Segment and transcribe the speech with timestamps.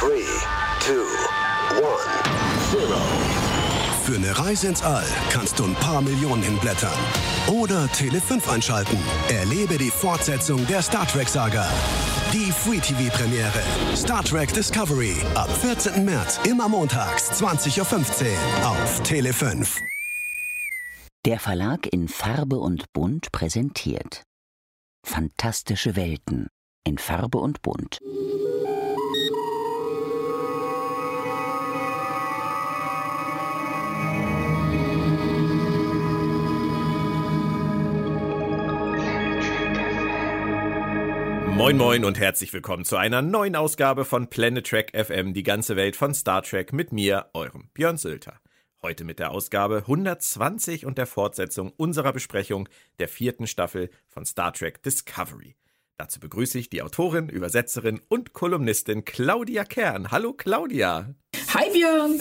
[0.00, 0.92] 3, 2,
[1.76, 1.82] 1,
[2.72, 2.96] 0.
[4.02, 6.98] Für eine Reise ins All kannst du ein paar Millionen hinblättern.
[7.48, 8.96] Oder Tele 5 einschalten.
[9.28, 11.68] Erlebe die Fortsetzung der Star Trek-Saga.
[12.32, 13.62] Die Free TV-Premiere.
[13.94, 15.16] Star Trek Discovery.
[15.34, 16.02] Ab 14.
[16.02, 19.76] März, immer montags, 20.15 Uhr auf Tele 5.
[21.26, 24.22] Der Verlag in Farbe und Bunt präsentiert
[25.04, 26.48] Fantastische Welten
[26.86, 27.98] in Farbe und Bunt.
[41.60, 45.76] Moin Moin und herzlich willkommen zu einer neuen Ausgabe von Planet Trek FM, die ganze
[45.76, 48.40] Welt von Star Trek mit mir, eurem Björn Sülter.
[48.80, 52.66] Heute mit der Ausgabe 120 und der Fortsetzung unserer Besprechung
[52.98, 55.54] der vierten Staffel von Star Trek Discovery.
[55.98, 60.10] Dazu begrüße ich die Autorin, Übersetzerin und Kolumnistin Claudia Kern.
[60.10, 61.14] Hallo Claudia.
[61.52, 62.20] Hi Björn.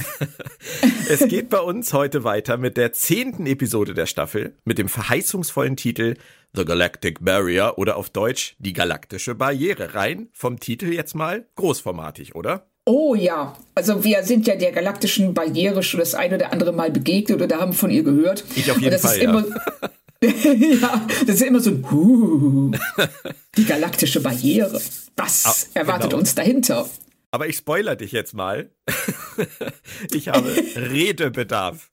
[1.08, 5.78] es geht bei uns heute weiter mit der zehnten Episode der Staffel mit dem verheißungsvollen
[5.78, 6.16] Titel
[6.55, 9.94] The Galactic Barrier oder auf Deutsch die galaktische Barriere.
[9.94, 12.66] Rein vom Titel jetzt mal großformatig, oder?
[12.86, 16.89] Oh ja, also wir sind ja der galaktischen Barriere schon das eine oder andere Mal
[16.89, 18.44] begegnet oder haben von ihr gehört.
[18.56, 19.45] Ich auf jeden Fall, ja.
[20.22, 22.72] Ja, das ist immer so, uh,
[23.56, 24.81] die galaktische Barriere.
[25.16, 26.19] Was Ah, erwartet genau.
[26.19, 26.89] uns dahinter?
[27.31, 28.69] Aber ich spoiler dich jetzt mal.
[30.11, 31.89] ich habe Redebedarf.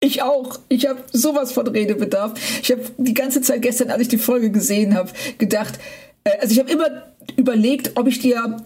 [0.00, 0.58] Ich auch.
[0.68, 2.32] Ich habe sowas von Redebedarf.
[2.62, 5.78] Ich habe die ganze Zeit gestern, als ich die Folge gesehen habe, gedacht,
[6.24, 8.56] äh, also ich habe immer überlegt, ob ich dir,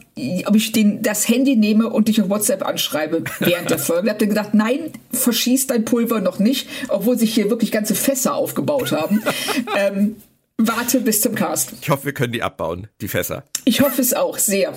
[0.46, 4.06] ob ich den, das Handy nehme und dich auf WhatsApp anschreibe während der Folge.
[4.06, 7.94] Ich habe dann gedacht, nein, verschieß dein Pulver noch nicht, obwohl sich hier wirklich ganze
[7.94, 9.22] Fässer aufgebaut haben.
[9.76, 10.16] ähm,
[10.56, 11.72] warte bis zum Cast.
[11.82, 13.44] Ich hoffe, wir können die abbauen, die Fässer.
[13.64, 14.72] Ich hoffe es auch sehr.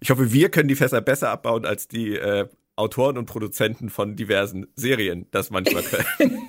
[0.00, 4.16] Ich hoffe, wir können die Fässer besser abbauen als die äh, Autoren und Produzenten von
[4.16, 6.46] diversen Serien das manchmal können.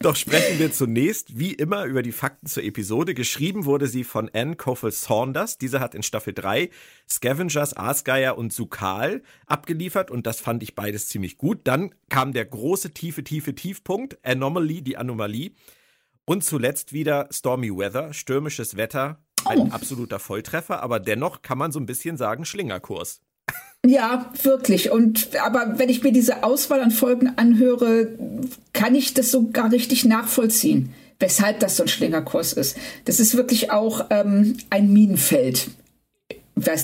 [0.00, 3.14] Doch sprechen wir zunächst, wie immer, über die Fakten zur Episode.
[3.14, 5.58] Geschrieben wurde sie von Anne Coffel Saunders.
[5.58, 6.70] Diese hat in Staffel 3
[7.08, 11.60] Scavengers, Aasgeier und Sukal abgeliefert und das fand ich beides ziemlich gut.
[11.64, 15.52] Dann kam der große, tiefe, tiefe Tiefpunkt, Anomaly, die Anomalie.
[16.24, 21.80] Und zuletzt wieder Stormy Weather, stürmisches Wetter, ein absoluter Volltreffer, aber dennoch kann man so
[21.80, 23.20] ein bisschen sagen Schlingerkurs.
[23.84, 24.90] Ja, wirklich.
[24.90, 28.08] Und aber wenn ich mir diese Auswahl an Folgen anhöre,
[28.72, 32.76] kann ich das so gar richtig nachvollziehen, weshalb das so ein Schlingerkurs ist.
[33.06, 35.70] Das ist wirklich auch ähm, ein Minenfeld.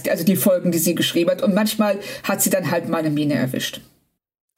[0.09, 1.43] Also die Folgen, die sie geschrieben hat.
[1.43, 3.81] Und manchmal hat sie dann halt mal eine Mine erwischt.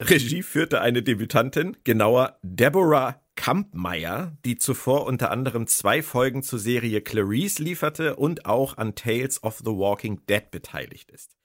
[0.01, 7.01] Regie führte eine Debütantin, genauer Deborah Kampmeier, die zuvor unter anderem zwei Folgen zur Serie
[7.01, 11.37] Clarice lieferte und auch an Tales of the Walking Dead beteiligt ist.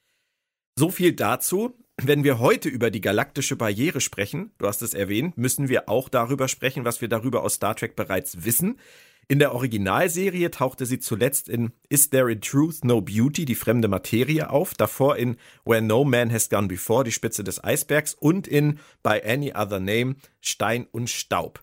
[0.79, 1.75] So viel dazu.
[1.97, 6.11] Wenn wir heute über die galaktische Barriere sprechen, du hast es erwähnt, müssen wir auch
[6.11, 8.79] darüber sprechen, was wir darüber aus Star Trek bereits wissen.
[9.27, 13.89] In der Originalserie tauchte sie zuletzt in Is There in Truth No Beauty, die fremde
[13.89, 18.47] Materie auf, davor in Where No Man Has Gone Before, die Spitze des Eisbergs und
[18.47, 21.63] in By Any Other Name, Stein und Staub.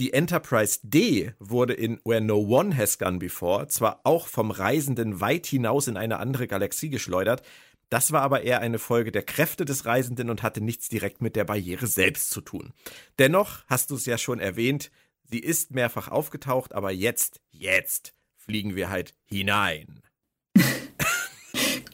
[0.00, 5.20] Die Enterprise D wurde in Where No One Has Gone Before zwar auch vom Reisenden
[5.20, 7.42] weit hinaus in eine andere Galaxie geschleudert,
[7.90, 11.36] das war aber eher eine Folge der Kräfte des Reisenden und hatte nichts direkt mit
[11.36, 12.72] der Barriere selbst zu tun.
[13.18, 14.90] Dennoch hast du es ja schon erwähnt,
[15.24, 20.00] sie ist mehrfach aufgetaucht, aber jetzt, jetzt fliegen wir halt hinein.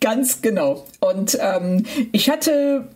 [0.00, 0.86] Ganz genau.
[1.00, 2.88] Und ähm, ich hatte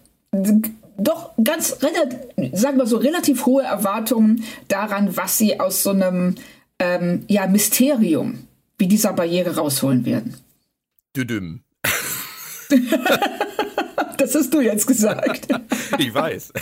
[0.97, 6.35] doch ganz, sagen wir so, relativ hohe Erwartungen daran, was sie aus so einem
[6.79, 8.47] ähm, ja, Mysterium
[8.79, 10.37] wie dieser Barriere rausholen werden.
[11.17, 11.63] Düdüm.
[14.21, 15.49] Das hast du jetzt gesagt.
[15.99, 16.53] Ich weiß.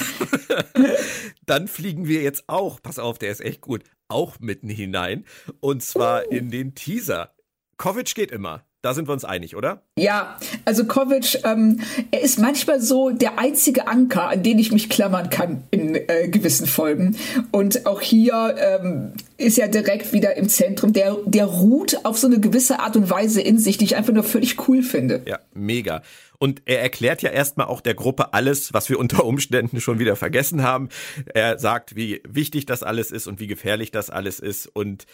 [1.46, 5.24] Dann fliegen wir jetzt auch, pass auf, der ist echt gut, auch mitten hinein.
[5.60, 7.34] Und zwar in den Teaser.
[7.76, 8.64] Kovic geht immer.
[8.80, 9.82] Da sind wir uns einig, oder?
[9.98, 11.80] Ja, also Kovic, ähm,
[12.12, 16.28] er ist manchmal so der einzige Anker, an den ich mich klammern kann in äh,
[16.28, 17.16] gewissen Folgen.
[17.50, 20.92] Und auch hier ähm, ist er direkt wieder im Zentrum.
[20.92, 24.12] Der, der ruht auf so eine gewisse Art und Weise in sich, die ich einfach
[24.12, 25.22] nur völlig cool finde.
[25.26, 26.02] Ja, mega.
[26.38, 30.14] Und er erklärt ja erstmal auch der Gruppe alles, was wir unter Umständen schon wieder
[30.14, 30.88] vergessen haben.
[31.34, 35.06] Er sagt, wie wichtig das alles ist und wie gefährlich das alles ist und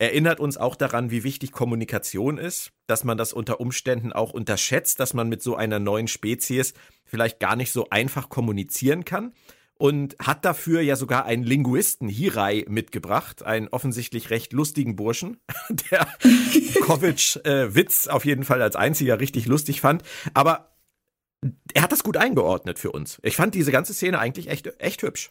[0.00, 4.98] erinnert uns auch daran, wie wichtig Kommunikation ist, dass man das unter Umständen auch unterschätzt,
[4.98, 6.72] dass man mit so einer neuen Spezies
[7.04, 9.34] vielleicht gar nicht so einfach kommunizieren kann
[9.74, 15.36] und hat dafür ja sogar einen Linguisten Hirai mitgebracht, einen offensichtlich recht lustigen Burschen,
[15.90, 16.08] der
[16.80, 20.02] Kovic äh, Witz auf jeden Fall als einziger richtig lustig fand.
[20.32, 20.76] Aber
[21.74, 23.18] er hat das gut eingeordnet für uns.
[23.22, 25.30] Ich fand diese ganze Szene eigentlich echt, echt hübsch.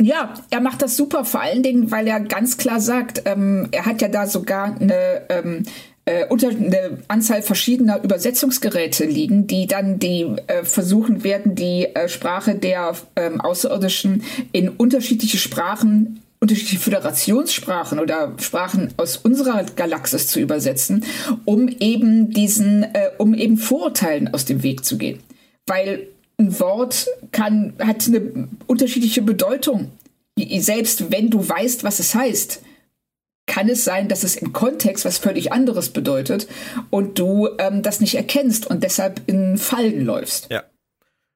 [0.00, 3.86] Ja, er macht das super, vor allen Dingen, weil er ganz klar sagt, ähm, er
[3.86, 5.62] hat ja da sogar eine, ähm,
[6.04, 12.08] äh, unter eine Anzahl verschiedener Übersetzungsgeräte liegen, die dann die äh, versuchen werden, die äh,
[12.08, 20.40] Sprache der ähm, Außerirdischen in unterschiedliche Sprachen unterschiedliche Föderationssprachen oder Sprachen aus unserer Galaxis zu
[20.40, 21.02] übersetzen,
[21.46, 25.20] um eben diesen, äh, um eben Vorurteilen aus dem Weg zu gehen.
[25.66, 26.08] Weil
[26.38, 29.90] ein Wort kann, hat eine unterschiedliche Bedeutung.
[30.36, 32.62] Selbst wenn du weißt, was es heißt,
[33.46, 36.48] kann es sein, dass es im Kontext was völlig anderes bedeutet
[36.90, 40.50] und du ähm, das nicht erkennst und deshalb in Fallen läufst.
[40.50, 40.64] Ja.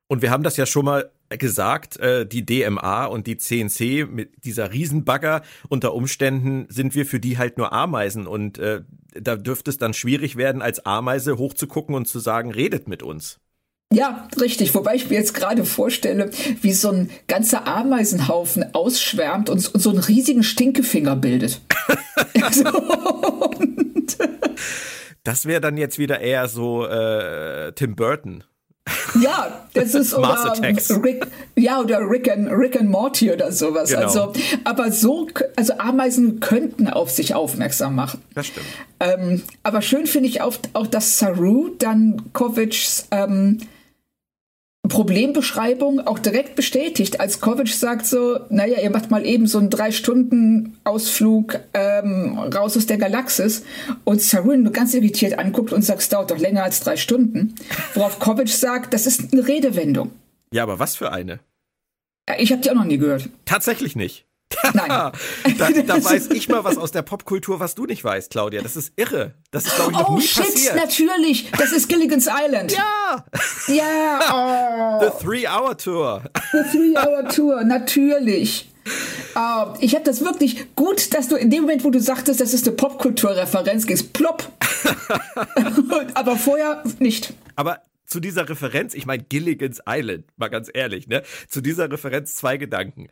[0.08, 4.44] Und wir haben das ja schon mal gesagt, äh, die DMA und die CNC mit
[4.44, 9.70] dieser Riesenbagger, unter Umständen sind wir für die halt nur Ameisen und äh, da dürfte
[9.70, 13.38] es dann schwierig werden, als Ameise hochzugucken und zu sagen, redet mit uns.
[13.92, 14.74] Ja, richtig.
[14.74, 16.30] Wobei ich mir jetzt gerade vorstelle,
[16.60, 21.62] wie so ein ganzer Ameisenhaufen ausschwärmt und, so einen riesigen Stinkefinger bildet.
[25.24, 28.44] das wäre dann jetzt wieder eher so äh, Tim Burton.
[29.20, 30.54] Ja, das ist oder
[31.02, 31.26] Rick,
[31.56, 33.88] ja oder Rick and, Rick and Morty oder sowas.
[33.90, 34.02] Genau.
[34.02, 34.32] Also,
[34.64, 38.22] aber so, also Ameisen könnten auf sich aufmerksam machen.
[38.34, 38.66] Das stimmt.
[39.00, 43.58] Ähm, aber schön finde ich auch, auch, dass Saru dann Kovics ähm,
[44.88, 49.70] Problembeschreibung auch direkt bestätigt, als Kovic sagt so, naja, ihr macht mal eben so einen
[49.70, 53.64] drei Stunden Ausflug ähm, raus aus der Galaxis
[54.04, 57.54] und Sarin ganz irritiert anguckt und sagt, es dauert doch länger als drei Stunden,
[57.94, 60.10] worauf Kovic sagt, das ist eine Redewendung.
[60.52, 61.40] Ja, aber was für eine?
[62.38, 63.28] Ich habe die auch noch nie gehört.
[63.44, 64.27] Tatsächlich nicht.
[64.74, 64.88] Nein.
[65.58, 68.62] da, da weiß ich mal was aus der Popkultur, was du nicht weißt, Claudia.
[68.62, 69.34] Das ist irre.
[69.50, 70.76] Das ist, glaube ich, noch oh, nie shit, passiert.
[70.76, 71.50] natürlich.
[71.52, 72.72] Das ist Gilligan's Island.
[72.72, 73.24] Ja.
[73.68, 74.18] Ja.
[74.30, 75.00] Oh.
[75.00, 76.22] The Three-Hour-Tour.
[76.52, 78.70] The Three-Hour-Tour, natürlich.
[79.34, 82.54] Uh, ich habe das wirklich gut, dass du in dem Moment, wo du sagtest, das
[82.54, 84.50] ist eine Popkulturreferenz, gehst plopp.
[86.14, 87.32] Aber vorher nicht.
[87.56, 91.22] Aber zu dieser Referenz, ich meine Gilligan's Island, mal ganz ehrlich, ne?
[91.48, 93.08] Zu dieser Referenz zwei Gedanken.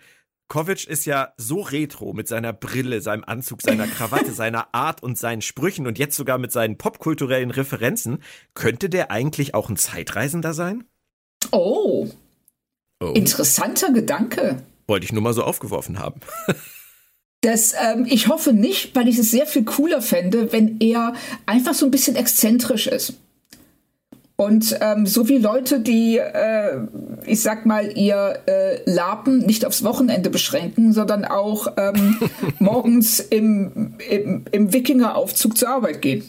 [0.49, 5.19] Kovic ist ja so retro mit seiner Brille, seinem Anzug, seiner Krawatte, seiner Art und
[5.19, 8.23] seinen Sprüchen und jetzt sogar mit seinen popkulturellen Referenzen.
[8.55, 10.85] Könnte der eigentlich auch ein Zeitreisender sein?
[11.51, 12.09] Oh.
[13.03, 13.13] oh.
[13.15, 14.63] Interessanter Gedanke.
[14.87, 16.21] Wollte ich nur mal so aufgeworfen haben.
[17.43, 21.13] Das, ähm, ich hoffe nicht, weil ich es sehr viel cooler fände, wenn er
[21.45, 23.21] einfach so ein bisschen exzentrisch ist.
[24.37, 26.87] Und ähm, so wie Leute, die, äh,
[27.25, 32.19] ich sag mal, ihr äh, Lapen nicht aufs Wochenende beschränken, sondern auch ähm,
[32.59, 36.29] morgens im, im, im Wikingeraufzug zur Arbeit gehen.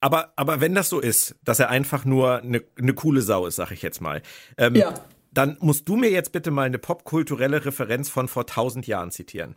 [0.00, 3.56] Aber, aber wenn das so ist, dass er einfach nur eine, eine coole Sau ist,
[3.56, 4.22] sag ich jetzt mal,
[4.56, 4.94] ähm, ja.
[5.32, 9.56] dann musst du mir jetzt bitte mal eine popkulturelle Referenz von vor tausend Jahren zitieren.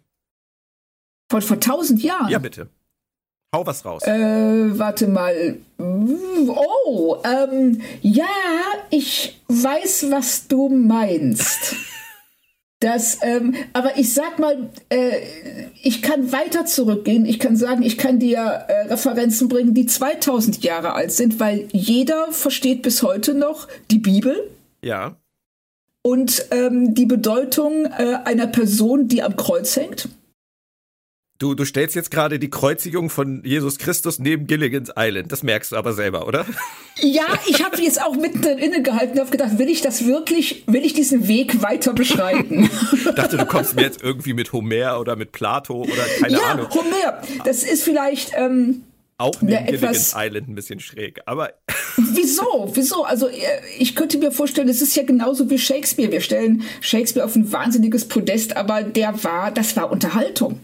[1.30, 2.30] Von vor tausend Jahren?
[2.30, 2.70] Ja, bitte.
[3.54, 4.02] Hau was raus.
[4.04, 5.58] Äh, warte mal.
[5.78, 8.26] Oh, ähm, ja,
[8.90, 11.76] ich weiß, was du meinst.
[12.80, 15.22] Das, ähm, aber ich sag mal, äh,
[15.82, 17.26] ich kann weiter zurückgehen.
[17.26, 21.70] Ich kann sagen, ich kann dir äh, Referenzen bringen, die 2000 Jahre alt sind, weil
[21.72, 24.52] jeder versteht bis heute noch die Bibel.
[24.84, 25.16] Ja.
[26.02, 30.10] Und ähm, die Bedeutung äh, einer Person, die am Kreuz hängt.
[31.40, 35.32] Du, du stellst jetzt gerade die Kreuzigung von Jesus Christus neben Gilligan's Island.
[35.32, 36.46] Das merkst du aber selber, oder?
[37.02, 40.86] Ja, ich habe jetzt auch mitten innegehalten und habe gedacht, will ich das wirklich, will
[40.86, 42.70] ich diesen Weg weiter beschreiten?
[42.94, 46.44] ich dachte, du kommst mir jetzt irgendwie mit Homer oder mit Plato oder keine ja,
[46.52, 46.70] Ahnung.
[46.70, 47.22] Homer.
[47.46, 48.32] Das ist vielleicht...
[48.36, 48.84] Ähm,
[49.18, 51.54] auch neben Gilligan's Island ein bisschen schräg, aber...
[51.98, 52.72] Wieso?
[52.74, 53.04] Wieso?
[53.04, 53.42] Also äh,
[53.80, 56.12] ich könnte mir vorstellen, es ist ja genauso wie Shakespeare.
[56.12, 60.60] Wir stellen Shakespeare auf ein wahnsinniges Podest, aber der war, das war Unterhaltung.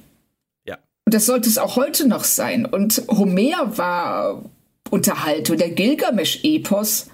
[1.10, 2.68] Und das sollte es auch heute noch sein.
[2.68, 4.44] Und Homer war
[4.92, 7.08] Unterhaltung, der Gilgamesch-Epos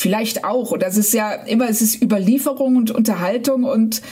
[0.00, 0.70] vielleicht auch.
[0.70, 4.02] Und das ist ja immer, es ist Überlieferung und Unterhaltung und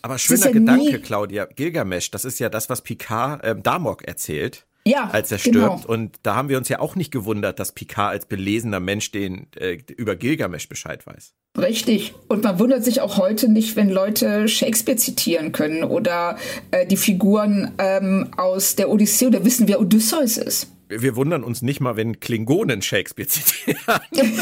[0.00, 1.44] aber schöner ja Gedanke, Claudia.
[1.44, 4.64] Gilgamesch, das ist ja das, was Picard äh, Damok erzählt.
[4.86, 5.78] Ja, als er genau.
[5.78, 5.86] stirbt.
[5.86, 9.46] Und da haben wir uns ja auch nicht gewundert, dass Picard als belesener Mensch den
[9.56, 11.34] äh, über Gilgamesch Bescheid weiß.
[11.56, 12.14] Richtig.
[12.28, 16.36] Und man wundert sich auch heute nicht, wenn Leute Shakespeare zitieren können oder
[16.70, 20.68] äh, die Figuren ähm, aus der Odyssee oder wissen, wer Odysseus ist.
[20.88, 23.78] Wir wundern uns nicht mal, wenn Klingonen Shakespeare zitieren.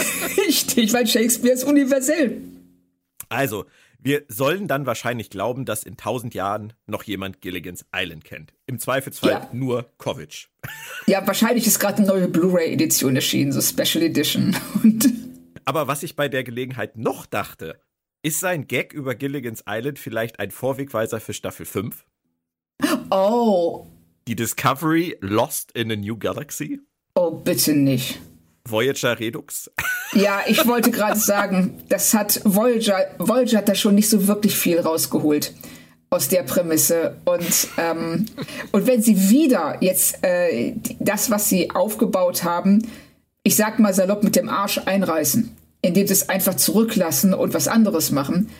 [0.48, 2.38] Richtig, weil Shakespeare ist universell.
[3.28, 3.64] Also,
[4.04, 8.52] wir sollen dann wahrscheinlich glauben, dass in tausend Jahren noch jemand Gilligan's Island kennt.
[8.66, 9.48] Im Zweifelsfall ja.
[9.52, 10.48] nur Kovic.
[11.06, 14.56] Ja, wahrscheinlich ist gerade eine neue Blu-ray-Edition erschienen, so Special Edition.
[14.82, 15.08] Und
[15.64, 17.80] Aber was ich bei der Gelegenheit noch dachte,
[18.22, 22.04] ist sein Gag über Gilligan's Island vielleicht ein Vorwegweiser für Staffel 5?
[23.10, 23.86] Oh.
[24.26, 26.80] Die Discovery Lost in a New Galaxy?
[27.14, 28.20] Oh, bitte nicht.
[28.68, 29.70] Voyager Redux?
[30.12, 34.56] Ja, ich wollte gerade sagen, das hat Voyager, Voyager hat da schon nicht so wirklich
[34.56, 35.54] viel rausgeholt
[36.10, 37.16] aus der Prämisse.
[37.24, 38.26] Und, ähm,
[38.70, 42.86] und wenn sie wieder jetzt äh, das, was sie aufgebaut haben,
[43.42, 47.66] ich sag mal salopp mit dem Arsch einreißen, indem sie es einfach zurücklassen und was
[47.66, 48.50] anderes machen,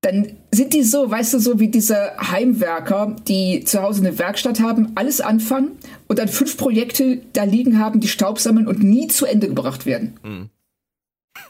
[0.00, 4.60] dann sind die so, weißt du, so wie diese Heimwerker, die zu Hause eine Werkstatt
[4.60, 9.08] haben, alles anfangen und dann fünf Projekte da liegen haben, die Staub sammeln und nie
[9.08, 10.18] zu Ende gebracht werden.
[10.22, 10.50] Hm.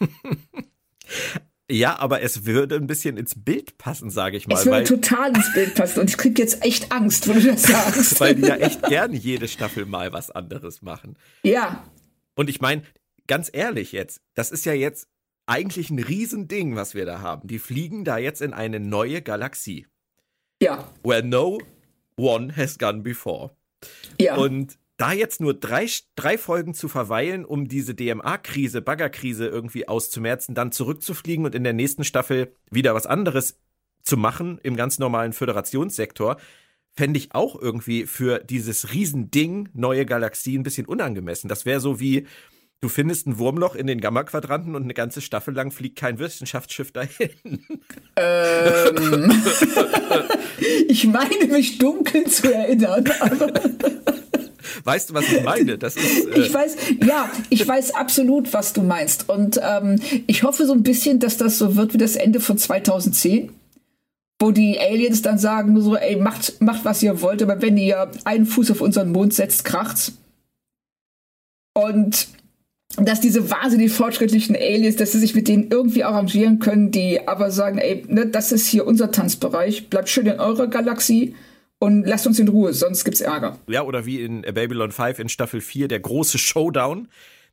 [1.70, 4.56] ja, aber es würde ein bisschen ins Bild passen, sage ich mal.
[4.56, 7.62] Es würde total ins Bild passen und ich krieg jetzt echt Angst, wenn du das
[7.64, 8.20] sagst.
[8.20, 11.16] weil die ja echt gerne jede Staffel mal was anderes machen.
[11.44, 11.84] Ja.
[12.34, 12.82] Und ich meine,
[13.28, 15.06] ganz ehrlich jetzt, das ist ja jetzt
[15.48, 17.48] eigentlich ein Riesending, was wir da haben.
[17.48, 19.86] Die fliegen da jetzt in eine neue Galaxie.
[20.62, 20.90] Ja.
[21.02, 21.58] Where no
[22.16, 23.50] one has gone before.
[24.20, 24.36] Ja.
[24.36, 25.86] Und da jetzt nur drei,
[26.16, 31.72] drei Folgen zu verweilen, um diese DMA-Krise, Baggerkrise irgendwie auszumerzen, dann zurückzufliegen und in der
[31.72, 33.60] nächsten Staffel wieder was anderes
[34.02, 36.38] zu machen im ganz normalen Föderationssektor,
[36.96, 41.48] fände ich auch irgendwie für dieses Riesending neue Galaxie ein bisschen unangemessen.
[41.48, 42.26] Das wäre so wie,
[42.80, 46.92] Du findest ein Wurmloch in den Gamma-Quadranten und eine ganze Staffel lang fliegt kein Wissenschaftsschiff
[46.92, 47.64] dahin.
[48.14, 49.42] Ähm,
[50.88, 53.04] ich meine, mich dunkel zu erinnern.
[54.84, 55.76] Weißt du, was ich meine?
[55.76, 59.28] Das ist, äh ich weiß, ja, ich weiß absolut, was du meinst.
[59.28, 62.58] Und ähm, ich hoffe so ein bisschen, dass das so wird wie das Ende von
[62.58, 63.52] 2010
[64.40, 68.08] wo die Aliens dann sagen so, ey, macht, macht was ihr wollt, aber wenn ihr
[68.24, 70.12] einen Fuß auf unseren Mond setzt, kracht's.
[71.74, 72.28] Und
[72.96, 77.50] dass diese wahnsinnig fortschrittlichen Aliens, dass sie sich mit denen irgendwie arrangieren können, die aber
[77.50, 81.34] sagen, ey, ne, das ist hier unser Tanzbereich, bleibt schön in eurer Galaxie
[81.78, 83.58] und lasst uns in Ruhe, sonst gibt's Ärger.
[83.68, 87.08] Ja, oder wie in Babylon 5 in Staffel 4, der große Showdown,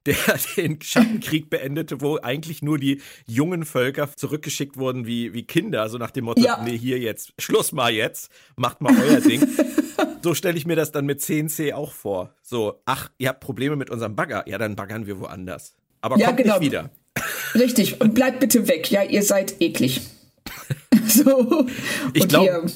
[0.05, 0.15] der
[0.57, 5.97] den Schattenkrieg beendete, wo eigentlich nur die jungen Völker zurückgeschickt wurden wie, wie Kinder, so
[5.97, 6.61] nach dem Motto, ja.
[6.63, 9.45] nee, hier jetzt, Schluss mal jetzt, macht mal euer Ding.
[10.21, 12.33] so stelle ich mir das dann mit 10c auch vor.
[12.41, 15.75] So, ach, ihr habt Probleme mit unserem Bagger, ja, dann baggern wir woanders.
[16.01, 16.59] Aber ja, kommt genau.
[16.59, 16.89] nicht wieder.
[17.55, 20.01] Richtig, und bleibt bitte weg, ja, ihr seid eklig.
[21.07, 21.67] so.
[22.13, 22.67] Ich glaube,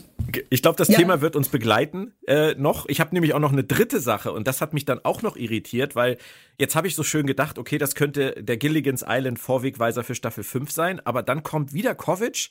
[0.50, 0.98] ich glaube, das ja.
[0.98, 2.88] Thema wird uns begleiten äh, noch.
[2.88, 5.36] Ich habe nämlich auch noch eine dritte Sache und das hat mich dann auch noch
[5.36, 6.18] irritiert, weil
[6.58, 10.44] jetzt habe ich so schön gedacht, okay, das könnte der Gilligan's Island Vorwegweiser für Staffel
[10.44, 12.50] 5 sein, aber dann kommt wieder Kovic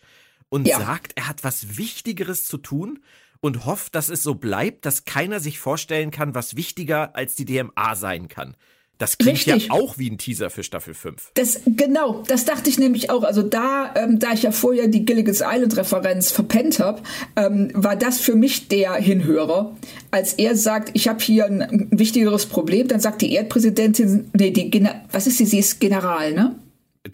[0.49, 0.79] und ja.
[0.79, 3.01] sagt, er hat was Wichtigeres zu tun
[3.41, 7.45] und hofft, dass es so bleibt, dass keiner sich vorstellen kann, was wichtiger als die
[7.45, 8.57] DMA sein kann.
[8.99, 9.69] Das klingt Richtig.
[9.69, 11.31] ja auch wie ein Teaser für Staffel 5.
[11.35, 13.23] Das, genau, das dachte ich nämlich auch.
[13.23, 17.01] Also da, ähm, da ich ja vorher die Gilligan's Island-Referenz verpennt habe,
[17.37, 19.77] ähm, war das für mich der Hinhörer.
[20.11, 24.51] Als er sagt, ich habe hier ein, ein, wichtigeres Problem, dann sagt die Erdpräsidentin, nee,
[24.51, 25.47] die Gener was ist sie?
[25.47, 26.57] Sie ist General, ne?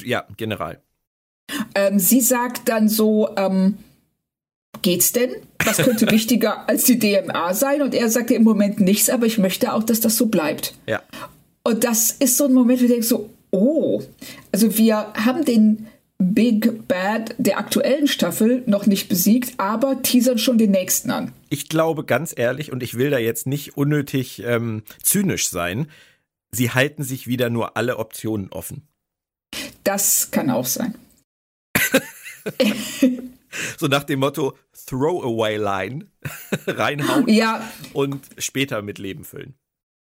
[0.03, 0.81] Ja, General.
[1.75, 3.77] Ähm, sie sagt dann so, ähm,
[4.81, 5.31] geht's denn?
[5.63, 7.83] Was könnte wichtiger als die DMA sein?
[7.83, 10.75] Und er sagte im Moment nichts, aber ich möchte auch, dass das so bleibt.
[10.87, 11.03] Ja.
[11.67, 14.03] Und das ist so ein Moment, wo ich denke so, oh,
[14.53, 15.87] also wir haben den
[16.19, 21.33] Big Bad der aktuellen Staffel noch nicht besiegt, aber teasern schon den nächsten an.
[21.49, 25.89] Ich glaube ganz ehrlich, und ich will da jetzt nicht unnötig ähm, zynisch sein,
[26.53, 28.87] sie halten sich wieder nur alle Optionen offen.
[29.85, 30.95] Das kann auch sein.
[33.79, 34.57] so nach dem Motto
[34.87, 36.07] Throwaway Line
[36.67, 37.69] reinhauen ja.
[37.93, 39.55] und später mit Leben füllen.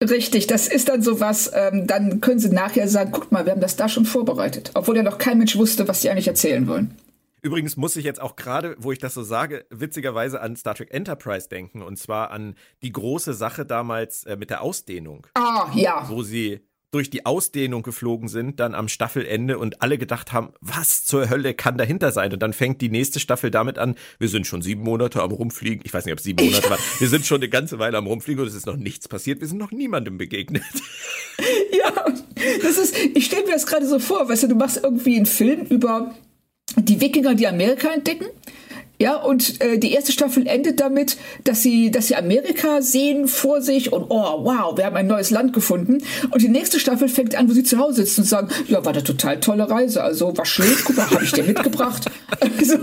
[0.02, 3.60] Richtig, das ist dann sowas, ähm, dann können sie nachher sagen, guck mal, wir haben
[3.60, 6.96] das da schon vorbereitet, obwohl ja noch kein Mensch wusste, was sie eigentlich erzählen wollen.
[7.42, 10.92] Übrigens muss ich jetzt auch gerade, wo ich das so sage, witzigerweise an Star Trek
[10.92, 11.82] Enterprise denken.
[11.82, 15.26] Und zwar an die große Sache damals äh, mit der Ausdehnung.
[15.34, 16.08] Ah, ja.
[16.08, 21.04] Wo sie durch die Ausdehnung geflogen sind, dann am Staffelende und alle gedacht haben, was
[21.04, 22.32] zur Hölle kann dahinter sein?
[22.32, 25.82] Und dann fängt die nächste Staffel damit an, wir sind schon sieben Monate am Rumfliegen.
[25.84, 26.78] Ich weiß nicht, ob es sieben Monate war.
[26.98, 29.40] Wir sind schon eine ganze Weile am Rumfliegen und es ist noch nichts passiert.
[29.40, 30.62] Wir sind noch niemandem begegnet.
[31.70, 32.06] Ja,
[32.62, 35.26] das ist, ich stelle mir das gerade so vor, weißt du, du machst irgendwie einen
[35.26, 36.12] Film über
[36.76, 38.26] die Wikinger, die Amerika entdecken
[39.00, 43.62] ja, und äh, die erste Staffel endet damit, dass sie, dass sie Amerika sehen vor
[43.62, 45.98] sich und oh wow, wir haben ein neues Land gefunden.
[46.30, 48.92] Und die nächste Staffel fängt an, wo sie zu Hause sitzen und sagen, ja, war
[48.92, 50.02] eine total tolle Reise.
[50.02, 52.06] Also war schön, guck mal, habe ich dir mitgebracht.
[52.64, 52.76] so,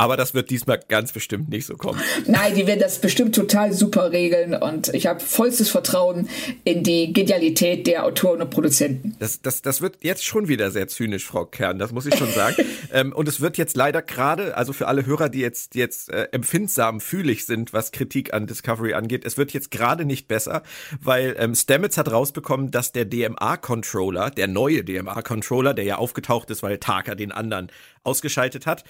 [0.00, 2.00] Aber das wird diesmal ganz bestimmt nicht so kommen.
[2.26, 6.26] Nein, die werden das bestimmt total super regeln und ich habe vollstes Vertrauen
[6.64, 9.14] in die Genialität der Autoren und Produzenten.
[9.18, 12.32] Das, das, das wird jetzt schon wieder sehr zynisch, Frau Kern, das muss ich schon
[12.32, 12.56] sagen.
[12.94, 16.08] ähm, und es wird jetzt leider gerade, also für alle Hörer, die jetzt, die jetzt
[16.08, 20.62] äh, empfindsam fühlig sind, was Kritik an Discovery angeht, es wird jetzt gerade nicht besser,
[21.02, 26.62] weil ähm, Stamets hat rausbekommen, dass der DMA-Controller, der neue DMA-Controller, der ja aufgetaucht ist,
[26.62, 27.70] weil Taka den anderen
[28.02, 28.84] ausgeschaltet hat,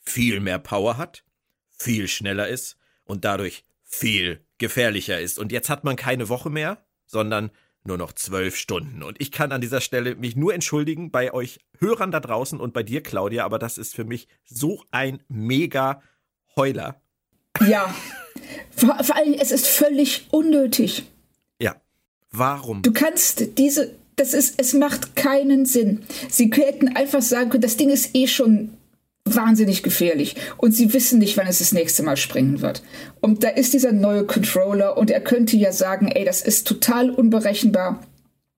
[0.00, 1.24] viel mehr Power hat,
[1.70, 5.38] viel schneller ist und dadurch viel gefährlicher ist.
[5.38, 7.50] Und jetzt hat man keine Woche mehr, sondern
[7.84, 9.02] nur noch zwölf Stunden.
[9.02, 12.72] Und ich kann an dieser Stelle mich nur entschuldigen bei euch Hörern da draußen und
[12.72, 16.02] bei dir, Claudia, aber das ist für mich so ein mega
[16.56, 17.00] Heuler.
[17.66, 17.94] Ja,
[18.76, 21.04] vor, vor allem, es ist völlig unnötig.
[21.60, 21.76] Ja,
[22.30, 22.82] warum?
[22.82, 26.04] Du kannst diese, das ist, es macht keinen Sinn.
[26.28, 28.77] Sie hätten einfach sagen können, das Ding ist eh schon
[29.34, 32.82] wahnsinnig gefährlich und sie wissen nicht, wann es das nächste Mal springen wird.
[33.20, 37.10] Und da ist dieser neue Controller und er könnte ja sagen, ey, das ist total
[37.10, 38.00] unberechenbar.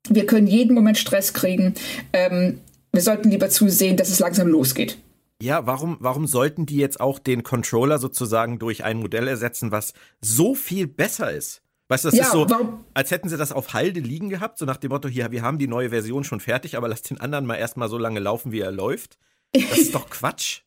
[0.08, 1.74] Wir können jeden Moment Stress kriegen.
[2.12, 2.60] Ähm,
[2.92, 4.98] wir sollten lieber zusehen, dass es langsam losgeht.
[5.42, 9.94] Ja, warum, warum sollten die jetzt auch den Controller sozusagen durch ein Modell ersetzen, was
[10.20, 11.62] so viel besser ist?
[11.88, 12.46] Weißt du, das ja, ist so,
[12.94, 15.58] als hätten sie das auf Halde liegen gehabt, so nach dem Motto, hier, wir haben
[15.58, 18.60] die neue Version schon fertig, aber lass den anderen mal erstmal so lange laufen, wie
[18.60, 19.18] er läuft.
[19.52, 20.60] Das ist doch Quatsch.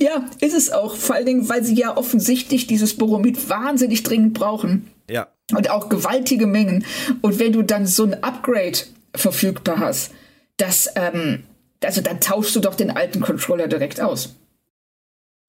[0.00, 0.96] ja, ist es auch.
[0.96, 4.90] Vor allen Dingen, weil sie ja offensichtlich dieses Boromid wahnsinnig dringend brauchen.
[5.08, 5.28] Ja.
[5.52, 6.84] Und auch gewaltige Mengen.
[7.20, 8.78] Und wenn du dann so ein Upgrade
[9.14, 10.12] verfügbar hast,
[10.56, 11.44] das, ähm,
[11.82, 14.36] also dann tauschst du doch den alten Controller direkt aus.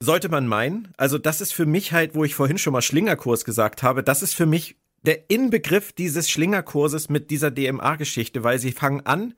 [0.01, 0.93] Sollte man meinen.
[0.97, 4.21] Also das ist für mich halt, wo ich vorhin schon mal Schlingerkurs gesagt habe, das
[4.21, 9.35] ist für mich der Inbegriff dieses Schlingerkurses mit dieser DMA-Geschichte, weil sie fangen an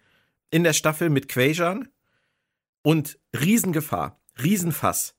[0.49, 1.89] in der Staffel mit Quajan,
[2.87, 5.13] und Riesengefahr, Riesenfass.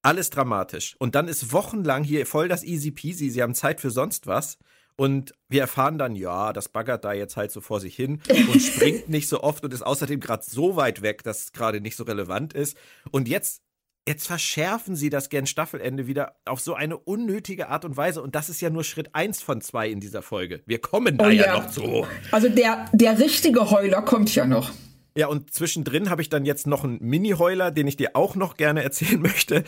[0.00, 0.96] Alles dramatisch.
[0.98, 3.28] Und dann ist wochenlang hier voll das easy peasy.
[3.28, 4.56] Sie haben Zeit für sonst was.
[4.96, 8.62] Und wir erfahren dann, ja, das baggert da jetzt halt so vor sich hin und
[8.62, 11.96] springt nicht so oft und ist außerdem gerade so weit weg, dass es gerade nicht
[11.96, 12.78] so relevant ist.
[13.10, 13.60] Und jetzt,
[14.08, 18.22] jetzt verschärfen sie das gern Staffelende wieder auf so eine unnötige Art und Weise.
[18.22, 20.62] Und das ist ja nur Schritt eins von zwei in dieser Folge.
[20.64, 22.06] Wir kommen da oh, ja, ja noch zu.
[22.30, 24.72] Also der, der richtige Heuler kommt ja noch.
[25.16, 28.56] Ja, und zwischendrin habe ich dann jetzt noch einen Mini-Heuler, den ich dir auch noch
[28.56, 29.64] gerne erzählen möchte.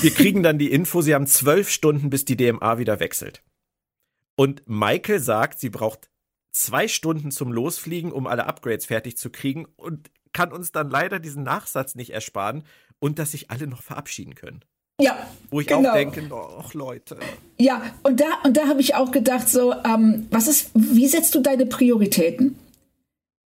[0.00, 3.42] Wir kriegen dann die Info, sie haben zwölf Stunden, bis die DMA wieder wechselt.
[4.36, 6.10] Und Michael sagt, sie braucht
[6.52, 11.18] zwei Stunden zum Losfliegen, um alle Upgrades fertig zu kriegen und kann uns dann leider
[11.18, 12.64] diesen Nachsatz nicht ersparen
[12.98, 14.64] und dass sich alle noch verabschieden können.
[15.00, 15.26] Ja.
[15.50, 15.90] Wo ich genau.
[15.90, 17.18] auch denke, ach Leute.
[17.58, 21.34] Ja, und da, und da habe ich auch gedacht, so, ähm, was ist, wie setzt
[21.34, 22.58] du deine Prioritäten?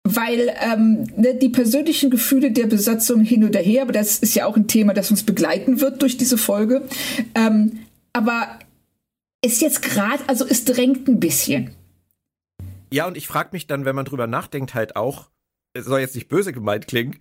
[0.04, 4.46] Weil ähm, ne, die persönlichen Gefühle der Besatzung hin oder her, aber das ist ja
[4.46, 6.88] auch ein Thema, das uns begleiten wird durch diese Folge.
[7.34, 7.80] Ähm,
[8.12, 8.58] aber
[9.44, 11.74] ist jetzt gerade, also es drängt ein bisschen.
[12.92, 15.30] Ja, und ich frage mich dann, wenn man drüber nachdenkt, halt auch,
[15.72, 17.16] es soll jetzt nicht böse gemeint klingen,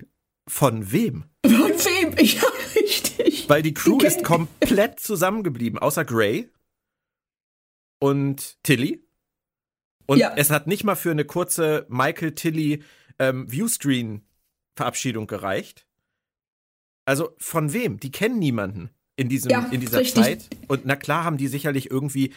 [0.48, 1.24] von wem?
[1.44, 2.16] Von wem?
[2.18, 2.42] Ja,
[2.74, 3.48] richtig.
[3.48, 6.50] Weil die Crew ist komplett zusammengeblieben, außer Gray
[8.00, 9.04] und Tilly.
[10.06, 10.32] Und ja.
[10.36, 12.82] es hat nicht mal für eine kurze Michael Tilly
[13.18, 15.86] ähm, Viewscreen-Verabschiedung gereicht.
[17.04, 17.98] Also von wem?
[17.98, 20.24] Die kennen niemanden in, diesem, ja, in dieser richtig.
[20.24, 20.48] Zeit.
[20.68, 22.32] Und na klar haben die sicherlich irgendwie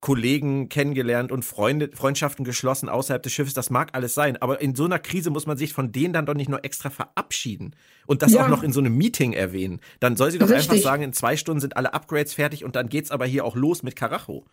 [0.00, 3.54] Kollegen kennengelernt und Freunde, Freundschaften geschlossen außerhalb des Schiffes.
[3.54, 4.36] Das mag alles sein.
[4.42, 6.90] Aber in so einer Krise muss man sich von denen dann doch nicht nur extra
[6.90, 8.44] verabschieden und das ja.
[8.44, 9.80] auch noch in so einem Meeting erwähnen.
[10.00, 10.70] Dann soll sie doch Richtig.
[10.70, 13.54] einfach sagen, in zwei Stunden sind alle Upgrades fertig und dann geht's aber hier auch
[13.54, 14.44] los mit Karacho.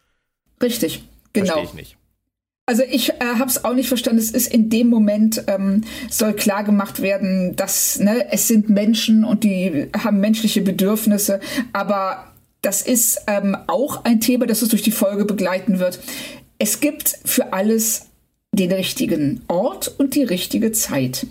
[0.62, 1.54] Richtig, genau.
[1.54, 1.98] Verstehe ich nicht.
[2.70, 4.20] Also ich äh, habe es auch nicht verstanden.
[4.20, 9.24] Es ist in dem Moment ähm, soll klar gemacht werden, dass ne, es sind Menschen
[9.24, 11.40] und die haben menschliche Bedürfnisse,
[11.74, 16.00] aber das ist ähm, auch ein Thema, das uns durch die Folge begleiten wird.
[16.60, 18.06] Es gibt für alles
[18.52, 21.26] den richtigen Ort und die richtige Zeit.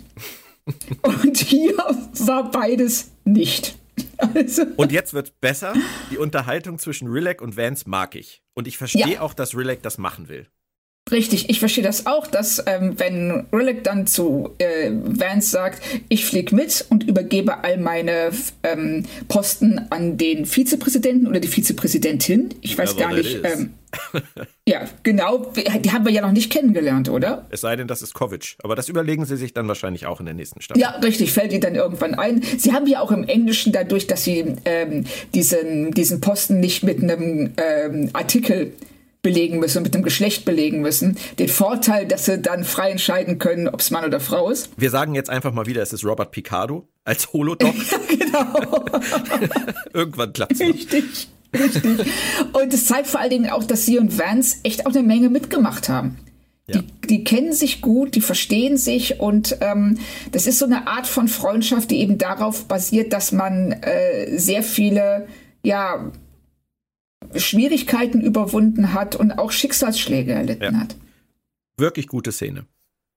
[1.03, 1.77] und hier
[2.15, 3.77] war beides nicht.
[4.17, 4.63] Also.
[4.75, 5.73] Und jetzt wird besser.
[6.11, 8.43] Die Unterhaltung zwischen Rilek und Vance mag ich.
[8.55, 9.21] Und ich verstehe ja.
[9.21, 10.45] auch, dass Rilek das machen will.
[11.11, 16.25] Richtig, ich verstehe das auch, dass ähm, wenn Rillick dann zu äh, Vance sagt, ich
[16.25, 18.31] fliege mit und übergebe all meine
[18.63, 23.39] ähm, Posten an den Vizepräsidenten oder die Vizepräsidentin, ich weiß ja, gar nicht.
[23.43, 23.73] Ähm,
[24.67, 27.47] ja, genau, die haben wir ja noch nicht kennengelernt, oder?
[27.49, 30.27] Es sei denn, das ist Kovic, aber das überlegen sie sich dann wahrscheinlich auch in
[30.27, 30.79] der nächsten Staffel.
[30.79, 32.43] Ja, richtig, fällt ihnen dann irgendwann ein.
[32.57, 37.01] Sie haben ja auch im Englischen dadurch, dass sie ähm, diesen, diesen Posten nicht mit
[37.01, 38.73] einem ähm, Artikel
[39.21, 41.17] belegen müssen, mit dem Geschlecht belegen müssen.
[41.37, 44.69] Den Vorteil, dass sie dann frei entscheiden können, ob es Mann oder Frau ist.
[44.77, 47.73] Wir sagen jetzt einfach mal wieder, es ist Robert Picardo als Holodoc.
[48.07, 48.85] genau.
[49.93, 50.61] Irgendwann klappt es.
[50.61, 51.27] Richtig.
[51.53, 52.05] Richtig.
[52.53, 55.29] Und es zeigt vor allen Dingen auch, dass sie und Vance echt auch eine Menge
[55.29, 56.17] mitgemacht haben.
[56.67, 56.81] Ja.
[56.81, 59.97] Die, die, kennen sich gut, die verstehen sich und ähm,
[60.31, 64.61] das ist so eine Art von Freundschaft, die eben darauf basiert, dass man äh, sehr
[64.61, 65.27] viele
[65.63, 66.11] ja,
[67.35, 70.79] Schwierigkeiten überwunden hat und auch Schicksalsschläge erlitten ja.
[70.79, 70.95] hat.
[71.77, 72.65] Wirklich gute Szene.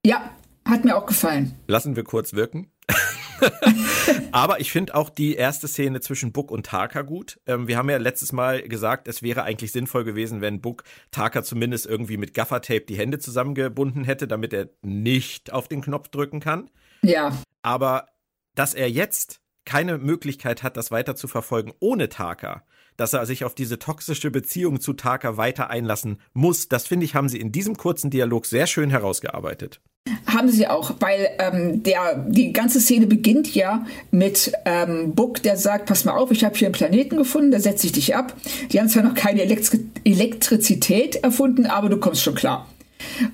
[0.05, 0.31] Ja,
[0.65, 1.55] hat mir auch gefallen.
[1.67, 2.71] Lassen wir kurz wirken.
[4.33, 7.41] Aber ich finde auch die erste Szene zwischen Book und Taka gut.
[7.47, 11.43] Ähm, wir haben ja letztes Mal gesagt, es wäre eigentlich sinnvoll gewesen, wenn Book Taka
[11.43, 16.41] zumindest irgendwie mit Gaffertape die Hände zusammengebunden hätte, damit er nicht auf den Knopf drücken
[16.41, 16.71] kann.
[17.03, 17.37] Ja.
[17.63, 18.07] Aber
[18.55, 22.63] dass er jetzt keine Möglichkeit hat, das weiter zu verfolgen ohne Taka,
[22.97, 27.15] dass er sich auf diese toxische Beziehung zu Taka weiter einlassen muss, das finde ich,
[27.15, 29.81] haben sie in diesem kurzen Dialog sehr schön herausgearbeitet.
[30.27, 35.57] Haben sie auch, weil ähm, der, die ganze Szene beginnt ja mit ähm, Book, der
[35.57, 38.35] sagt, pass mal auf, ich habe hier einen Planeten gefunden, da setze ich dich ab.
[38.73, 42.67] Die haben zwar noch keine Elektri Elektrizität erfunden, aber du kommst schon klar.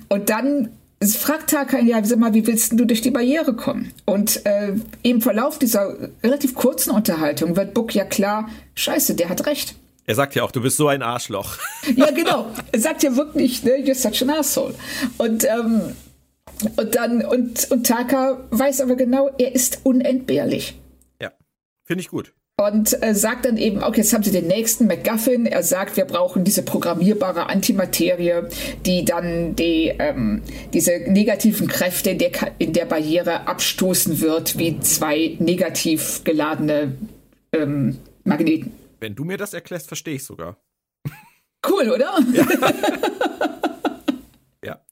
[0.09, 0.69] Und dann
[1.01, 3.93] fragt Taka, ja, sag mal, wie willst du durch die Barriere kommen?
[4.05, 9.45] Und äh, im Verlauf dieser relativ kurzen Unterhaltung wird Book ja klar, scheiße, der hat
[9.45, 9.75] recht.
[10.05, 11.57] Er sagt ja auch, du bist so ein Arschloch.
[11.95, 12.47] Ja, genau.
[12.71, 14.75] Er sagt ja wirklich, ne, you're such an asshole.
[15.17, 15.95] Und ähm,
[16.75, 20.79] und dann, und, und Taka weiß aber genau, er ist unentbehrlich.
[21.21, 21.31] Ja,
[21.85, 22.33] finde ich gut.
[22.59, 25.45] Und äh, sagt dann eben, okay, jetzt haben sie den nächsten McGuffin.
[25.45, 28.49] Er sagt, wir brauchen diese programmierbare Antimaterie,
[28.85, 30.41] die dann die, ähm,
[30.73, 36.97] diese negativen Kräfte in der, in der Barriere abstoßen wird, wie zwei negativ geladene
[37.53, 38.73] ähm, Magneten.
[38.99, 40.57] Wenn du mir das erklärst, verstehe ich sogar.
[41.65, 42.19] Cool, oder?
[42.33, 42.45] Ja.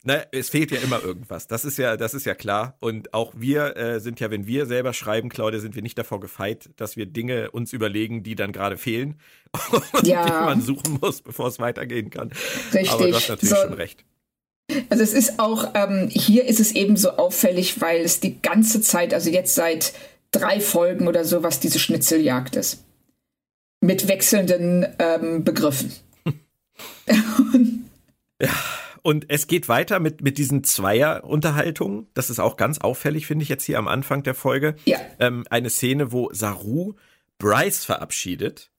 [0.08, 1.48] Ja, ne, es fehlt ja immer irgendwas.
[1.48, 2.76] Das ist ja, das ist ja klar.
[2.80, 6.20] Und auch wir äh, sind ja, wenn wir selber schreiben, Claudia, sind wir nicht davor
[6.20, 9.20] gefeit, dass wir Dinge uns überlegen, die dann gerade fehlen
[9.94, 10.26] und ja.
[10.26, 12.32] die man suchen muss, bevor es weitergehen kann.
[12.74, 12.92] Richtig.
[12.92, 14.04] Aber du hast natürlich so, schon recht.
[14.90, 18.82] Also es ist auch, ähm, hier ist es eben so auffällig, weil es die ganze
[18.82, 19.94] Zeit, also jetzt seit
[20.32, 22.84] drei Folgen oder so, was diese Schnitzeljagd ist.
[23.80, 25.92] Mit wechselnden ähm, Begriffen.
[28.42, 28.50] ja.
[29.08, 32.08] Und es geht weiter mit, mit diesen Zweier-Unterhaltungen.
[32.14, 34.76] Das ist auch ganz auffällig, finde ich jetzt hier am Anfang der Folge.
[34.84, 34.98] Ja.
[35.18, 36.96] Ähm, eine Szene, wo Saru
[37.38, 38.70] Bryce verabschiedet,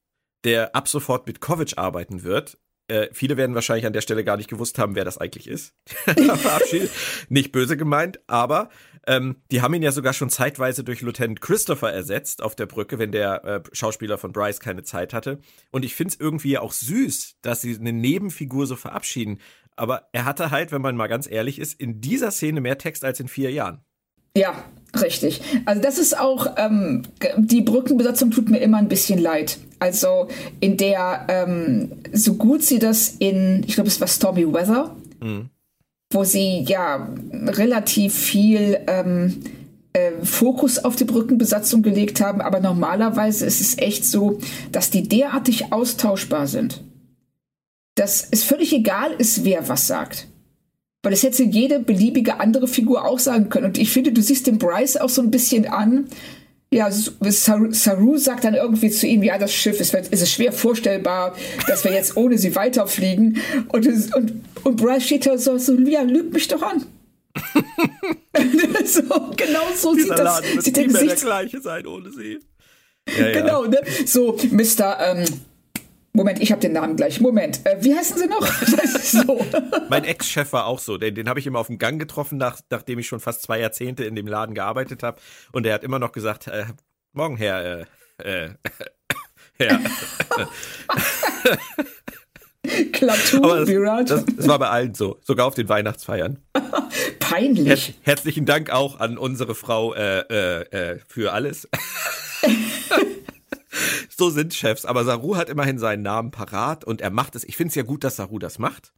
[0.45, 2.59] der ab sofort mit Kovic arbeiten wird.
[2.89, 5.75] Äh, viele werden wahrscheinlich an der Stelle gar nicht gewusst haben, wer das eigentlich ist.
[6.05, 6.91] verabschiedet.
[7.31, 8.69] Nicht böse gemeint, aber
[9.07, 12.99] ähm, die haben ihn ja sogar schon zeitweise durch Lieutenant Christopher ersetzt auf der Brücke,
[12.99, 15.39] wenn der äh, Schauspieler von Bryce keine Zeit hatte.
[15.71, 19.39] Und ich finde es irgendwie auch süß, dass sie eine Nebenfigur so verabschieden
[19.79, 23.05] aber er hatte halt, wenn man mal ganz ehrlich ist, in dieser Szene mehr Text
[23.05, 23.81] als in vier Jahren.
[24.37, 24.53] Ja,
[25.01, 25.41] richtig.
[25.65, 27.03] Also das ist auch, ähm,
[27.37, 29.59] die Brückenbesatzung tut mir immer ein bisschen leid.
[29.79, 30.29] Also
[30.61, 35.51] in der, ähm, so gut sie das in, ich glaube es war Stormy Weather, mhm.
[36.13, 39.43] wo sie ja relativ viel ähm,
[39.93, 44.39] äh, Fokus auf die Brückenbesatzung gelegt haben, aber normalerweise ist es echt so,
[44.71, 46.83] dass die derartig austauschbar sind
[47.99, 50.29] dass es völlig egal ist, wer was sagt.
[51.03, 53.67] Weil es hätte jede beliebige andere Figur auch sagen können.
[53.67, 56.09] Und ich finde, du siehst den Bryce auch so ein bisschen an.
[56.71, 60.53] Ja, Saru, Saru sagt dann irgendwie zu ihm, ja, das Schiff ist, ist es schwer
[60.53, 61.35] vorstellbar,
[61.67, 63.39] dass wir jetzt ohne sie weiterfliegen.
[63.69, 64.33] Und, und,
[64.65, 66.85] und Bryce steht da so, so ja, lügt mich doch an.
[68.85, 69.03] so,
[69.37, 70.25] genau so Dieser sieht das.
[70.25, 72.39] Laden sieht der Gesicht der gleiche sein ohne sie.
[73.19, 73.71] Ja, genau, ja.
[73.71, 73.81] ne?
[74.05, 74.99] So, Mr.
[75.01, 75.25] Ähm,
[76.19, 77.21] Moment, ich habe den Namen gleich.
[77.21, 78.45] Moment, äh, wie heißen Sie noch?
[79.03, 79.41] so.
[79.89, 80.99] mein Ex-Chef war auch so.
[80.99, 83.61] Den, den habe ich immer auf dem Gang getroffen, nach, nachdem ich schon fast zwei
[83.61, 85.21] Jahrzehnte in dem Laden gearbeitet habe.
[85.53, 86.65] Und er hat immer noch gesagt, äh,
[87.13, 87.87] morgen Herr,
[88.19, 88.51] äh, äh,
[89.59, 89.79] Herr.
[92.93, 93.69] Klapptu, das,
[94.09, 96.39] das, das, war bei allen so, sogar auf den Weihnachtsfeiern.
[97.21, 97.95] Peinlich.
[98.03, 101.69] Her herzlichen Dank auch an unsere Frau äh, äh, äh für alles
[104.09, 104.85] so sind Chefs.
[104.85, 107.45] Aber Saru hat immerhin seinen Namen parat und er macht es.
[107.45, 108.93] Ich finde es ja gut, dass Saru das macht.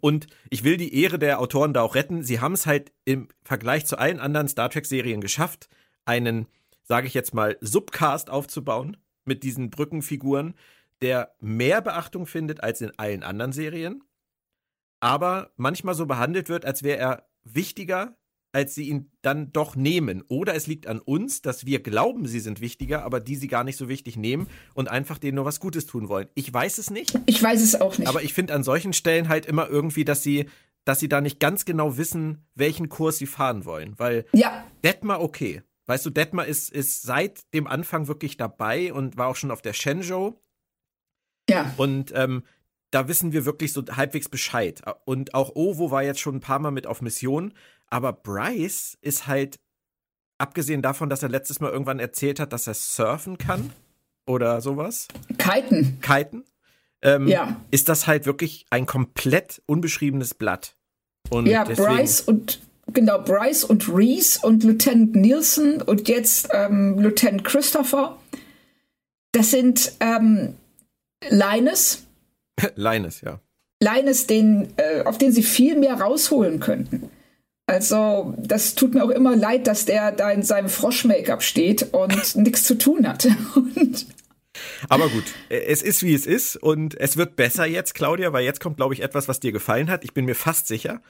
[0.00, 2.22] Und ich will die Ehre der Autoren da auch retten.
[2.22, 5.68] Sie haben es halt im Vergleich zu allen anderen Star Trek-Serien geschafft,
[6.04, 6.46] einen,
[6.82, 10.54] sage ich jetzt mal, Subcast aufzubauen mit diesen Brückenfiguren,
[11.02, 14.02] der mehr Beachtung findet als in allen anderen Serien,
[15.00, 18.16] aber manchmal so behandelt wird, als wäre er wichtiger
[18.52, 20.22] als sie ihn dann doch nehmen.
[20.28, 23.64] Oder es liegt an uns, dass wir glauben, sie sind wichtiger, aber die sie gar
[23.64, 26.28] nicht so wichtig nehmen und einfach denen nur was Gutes tun wollen.
[26.34, 27.18] Ich weiß es nicht.
[27.26, 28.08] Ich weiß es auch nicht.
[28.08, 30.46] Aber ich finde an solchen Stellen halt immer irgendwie, dass sie,
[30.84, 33.94] dass sie da nicht ganz genau wissen, welchen Kurs sie fahren wollen.
[33.98, 34.64] Weil ja.
[34.84, 35.62] Detmar okay.
[35.86, 39.62] Weißt du, Detmar ist, ist seit dem Anfang wirklich dabei und war auch schon auf
[39.62, 40.34] der Shenzhou.
[41.48, 41.74] Ja.
[41.76, 42.44] Und ähm,
[42.92, 44.82] da wissen wir wirklich so halbwegs Bescheid.
[45.06, 47.54] Und auch Ovo war jetzt schon ein paar Mal mit auf Mission.
[47.92, 49.60] Aber Bryce ist halt,
[50.38, 53.70] abgesehen davon, dass er letztes Mal irgendwann erzählt hat, dass er surfen kann
[54.26, 55.08] oder sowas.
[55.36, 56.00] Kiten.
[56.00, 56.44] Kiten.
[57.02, 57.60] Ähm, ja.
[57.70, 60.74] Ist das halt wirklich ein komplett unbeschriebenes Blatt.
[61.28, 62.60] Und ja, Bryce und
[62.94, 68.16] genau, Bryce und Reese und Lieutenant Nielsen und jetzt ähm, Lieutenant Christopher.
[69.32, 70.54] Das sind ähm,
[71.28, 72.06] Linus.
[72.74, 73.38] Linus, ja.
[73.82, 77.10] Linus, den, äh, auf den sie viel mehr rausholen könnten.
[77.72, 82.36] Also, das tut mir auch immer leid, dass der da in seinem Frosch-Make-up steht und
[82.36, 83.26] nichts zu tun hat.
[84.90, 88.60] Aber gut, es ist wie es ist und es wird besser jetzt, Claudia, weil jetzt
[88.60, 90.04] kommt, glaube ich, etwas, was dir gefallen hat.
[90.04, 91.00] Ich bin mir fast sicher.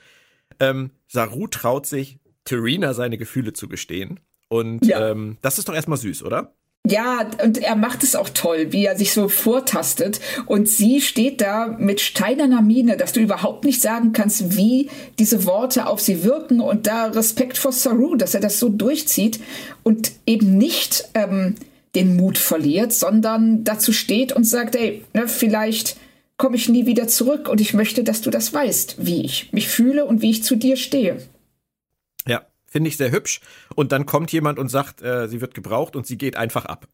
[0.61, 4.20] Ähm, Saru traut sich, Terina seine Gefühle zu gestehen.
[4.48, 5.11] Und ja.
[5.11, 6.55] ähm, das ist doch erstmal süß, oder?
[6.88, 10.21] Ja, und er macht es auch toll, wie er sich so vortastet.
[10.47, 15.45] Und sie steht da mit steinerner Miene, dass du überhaupt nicht sagen kannst, wie diese
[15.47, 16.61] Worte auf sie wirken.
[16.61, 19.38] Und da Respekt vor Saru, dass er das so durchzieht
[19.85, 21.55] und eben nicht ähm,
[21.95, 25.97] den Mut verliert, sondern dazu steht und sagt, ey, ne, vielleicht
[26.37, 29.68] komme ich nie wieder zurück und ich möchte, dass du das weißt, wie ich mich
[29.68, 31.18] fühle und wie ich zu dir stehe.
[32.72, 33.42] Finde ich sehr hübsch.
[33.74, 36.88] Und dann kommt jemand und sagt, äh, sie wird gebraucht und sie geht einfach ab.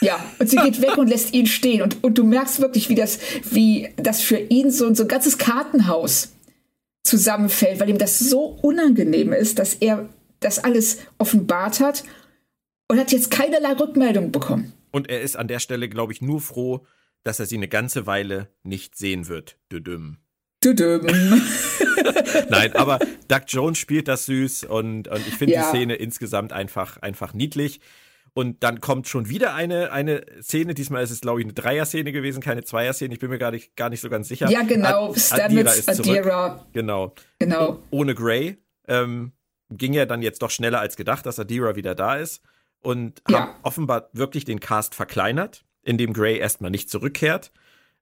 [0.00, 1.82] Ja, und sie geht weg und lässt ihn stehen.
[1.82, 5.38] Und, und du merkst wirklich, wie das, wie das für ihn so, so ein ganzes
[5.38, 6.32] Kartenhaus
[7.04, 10.08] zusammenfällt, weil ihm das so unangenehm ist, dass er
[10.40, 12.02] das alles offenbart hat
[12.88, 14.72] und hat jetzt keinerlei Rückmeldung bekommen.
[14.90, 16.84] Und er ist an der Stelle, glaube ich, nur froh,
[17.22, 19.58] dass er sie eine ganze Weile nicht sehen wird.
[19.70, 20.18] Düdüm.
[22.48, 22.98] Nein, aber
[23.28, 25.62] Doug Jones spielt das süß und, und ich finde ja.
[25.62, 27.80] die Szene insgesamt einfach, einfach niedlich.
[28.36, 30.74] Und dann kommt schon wieder eine, eine Szene.
[30.74, 33.14] Diesmal ist es, glaube ich, eine Dreier-Szene gewesen, keine Zweier-Szene.
[33.14, 34.50] Ich bin mir gar nicht, gar nicht so ganz sicher.
[34.50, 35.12] Ja, genau.
[35.12, 36.66] Ad Adira, Adira.
[36.72, 37.14] Genau.
[37.38, 37.80] Genau.
[37.90, 38.58] ohne Gray.
[38.88, 39.32] Ähm,
[39.70, 42.42] ging ja dann jetzt doch schneller als gedacht, dass Adira wieder da ist.
[42.80, 43.40] Und ja.
[43.40, 47.52] haben offenbar wirklich den Cast verkleinert, indem Gray erstmal nicht zurückkehrt.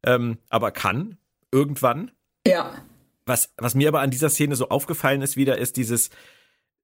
[0.03, 1.19] Ähm, aber kann.
[1.53, 2.11] Irgendwann.
[2.47, 2.85] Ja.
[3.27, 6.11] Was, was mir aber an dieser Szene so aufgefallen ist wieder, ist dieses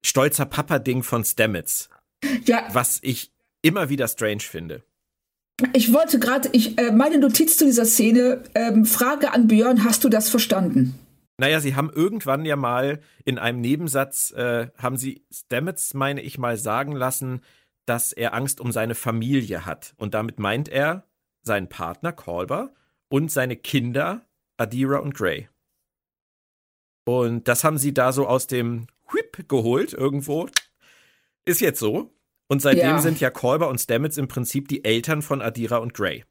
[0.03, 1.89] stolzer Papa-Ding von Stamets.
[2.45, 2.67] Ja.
[2.71, 4.83] Was ich immer wieder strange finde.
[5.73, 10.03] Ich wollte gerade, ich, äh, meine Notiz zu dieser Szene, ähm, Frage an Björn, hast
[10.03, 10.97] du das verstanden?
[11.37, 16.37] Naja, sie haben irgendwann ja mal in einem Nebensatz, äh, haben sie Stamets, meine ich
[16.37, 17.41] mal, sagen lassen,
[17.85, 19.93] dass er Angst um seine Familie hat.
[19.97, 21.05] Und damit meint er
[21.41, 22.73] seinen Partner, Colber,
[23.09, 24.21] und seine Kinder,
[24.59, 25.47] Adira und Gray.
[27.05, 30.47] Und das haben sie da so aus dem Whip geholt irgendwo.
[31.45, 32.13] Ist jetzt so.
[32.47, 32.99] Und seitdem ja.
[32.99, 36.25] sind ja Kolber und Stamets im Prinzip die Eltern von Adira und Gray.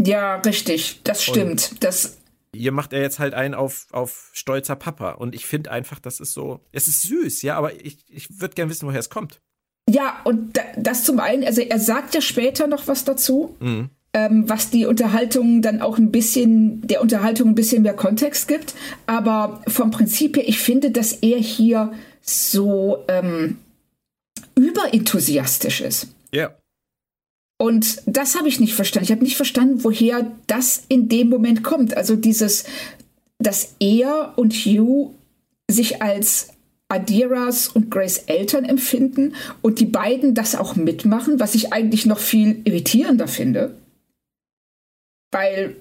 [0.00, 1.02] Ja, richtig.
[1.04, 1.70] Das stimmt.
[1.72, 2.18] Und das
[2.54, 5.12] hier macht er jetzt halt einen auf, auf stolzer Papa.
[5.12, 8.54] Und ich finde einfach, das ist so, es ist süß, ja, aber ich, ich würde
[8.54, 9.40] gerne wissen, woher es kommt.
[9.88, 13.56] Ja, und das zum einen, also er sagt ja später noch was dazu.
[13.60, 18.48] Mhm ähm, was die Unterhaltung dann auch ein bisschen, der Unterhaltung ein bisschen mehr Kontext
[18.48, 18.74] gibt.
[19.06, 23.58] Aber vom Prinzip her, ich finde, dass er hier so ähm,
[24.56, 26.08] überenthusiastisch ist.
[26.32, 26.54] Ja.
[27.58, 29.04] Und das habe ich nicht verstanden.
[29.04, 31.96] Ich habe nicht verstanden, woher das in dem Moment kommt.
[31.96, 32.64] Also dieses,
[33.38, 35.14] dass er und Hugh
[35.70, 36.48] sich als
[36.88, 42.18] Adiras und Grace Eltern empfinden und die beiden das auch mitmachen, was ich eigentlich noch
[42.18, 43.76] viel irritierender finde.
[45.30, 45.76] Weil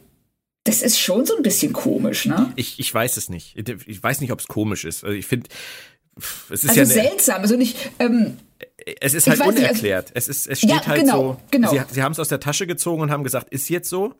[0.63, 2.51] das ist schon so ein bisschen komisch, ne?
[2.55, 3.55] Ich, ich weiß es nicht.
[3.87, 5.03] Ich weiß nicht, ob es komisch ist.
[5.03, 5.49] Also ich finde,
[6.49, 7.41] es ist also ja seltsam.
[7.41, 7.91] Also nicht.
[7.99, 8.37] Ähm,
[9.01, 9.81] es ist halt unerklärt.
[9.81, 11.41] Nicht, also, es, ist, es steht ja, halt genau, so.
[11.51, 11.71] Genau.
[11.71, 14.15] Sie, sie haben es aus der Tasche gezogen und haben gesagt, ist jetzt so.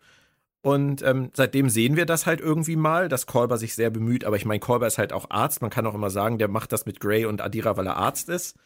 [0.62, 4.26] Und ähm, seitdem sehen wir das halt irgendwie mal, dass Kolber sich sehr bemüht.
[4.26, 5.62] Aber ich meine, Kolber ist halt auch Arzt.
[5.62, 8.30] Man kann auch immer sagen, der macht das mit Gray und Adira, weil er Arzt
[8.30, 8.58] ist.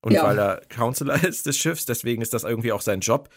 [0.00, 0.24] Und ja.
[0.24, 1.86] weil er Counselor ist des Schiffs.
[1.86, 3.28] Deswegen ist das irgendwie auch sein Job.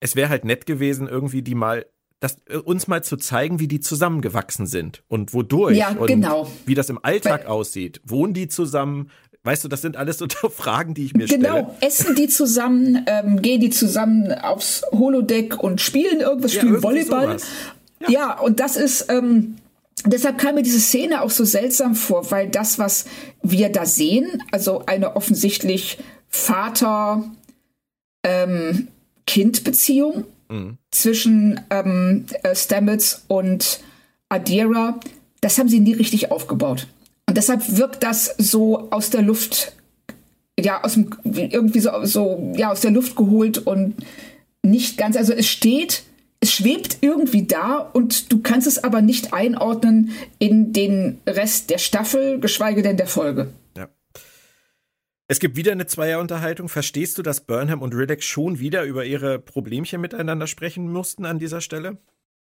[0.00, 1.86] Es wäre halt nett gewesen, irgendwie die mal
[2.20, 6.50] das, äh, uns mal zu zeigen, wie die zusammengewachsen sind und wodurch ja, und genau.
[6.66, 8.00] wie das im Alltag Weil, aussieht.
[8.04, 9.10] Wohnen die zusammen?
[9.44, 11.48] Weißt du, das sind alles so Fragen, die ich mir genau.
[11.48, 11.64] stelle.
[11.64, 16.82] Genau, essen die zusammen, ähm, gehen die zusammen aufs Holodeck und spielen irgendwas, ja, spielen
[16.82, 17.36] Volleyball.
[18.00, 18.10] Ja.
[18.10, 18.38] ja.
[18.40, 19.56] und das ist, ähm,
[20.04, 23.06] deshalb kam mir diese Szene auch so seltsam vor, weil das, was
[23.42, 27.24] wir da sehen, also eine offensichtlich Vater,
[28.24, 28.88] ähm,
[29.28, 30.78] Kind-Beziehung mhm.
[30.90, 33.80] zwischen ähm, äh, Stamets und
[34.30, 34.98] Adira,
[35.42, 36.88] das haben sie nie richtig aufgebaut.
[37.28, 39.76] Und deshalb wirkt das so aus der Luft,
[40.58, 43.96] ja, aus dem, irgendwie so, so, ja, aus der Luft geholt und
[44.62, 46.04] nicht ganz, also es steht,
[46.40, 51.78] es schwebt irgendwie da und du kannst es aber nicht einordnen in den Rest der
[51.78, 53.48] Staffel, geschweige denn der Folge.
[55.30, 56.70] Es gibt wieder eine Zweierunterhaltung.
[56.70, 61.38] Verstehst du, dass Burnham und Riddick schon wieder über ihre Problemchen miteinander sprechen mussten an
[61.38, 61.98] dieser Stelle?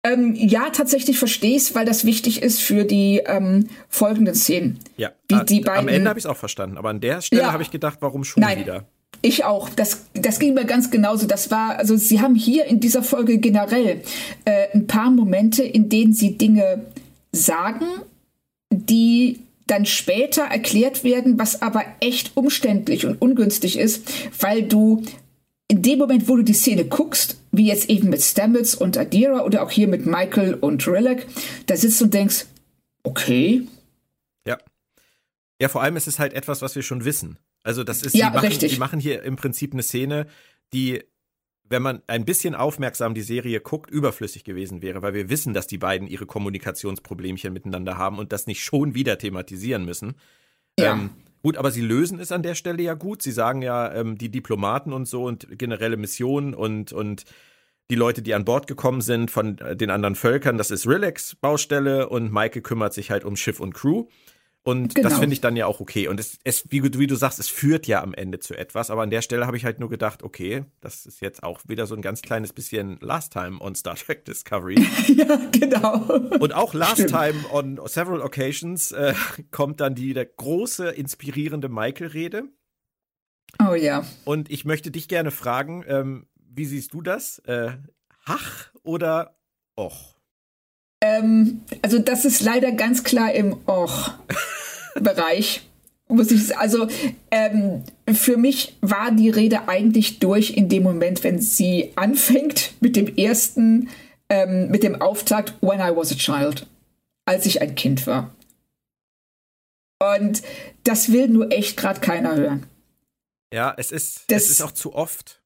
[0.05, 4.79] Ähm, ja, tatsächlich verstehe ich es, weil das wichtig ist für die ähm, folgenden Szenen.
[4.95, 7.41] Ja, Wie die beiden, am Ende habe ich es auch verstanden, aber an der Stelle
[7.41, 8.85] ja, habe ich gedacht, warum schon nein, wieder?
[9.21, 9.67] Ich auch.
[9.69, 11.27] Das, das ging mir ganz genauso.
[11.27, 14.03] Das war, also sie haben hier in dieser Folge generell
[14.45, 16.85] äh, ein paar Momente, in denen sie Dinge
[17.33, 17.85] sagen,
[18.71, 25.03] die dann später erklärt werden, was aber echt umständlich und ungünstig ist, weil du
[25.67, 29.43] in dem Moment, wo du die Szene guckst, wie jetzt eben mit Stamets und Adira
[29.43, 31.27] oder auch hier mit Michael und Rilek,
[31.67, 32.47] da sitzt und denkst,
[33.03, 33.67] okay.
[34.47, 34.57] Ja.
[35.61, 37.37] Ja, vor allem ist es halt etwas, was wir schon wissen.
[37.63, 38.73] Also das ist, ja, die, machen, richtig.
[38.73, 40.25] die machen hier im Prinzip eine Szene,
[40.73, 41.03] die
[41.69, 45.67] wenn man ein bisschen aufmerksam die Serie guckt, überflüssig gewesen wäre, weil wir wissen, dass
[45.67, 50.15] die beiden ihre Kommunikationsproblemchen miteinander haben und das nicht schon wieder thematisieren müssen.
[50.79, 50.93] Ja.
[50.93, 51.11] Ähm,
[51.43, 53.21] gut, aber sie lösen es an der Stelle ja gut.
[53.21, 57.25] Sie sagen ja, ähm, die Diplomaten und so und generelle Missionen und, und
[57.91, 61.35] die Leute, die an Bord gekommen sind von äh, den anderen Völkern, das ist Relax
[61.35, 64.05] Baustelle und Maike kümmert sich halt um Schiff und Crew.
[64.63, 65.07] Und genau.
[65.07, 66.07] das finde ich dann ja auch okay.
[66.09, 68.89] Und es, es wie, wie, du sagst, es führt ja am Ende zu etwas.
[68.89, 71.87] Aber an der Stelle habe ich halt nur gedacht, okay, das ist jetzt auch wieder
[71.87, 74.75] so ein ganz kleines bisschen Last Time on Star Trek Discovery.
[75.07, 76.03] ja, genau.
[76.39, 77.11] Und auch Last Stimmt.
[77.11, 79.13] Time on several occasions äh,
[79.51, 82.43] kommt dann die große, inspirierende Michael-Rede.
[83.65, 84.05] Oh ja.
[84.25, 87.39] Und ich möchte dich gerne fragen, ähm, wie siehst du das?
[87.39, 87.77] Äh,
[88.25, 89.39] Hach oder
[89.77, 90.18] Och?
[91.01, 95.61] Ähm, also das ist leider ganz klar im Och-Bereich.
[96.09, 96.87] muss ich also
[97.31, 102.95] ähm, für mich war die Rede eigentlich durch in dem Moment, wenn sie anfängt mit
[102.95, 103.89] dem ersten,
[104.29, 106.65] ähm, mit dem Auftakt When I was a child,
[107.25, 108.33] als ich ein Kind war.
[110.01, 110.41] Und
[110.83, 112.65] das will nur echt gerade keiner hören.
[113.53, 115.38] Ja, es ist, das, es ist auch zu oft.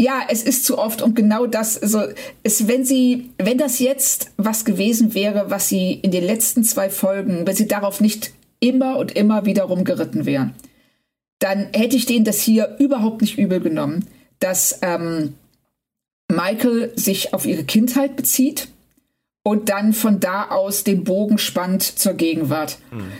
[0.00, 2.02] Ja, es ist zu oft und genau das, also
[2.42, 6.90] es, wenn sie, wenn das jetzt was gewesen wäre, was sie in den letzten zwei
[6.90, 10.54] Folgen, wenn sie darauf nicht immer und immer wieder rumgeritten wären,
[11.38, 14.06] dann hätte ich denen das hier überhaupt nicht übel genommen,
[14.38, 15.34] dass ähm,
[16.28, 18.68] Michael sich auf ihre Kindheit bezieht
[19.42, 22.78] und dann von da aus den Bogen spannt zur Gegenwart.
[22.90, 23.12] Mhm.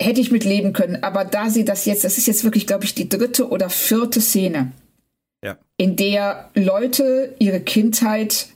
[0.00, 2.84] Hätte ich mit leben können, aber da sie das jetzt, das ist jetzt wirklich, glaube
[2.84, 4.72] ich, die dritte oder vierte Szene.
[5.80, 8.48] In der Leute ihre Kindheit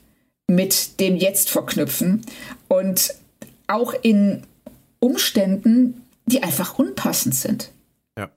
[0.45, 2.23] mit dem Jetzt verknüpfen
[2.67, 3.15] und
[3.65, 4.43] auch in
[4.99, 7.71] Umständen, die einfach unpassend sind.
[8.15, 8.29] Ja.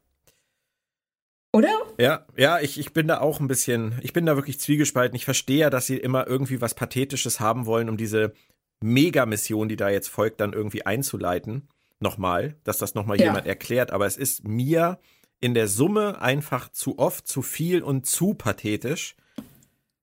[1.53, 1.69] Oder?
[1.99, 5.17] Ja, ja, ich, ich bin da auch ein bisschen, ich bin da wirklich zwiegespalten.
[5.17, 8.33] Ich verstehe ja, dass sie immer irgendwie was Pathetisches haben wollen, um diese
[8.81, 11.69] Mega-Mission, die da jetzt folgt, dann irgendwie einzuleiten.
[12.01, 13.27] Nochmal, dass das nochmal ja.
[13.27, 13.91] jemand erklärt.
[13.91, 14.99] Aber es ist mir
[15.41, 19.17] in der Summe einfach zu oft, zu viel und zu pathetisch.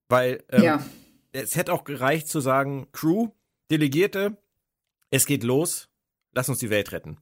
[0.07, 0.85] Weil ähm, ja.
[1.31, 3.29] es hätte auch gereicht zu sagen, Crew,
[3.71, 4.37] Delegierte,
[5.09, 5.89] es geht los,
[6.33, 7.17] lass uns die Welt retten.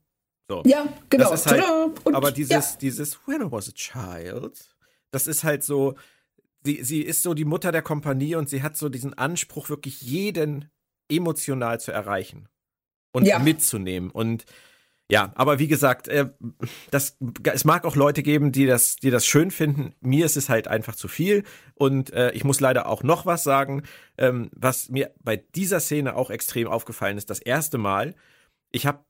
[0.49, 0.61] So.
[0.65, 1.29] Ja, genau.
[1.29, 1.63] Das ist halt,
[2.03, 2.77] und, aber dieses, ja.
[2.81, 4.75] dieses When I was a child,
[5.11, 5.95] das ist halt so,
[6.63, 10.01] sie, sie ist so die Mutter der Kompanie und sie hat so diesen Anspruch, wirklich
[10.01, 10.69] jeden
[11.09, 12.49] emotional zu erreichen
[13.13, 13.39] und ja.
[13.39, 14.11] mitzunehmen.
[14.11, 14.45] Und
[15.11, 16.29] ja, aber wie gesagt, äh,
[16.89, 19.93] das, es mag auch Leute geben, die das, die das schön finden.
[19.99, 21.43] Mir ist es halt einfach zu viel.
[21.75, 23.83] Und äh, ich muss leider auch noch was sagen,
[24.17, 27.29] ähm, was mir bei dieser Szene auch extrem aufgefallen ist.
[27.29, 28.15] Das erste Mal,
[28.71, 29.05] ich habe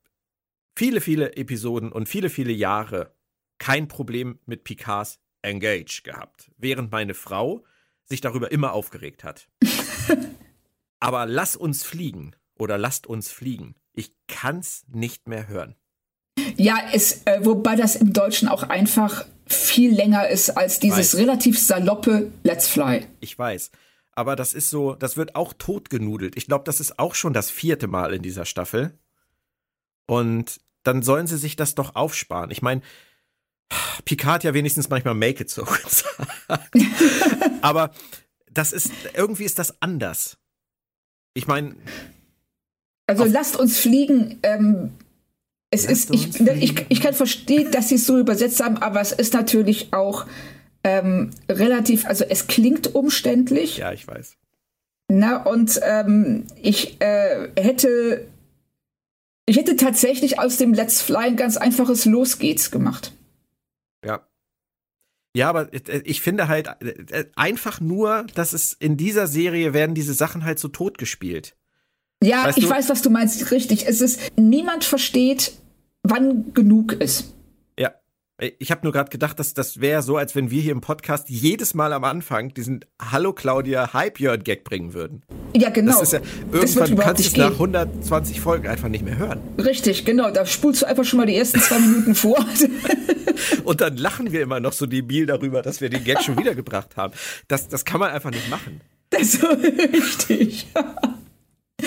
[0.75, 3.15] viele, viele Episoden und viele, viele Jahre
[3.60, 7.63] kein Problem mit Picards Engage gehabt, während meine Frau
[8.06, 9.47] sich darüber immer aufgeregt hat.
[10.99, 13.75] aber lass uns fliegen oder lasst uns fliegen.
[13.93, 15.75] Ich kann's nicht mehr hören.
[16.58, 21.19] Ja, es, äh, wobei das im Deutschen auch einfach viel länger ist als dieses weiß.
[21.19, 23.06] relativ saloppe Let's Fly.
[23.19, 23.72] Ich weiß.
[24.15, 26.38] Aber das ist so, das wird auch totgenudelt.
[26.38, 28.98] Ich glaube, das ist auch schon das vierte Mal in dieser Staffel.
[30.06, 32.52] Und dann sollen sie sich das doch aufsparen.
[32.52, 32.81] Ich meine,
[34.06, 35.65] Picard ja wenigstens manchmal Make it so.
[37.62, 37.92] Aber
[38.52, 40.38] das ist, irgendwie ist das anders.
[41.34, 41.75] Ich meine,
[43.08, 44.40] Also lasst uns fliegen.
[44.44, 44.92] Ähm,
[45.74, 49.12] es ist, ich, ich, ich kann verstehen, dass sie es so übersetzt haben, aber es
[49.12, 50.26] ist natürlich auch
[50.84, 53.78] ähm, relativ, also es klingt umständlich.
[53.78, 54.36] Ja, ich weiß.
[55.10, 58.28] Na, und ähm, ich äh, hätte
[59.46, 63.12] ich hätte tatsächlich aus dem Let's Fly ein ganz einfaches Los geht's gemacht.
[64.06, 64.26] Ja.
[65.36, 69.96] Ja, aber äh, ich finde halt äh, einfach nur, dass es in dieser Serie werden
[69.96, 71.56] diese Sachen halt so totgespielt.
[72.24, 73.52] Ja, Weißt ich du- weiß, was du meinst.
[73.52, 73.86] Richtig.
[73.86, 75.52] Es ist, niemand versteht,
[76.04, 77.33] wann genug ist.
[77.79, 77.93] Ja.
[78.60, 81.29] Ich habe nur gerade gedacht, dass das wäre so, als wenn wir hier im Podcast
[81.29, 85.23] jedes Mal am Anfang diesen Hallo Claudia, Björn Gag bringen würden.
[85.56, 85.93] Ja, genau.
[85.93, 86.19] Das ist ja,
[86.51, 87.54] irgendwann kannst du es nach gehen.
[87.54, 89.39] 120 Folgen einfach nicht mehr hören.
[89.58, 90.31] Richtig, genau.
[90.31, 92.43] Da spulst du einfach schon mal die ersten zwei Minuten vor.
[93.63, 96.97] Und dann lachen wir immer noch so debil darüber, dass wir den Gag schon wiedergebracht
[96.97, 97.13] haben.
[97.47, 98.81] Das, das kann man einfach nicht machen.
[99.10, 100.67] Das ist so richtig.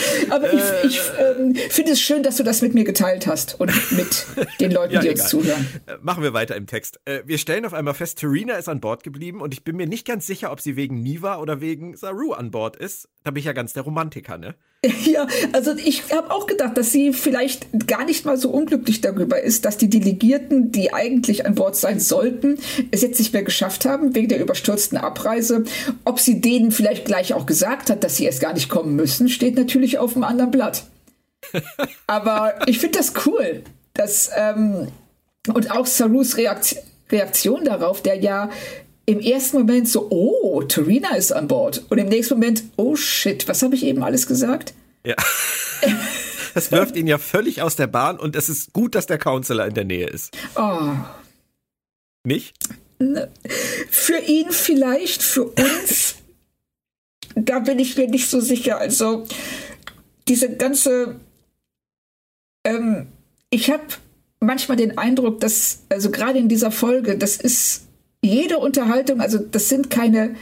[0.31, 3.71] Aber ich, ich ähm, finde es schön, dass du das mit mir geteilt hast und
[3.93, 4.27] mit
[4.61, 5.21] den Leuten, Ja, die egal.
[5.21, 5.67] uns zuhören.
[5.87, 7.01] Äh, Machen wir weiter im Text.
[7.05, 9.87] Äh, Wir stellen auf einmal fest, Tarina ist an Bord geblieben und ich bin mir
[9.87, 13.09] nicht ganz sicher, ob sie wegen Niva oder wegen Saru an Bord ist.
[13.25, 14.55] Da bin ich ja ganz der Romantiker, ne?
[15.05, 19.41] Ja, also ich habe auch gedacht, dass sie vielleicht gar nicht mal so unglücklich darüber
[19.41, 22.59] ist, dass die Delegierten, die eigentlich an Bord sein sollten,
[22.91, 25.65] es jetzt nicht mehr geschafft haben wegen der überstürzten Abreise.
[26.05, 29.29] Ob sie denen vielleicht gleich auch gesagt hat, dass sie erst gar nicht kommen müssen,
[29.29, 30.85] steht natürlich auf dem anderen Blatt.
[32.07, 33.63] Aber ich finde das cool,
[33.95, 34.89] dass ähm,
[35.53, 36.77] und auch Sarus Reakt
[37.11, 38.51] Reaktion darauf, der ja
[39.07, 41.85] im ersten Moment so, oh, Tarina ist an Bord.
[41.89, 44.75] Und im nächsten Moment, oh shit, was habe ich eben alles gesagt?
[45.05, 45.15] Ja.
[46.55, 49.67] Das wirft ihn ja völlig aus der Bahn und es ist gut, dass der Counselor
[49.67, 50.35] in der Nähe ist.
[50.55, 50.93] Oh,
[52.25, 52.57] Nicht?
[53.91, 56.15] für ihn vielleicht, für uns,
[57.35, 58.79] da bin ich mir nicht so sicher.
[58.79, 59.27] Also
[60.29, 61.21] diese ganze,
[62.65, 63.09] ähm,
[63.51, 63.85] ich habe
[64.41, 67.86] manchmal den Eindruck, dass, also gerade in dieser Folge, das ist
[68.23, 70.35] jede Unterhaltung, also das sind keine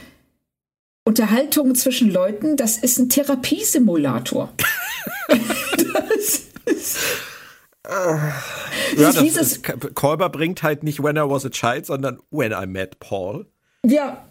[1.05, 4.51] Unterhaltungen zwischen Leuten, das ist ein Therapiesimulator.
[5.93, 6.97] das ist,
[7.85, 8.33] Ja,
[8.97, 12.65] das dieses- ist, Kolber bringt halt nicht When I Was a Child, sondern When I
[12.65, 13.45] Met Paul.
[13.85, 14.25] ja,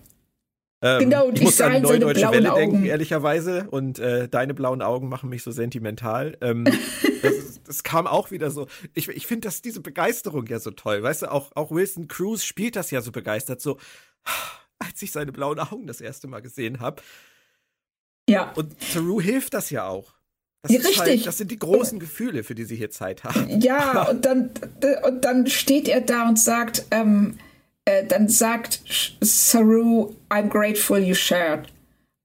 [0.83, 2.61] Ähm, Genau, ich die muss an Neue Deutsche Welle Augen.
[2.73, 3.69] denken, ehrlicherweise.
[3.71, 6.37] Und äh, deine blauen Augen machen mich so sentimental.
[6.43, 6.65] Ähm,
[7.65, 8.67] das, kam auch wieder so.
[8.95, 11.03] Ich, ich finde das diese Begeisterung ja so toll.
[11.03, 13.61] Weißt du, auch, auch Wilson Cruz spielt das ja so begeistert.
[13.61, 13.79] So,
[14.79, 17.03] als ich seine blauen Augen das erste Mal gesehen habe.
[18.29, 18.53] ja.
[18.53, 20.15] Und Saru hilft das ja auch.
[20.63, 21.03] Das, Ja, ist richtig.
[21.03, 23.61] Halt, das sind die großen Gefühle, für die sie hier Zeit haben.
[23.61, 24.51] Ja, und dann,
[25.07, 27.39] und dann steht er da und sagt, ähm,
[27.85, 28.81] äh, dann sagt
[29.21, 31.69] Saru, I'm grateful you shared.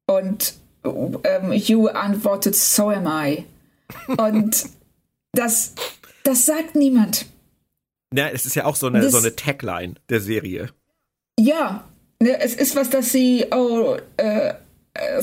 [0.08, 3.46] Und ähm, you antwortet, so am I.
[4.18, 4.70] Und
[5.34, 5.73] das,
[6.23, 7.25] das sagt niemand.
[8.13, 10.69] Ja, es ist ja auch so eine, Das- so eine Tagline der Serie.
[11.39, 11.88] Ja,
[12.21, 14.53] ne, es ist was, dass sie, oh, äh,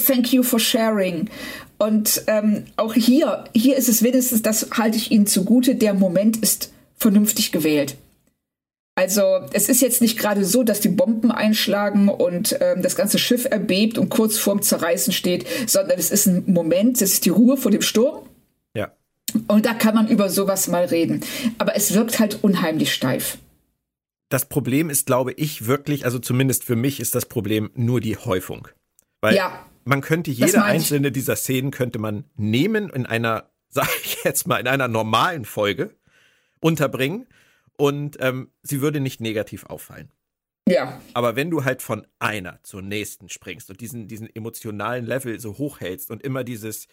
[0.06, 1.28] thank you for sharing.
[1.78, 6.38] Und ähm, auch hier, hier ist es wenigstens, das halte ich Ihnen zugute, der Moment
[6.38, 7.96] ist vernünftig gewählt.
[8.98, 13.18] Also es ist jetzt nicht gerade so, dass die Bomben einschlagen und ähm, das ganze
[13.18, 17.30] Schiff erbebt und kurz vorm Zerreißen steht, sondern es ist ein Moment, es ist die
[17.30, 18.26] Ruhe vor dem Sturm.
[19.48, 21.22] Und da kann man über sowas mal reden.
[21.58, 23.38] Aber es wirkt halt unheimlich steif.
[24.28, 28.16] Das Problem ist, glaube ich, wirklich, also zumindest für mich ist das Problem nur die
[28.16, 28.68] Häufung.
[29.20, 29.66] Weil Ja.
[29.84, 34.58] man könnte jede einzelne dieser Szenen könnte man nehmen in einer, sag ich jetzt mal,
[34.58, 35.94] in einer normalen Folge
[36.60, 37.26] unterbringen
[37.76, 40.10] und ähm, sie würde nicht negativ auffallen.
[40.68, 45.38] Ja, Aber wenn du halt von einer zur nächsten springst und diesen, diesen emotionalen Level
[45.38, 46.88] so hochhältst und immer dieses,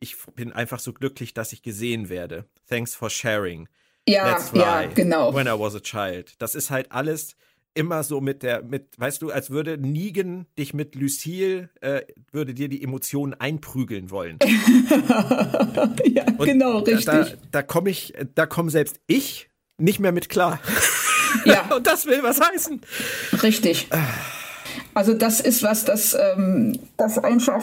[0.00, 2.44] ich bin einfach so glücklich, dass ich gesehen werde.
[2.68, 3.68] Thanks for sharing.
[4.08, 5.34] ja, ja, genau.
[5.34, 6.34] When I was a child.
[6.38, 7.36] Das ist halt alles
[7.76, 12.54] immer so mit der, mit, weißt du, als würde Negan dich mit Lucille, äh, würde
[12.54, 14.38] dir die Emotionen einprügeln wollen.
[16.04, 17.04] ja, Und genau, richtig.
[17.04, 20.58] Da, da komme ich, da komme selbst ich nicht mehr mit klar.
[21.44, 21.66] Ja.
[21.76, 22.80] Und das will was heißen.
[23.42, 23.88] Richtig.
[24.94, 27.62] Also das ist was, das, ähm, das einfach,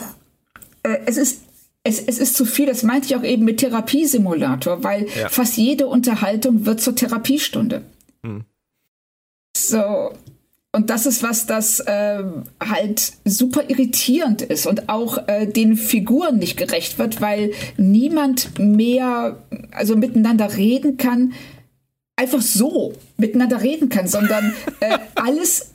[0.84, 1.42] äh, es ist,
[1.84, 5.28] es, es ist zu viel, das meinte ich auch eben mit Therapiesimulator, weil Ja.
[5.28, 7.82] fast jede Unterhaltung wird zur Therapiestunde.
[8.24, 8.44] Hm.
[9.56, 10.10] So.
[10.72, 16.38] Und das ist was, das ähm, halt super irritierend ist und auch äh, den Figuren
[16.38, 19.38] nicht gerecht wird, weil niemand mehr
[19.70, 21.32] also miteinander reden kann,
[22.16, 25.70] einfach so miteinander reden kann, sondern äh, alles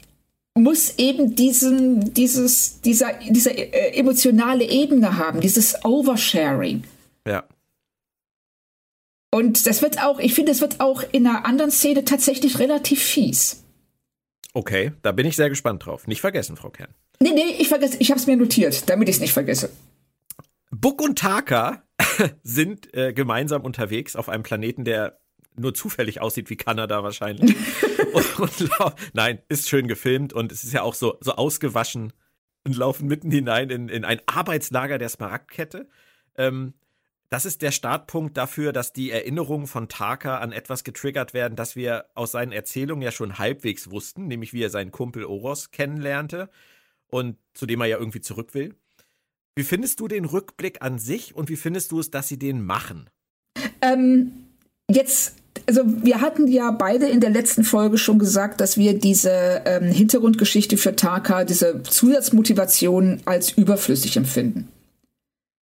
[0.64, 6.84] muss eben diesen, dieses, dieser, dieser äh, emotionale Ebene haben, dieses Oversharing.
[7.28, 7.44] Ja.
[9.32, 13.02] Und das wird auch, ich finde, es wird auch in einer anderen Szene tatsächlich relativ
[13.02, 13.64] fies.
[14.54, 16.08] Okay, da bin ich sehr gespannt drauf.
[16.08, 16.94] Nicht vergessen, Frau Kern.
[17.20, 19.70] Nee, nee, ich vergesse, ich habe es mir notiert, damit ich es nicht vergesse.
[20.72, 21.84] Book und Taka
[22.44, 25.20] sind äh, gemeinsam unterwegs auf einem Planeten, der
[25.56, 27.56] nur zufällig aussieht wie Kanada wahrscheinlich.
[28.14, 28.70] und, und,
[29.14, 32.14] nein, ist schön gefilmt und es ist ja auch so, so ausgewaschen
[32.66, 35.88] und laufen mitten hinein in, in ein Arbeitslager der Smaragdkette.
[36.38, 36.74] Ähm,
[37.30, 41.76] das ist der Startpunkt dafür, dass die Erinnerungen von Taka an etwas getriggert werden, das
[41.76, 46.50] wir aus seinen Erzählungen ja schon halbwegs wussten, nämlich wie er seinen Kumpel Oros kennenlernte
[47.08, 48.76] und zu dem er ja irgendwie zurück will.
[49.56, 52.66] Wie findest du den Rückblick an sich und wie findest du es, dass sie den
[52.66, 53.10] machen?
[53.82, 54.49] Ähm,
[54.90, 55.36] jetzt,
[55.68, 59.92] also wir hatten ja beide in der letzten Folge schon gesagt, dass wir diese ähm,
[59.92, 64.68] Hintergrundgeschichte für Taka, diese Zusatzmotivation als überflüssig empfinden.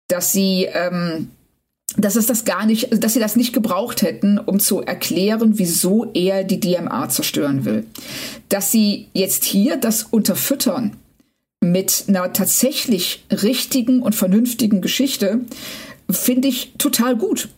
[0.08, 1.30] Dass sie ähm,
[1.96, 6.12] dass es das gar nicht, dass sie das nicht gebraucht hätten, um zu erklären, wieso
[6.14, 7.86] er die DMA zerstören will.
[8.50, 10.98] Dass sie jetzt hier das unterfüttern
[11.62, 15.42] mit einer tatsächlich richtigen und vernünftigen Geschichte,
[16.10, 17.50] finde ich total gut.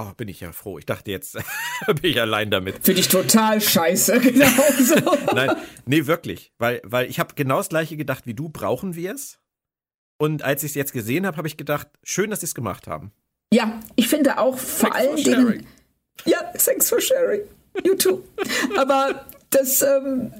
[0.00, 0.78] Oh, bin ich ja froh.
[0.78, 1.36] Ich dachte, jetzt
[1.86, 2.84] bin ich allein damit.
[2.84, 4.46] Finde ich total scheiße, genau
[4.78, 4.94] so.
[5.34, 6.52] Nein, nee, wirklich.
[6.56, 9.40] Weil, weil ich habe genau das gleiche gedacht wie du, brauchen wir es?
[10.16, 12.86] Und als ich es jetzt gesehen habe, habe ich gedacht, schön, dass sie es gemacht
[12.86, 13.10] haben.
[13.52, 15.66] Ja, ich finde auch vor allen Dingen.
[16.24, 17.40] Ja, thanks for sharing.
[17.84, 18.22] You too.
[18.76, 20.32] Aber das, ähm,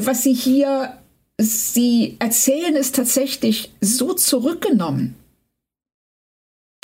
[0.00, 0.98] was sie hier,
[1.38, 5.14] sie erzählen, ist tatsächlich so zurückgenommen,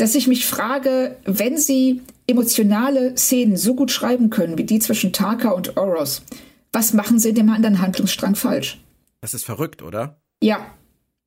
[0.01, 5.13] dass ich mich frage, wenn sie emotionale Szenen so gut schreiben können wie die zwischen
[5.13, 6.23] Taka und Oros,
[6.73, 8.81] was machen sie in dem anderen Handlungsstrang falsch?
[9.21, 10.21] Das ist verrückt, oder?
[10.43, 10.75] Ja,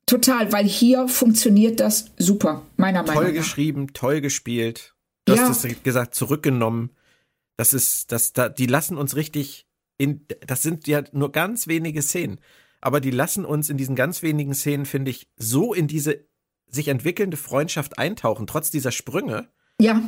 [0.06, 3.22] Total, weil hier funktioniert das super, meiner Meinung nach.
[3.22, 4.94] Toll geschrieben, toll gespielt.
[5.24, 5.48] Du ja.
[5.48, 6.90] hast es gesagt, zurückgenommen.
[7.56, 9.66] Das ist, das, da, die lassen uns richtig
[9.96, 12.38] in, das sind ja nur ganz wenige Szenen.
[12.82, 16.26] Aber die lassen uns in diesen ganz wenigen Szenen, finde ich, so in diese
[16.74, 19.48] sich entwickelnde Freundschaft eintauchen, trotz dieser Sprünge.
[19.80, 20.02] Ja.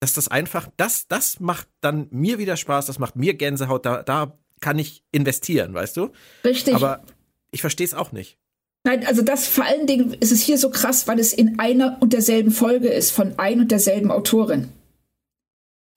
[0.00, 4.02] Dass das einfach, das, das macht dann mir wieder Spaß, das macht mir Gänsehaut, da,
[4.02, 6.10] da kann ich investieren, weißt du?
[6.44, 6.74] Richtig.
[6.74, 7.02] Aber
[7.50, 8.38] ich verstehe es auch nicht.
[8.86, 11.96] Nein, also das vor allen Dingen ist es hier so krass, weil es in einer
[12.00, 14.68] und derselben Folge ist von ein und derselben Autorin.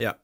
[0.01, 0.15] Ja.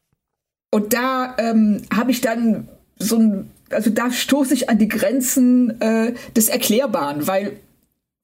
[0.72, 5.82] Und da ähm, habe ich dann so ein, also da stoße ich an die Grenzen
[5.82, 7.60] äh, des Erklärbaren, weil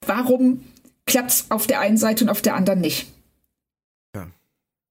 [0.05, 0.63] warum
[1.09, 3.07] klappt es auf der einen Seite und auf der anderen nicht?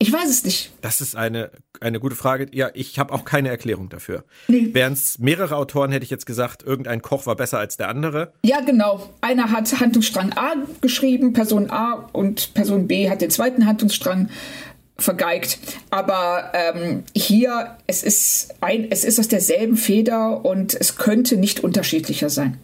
[0.01, 0.71] Ich weiß es nicht.
[0.81, 1.51] Das ist eine,
[1.81, 2.47] eine gute Frage.
[2.53, 4.25] Ja, ich habe auch keine Erklärung dafür.
[4.47, 4.73] Nee.
[4.73, 8.33] Wären es mehrere Autoren, hätte ich jetzt gesagt, irgendein Koch war besser als der andere.
[8.45, 9.11] Ja, genau.
[9.21, 14.29] Einer hat Handlungsstrang A geschrieben, Person A und Person B hat den zweiten Handlungsstrang
[14.99, 15.59] vergeigt.
[15.91, 21.64] Aber ähm, hier, es ist, ein, es ist aus derselben Feder und es könnte nicht
[21.64, 22.59] unterschiedlicher sein.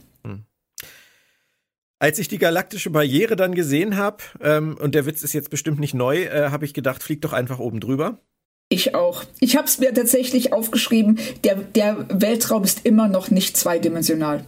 [1.98, 5.80] Als ich die galaktische Barriere dann gesehen habe, ähm, und der Witz ist jetzt bestimmt
[5.80, 8.20] nicht neu, äh, habe ich gedacht, flieg doch einfach oben drüber.
[8.68, 9.24] Ich auch.
[9.40, 14.44] Ich habe es mir tatsächlich aufgeschrieben, der, der Weltraum ist immer noch nicht zweidimensional.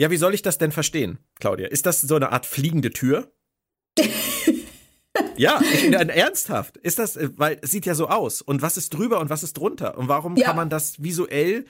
[0.00, 1.66] Ja, wie soll ich das denn verstehen, Claudia?
[1.68, 3.32] Ist das so eine Art fliegende Tür?
[5.36, 6.76] ja, ich, äh, ernsthaft.
[6.76, 8.40] Ist das, äh, weil es sieht ja so aus.
[8.40, 9.98] Und was ist drüber und was ist drunter?
[9.98, 10.46] Und warum ja.
[10.46, 11.66] kann man das visuell,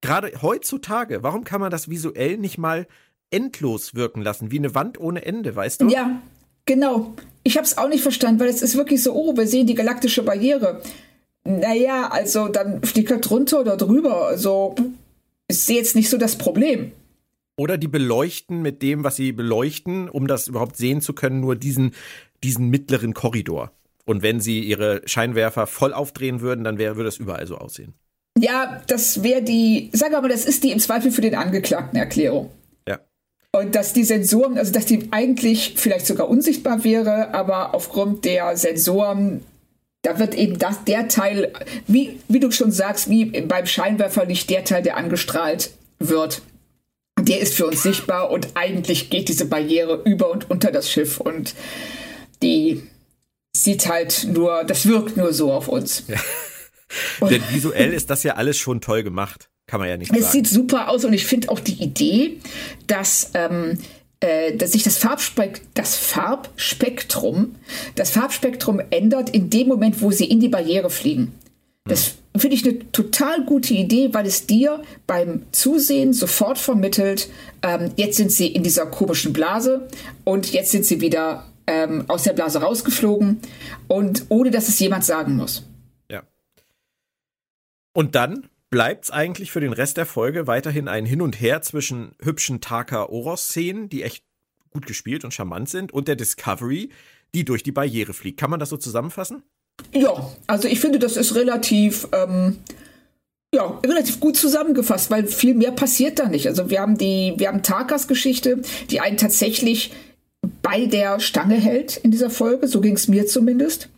[0.00, 2.86] gerade heutzutage, warum kann man das visuell nicht mal
[3.30, 5.88] endlos wirken lassen, wie eine Wand ohne Ende, weißt du?
[5.88, 6.22] Ja,
[6.64, 7.14] genau.
[7.42, 9.74] Ich habe es auch nicht verstanden, weil es ist wirklich so, oh, wir sehen die
[9.74, 10.82] galaktische Barriere.
[11.44, 14.26] Naja, also dann fliegt er drunter oder drüber.
[14.26, 14.74] Also
[15.48, 16.92] ist jetzt nicht so das Problem.
[17.56, 21.56] Oder die beleuchten mit dem, was sie beleuchten, um das überhaupt sehen zu können, nur
[21.56, 21.92] diesen,
[22.44, 23.72] diesen mittleren Korridor.
[24.04, 27.94] Und wenn sie ihre Scheinwerfer voll aufdrehen würden, dann wäre, würde das überall so aussehen.
[28.40, 32.50] Ja, das wäre die, sag aber, das ist die im Zweifel für den Angeklagten Erklärung.
[33.50, 38.56] Und dass die Sensoren, also dass die eigentlich vielleicht sogar unsichtbar wäre, aber aufgrund der
[38.56, 39.42] Sensoren,
[40.02, 41.52] da wird eben das, der Teil,
[41.86, 46.42] wie, wie du schon sagst, wie beim Scheinwerferlicht der Teil, der angestrahlt wird,
[47.18, 51.18] der ist für uns sichtbar und eigentlich geht diese Barriere über und unter das Schiff
[51.18, 51.54] und
[52.42, 52.82] die
[53.56, 56.04] sieht halt nur, das wirkt nur so auf uns.
[56.06, 56.16] Ja.
[57.30, 59.50] Denn visuell ist das ja alles schon toll gemacht.
[59.66, 60.24] Kann man ja nicht es sagen.
[60.24, 62.38] Es sieht super aus und ich finde auch die Idee,
[62.86, 63.78] dass, ähm,
[64.20, 67.54] äh, dass sich das, Farbspek das Farbspektrum,
[67.94, 71.32] das Farbspektrum ändert in dem Moment, wo sie in die Barriere fliegen.
[71.84, 77.28] Das finde ich eine total gute Idee, weil es dir beim Zusehen sofort vermittelt,
[77.62, 79.88] ähm, jetzt sind sie in dieser komischen Blase
[80.24, 83.40] und jetzt sind sie wieder ähm, aus der Blase rausgeflogen
[83.88, 85.64] und ohne dass es jemand sagen muss.
[87.98, 91.62] Und dann bleibt es eigentlich für den Rest der Folge weiterhin ein Hin und Her
[91.62, 94.22] zwischen hübschen Taka-Oros-Szenen, die echt
[94.70, 96.90] gut gespielt und charmant sind, und der Discovery,
[97.34, 98.38] die durch die Barriere fliegt.
[98.38, 99.42] Kann man das so zusammenfassen?
[99.92, 102.58] Ja, also ich finde, das ist relativ, ähm,
[103.52, 106.46] ja, relativ gut zusammengefasst, weil viel mehr passiert da nicht.
[106.46, 109.90] Also wir haben die, wir haben Takas Geschichte, die einen tatsächlich
[110.62, 112.68] bei der Stange hält in dieser Folge.
[112.68, 113.88] So ging es mir zumindest.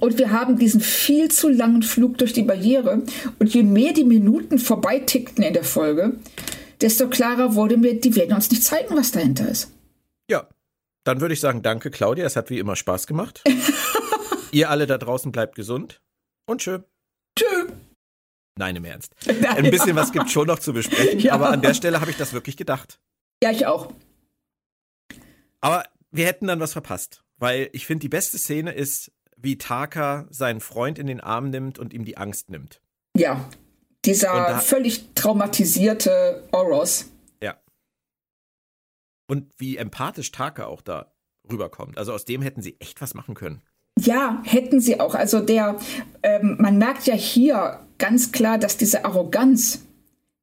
[0.00, 3.02] Und wir haben diesen viel zu langen Flug durch die Barriere.
[3.38, 6.14] Und je mehr die Minuten vorbeitickten in der Folge,
[6.80, 9.72] desto klarer wurde mir, die werden uns nicht zeigen, was dahinter ist.
[10.30, 10.48] Ja,
[11.04, 13.42] dann würde ich sagen, danke Claudia, es hat wie immer Spaß gemacht.
[14.52, 16.00] Ihr alle da draußen bleibt gesund
[16.46, 16.80] und tschö.
[17.38, 17.68] Tschö.
[18.58, 19.14] Nein, im Ernst.
[19.26, 21.32] Ein bisschen was gibt schon noch zu besprechen, ja.
[21.32, 22.98] aber an der Stelle habe ich das wirklich gedacht.
[23.42, 23.92] Ja, ich auch.
[25.60, 30.26] Aber wir hätten dann was verpasst, weil ich finde, die beste Szene ist, wie Taka
[30.30, 32.80] seinen Freund in den Arm nimmt und ihm die Angst nimmt.
[33.16, 33.48] Ja,
[34.04, 37.06] dieser völlig traumatisierte Oros.
[37.42, 37.56] Ja.
[39.28, 41.12] Und wie empathisch Taka auch da
[41.50, 41.98] rüberkommt.
[41.98, 43.62] Also aus dem hätten sie echt was machen können.
[43.98, 45.14] Ja, hätten sie auch.
[45.14, 45.76] Also der,
[46.22, 49.84] ähm, man merkt ja hier ganz klar, dass diese Arroganz,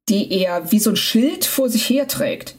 [0.08, 2.56] die er wie so ein Schild vor sich herträgt,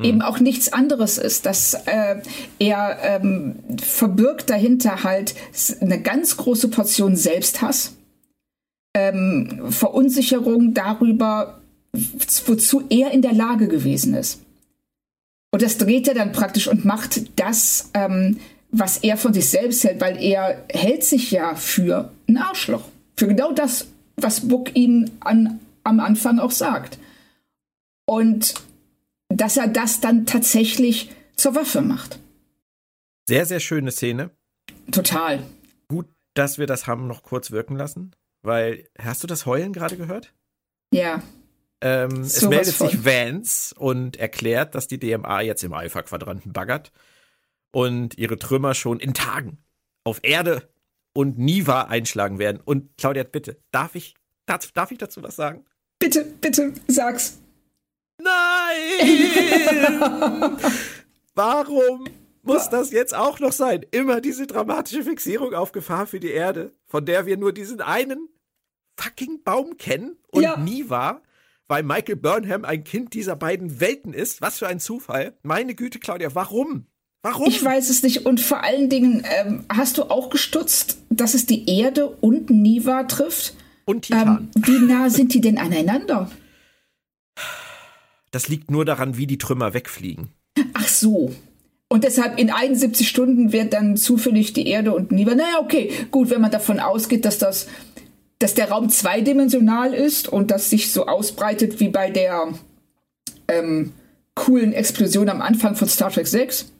[0.00, 0.04] mhm.
[0.04, 1.46] eben auch nichts anderes ist.
[1.46, 2.16] Dass äh,
[2.58, 5.34] er ähm, verbirgt dahinter halt
[5.80, 7.96] eine ganz große Portion Selbsthass,
[8.94, 11.60] ähm, Verunsicherung darüber,
[11.92, 14.40] wozu er in der Lage gewesen ist.
[15.52, 18.38] Und das dreht er dann praktisch und macht das, ähm,
[18.70, 22.84] was er von sich selbst hält, weil er hält sich ja für ein Arschloch.
[23.16, 26.98] Für genau das, was Buck ihn an, am Anfang auch sagt.
[28.06, 28.54] Und
[29.30, 32.18] dass er das dann tatsächlich zur Waffe macht.
[33.26, 34.30] Sehr, sehr schöne Szene.
[34.90, 35.42] Total.
[35.88, 39.96] Gut, dass wir das haben noch kurz wirken lassen, weil hast du das Heulen gerade
[39.96, 40.34] gehört?
[40.92, 41.22] Ja.
[41.80, 42.90] Ähm, es meldet von.
[42.90, 46.92] sich Vance und erklärt, dass die DMA jetzt im Alpha-Quadranten baggert
[47.72, 49.58] und ihre Trümmer schon in Tagen
[50.04, 50.68] auf Erde
[51.14, 52.60] und Niva einschlagen werden.
[52.62, 54.14] Und Claudia, bitte, darf ich,
[54.46, 55.64] darf, darf ich dazu was sagen?
[55.98, 57.38] Bitte, bitte, sag's.
[58.22, 59.80] Nein!
[61.34, 62.04] Warum
[62.42, 63.84] muss das jetzt auch noch sein?
[63.90, 68.28] Immer diese dramatische Fixierung auf Gefahr für die Erde, von der wir nur diesen einen
[68.96, 70.56] fucking Baum kennen und ja.
[70.56, 71.22] Niva,
[71.68, 74.42] weil Michael Burnham ein Kind dieser beiden Welten ist.
[74.42, 75.38] Was für ein Zufall.
[75.42, 76.86] Meine Güte, Claudia, warum?
[77.22, 77.48] Warum?
[77.48, 78.26] Ich weiß es nicht.
[78.26, 83.04] Und vor allen Dingen, ähm, hast du auch gestutzt, dass es die Erde und Niva
[83.04, 83.54] trifft?
[83.84, 84.50] Und Titan.
[84.56, 86.30] Ähm, wie nah sind die denn aneinander?
[88.30, 90.28] Das liegt nur daran, wie die Trümmer wegfliegen.
[90.74, 91.32] Ach so.
[91.88, 95.34] Und deshalb in 71 Stunden wird dann zufällig die Erde und Niva.
[95.34, 97.66] Naja, okay, gut, wenn man davon ausgeht, dass das,
[98.38, 102.54] dass der Raum zweidimensional ist und das sich so ausbreitet wie bei der
[103.48, 103.92] ähm,
[104.34, 106.70] coolen Explosion am Anfang von Star Trek 6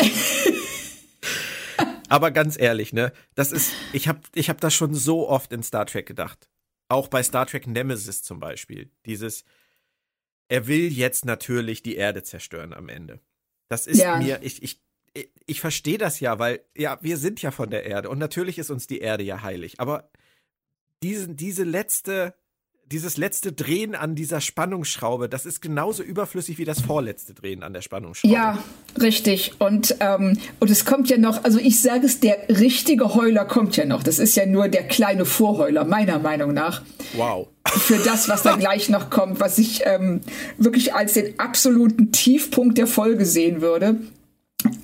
[2.08, 5.62] Aber ganz ehrlich, ne, das ist, ich habe ich hab das schon so oft in
[5.62, 6.49] Star Trek gedacht.
[6.90, 8.90] Auch bei Star Trek Nemesis zum Beispiel.
[9.06, 9.44] Dieses,
[10.48, 13.20] er will jetzt natürlich die Erde zerstören am Ende.
[13.68, 14.18] Das ist ja.
[14.18, 14.82] mir, ich, ich,
[15.46, 18.70] ich verstehe das ja, weil, ja, wir sind ja von der Erde und natürlich ist
[18.70, 19.78] uns die Erde ja heilig.
[19.78, 20.10] Aber
[21.02, 22.34] diese, diese letzte
[22.90, 27.72] dieses letzte Drehen an dieser Spannungsschraube, das ist genauso überflüssig wie das vorletzte Drehen an
[27.72, 28.34] der Spannungsschraube.
[28.34, 28.58] Ja,
[29.00, 29.52] richtig.
[29.58, 33.76] Und, ähm, und es kommt ja noch, also ich sage es, der richtige Heuler kommt
[33.76, 34.02] ja noch.
[34.02, 36.82] Das ist ja nur der kleine Vorheuler, meiner Meinung nach.
[37.14, 37.48] Wow.
[37.66, 40.20] Für das, was da gleich noch kommt, was ich ähm,
[40.58, 43.96] wirklich als den absoluten Tiefpunkt der Folge sehen würde.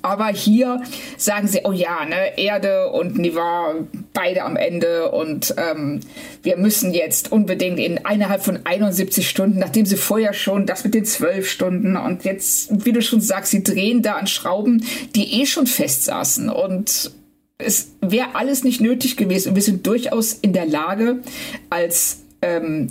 [0.03, 0.83] Aber hier
[1.17, 3.75] sagen sie, oh ja, ne, Erde und Niva,
[4.13, 6.01] beide am Ende und ähm,
[6.43, 10.95] wir müssen jetzt unbedingt in innerhalb von 71 Stunden, nachdem sie vorher schon das mit
[10.95, 15.41] den zwölf Stunden und jetzt, wie du schon sagst, sie drehen da an Schrauben, die
[15.41, 17.11] eh schon festsaßen und
[17.59, 19.51] es wäre alles nicht nötig gewesen.
[19.51, 21.23] Und wir sind durchaus in der Lage,
[21.71, 22.89] als ähm,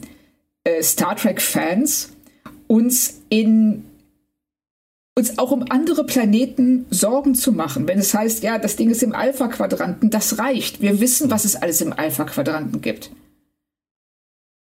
[0.63, 2.11] äh, Star Trek-Fans
[2.67, 3.85] uns in
[5.17, 7.87] uns auch um andere Planeten Sorgen zu machen.
[7.87, 10.81] Wenn es heißt, ja, das Ding ist im Alpha-Quadranten, das reicht.
[10.81, 13.11] Wir wissen, was es alles im Alpha-Quadranten gibt.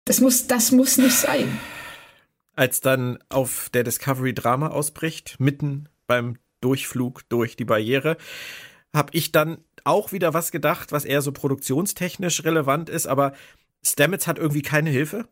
[0.04, 1.58] Das muss, das muss nicht sein.
[2.54, 8.16] Als dann auf der Discovery Drama ausbricht, mitten beim Durchflug durch die Barriere,
[8.94, 13.32] habe ich dann auch wieder was gedacht, was eher so produktionstechnisch relevant ist, aber
[13.82, 15.28] Stamets hat irgendwie keine Hilfe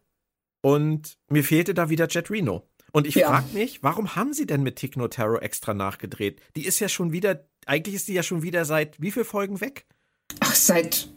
[0.62, 2.68] und mir fehlte da wieder Jet Reno.
[2.92, 3.28] Und ich Ja.
[3.28, 6.40] frage mich, warum haben sie denn mit Tick Notaro extra nachgedreht?
[6.56, 9.60] Die ist ja schon wieder, eigentlich ist die ja schon wieder seit wie viel Folgen
[9.60, 9.86] weg?
[10.40, 11.08] Ach, seit.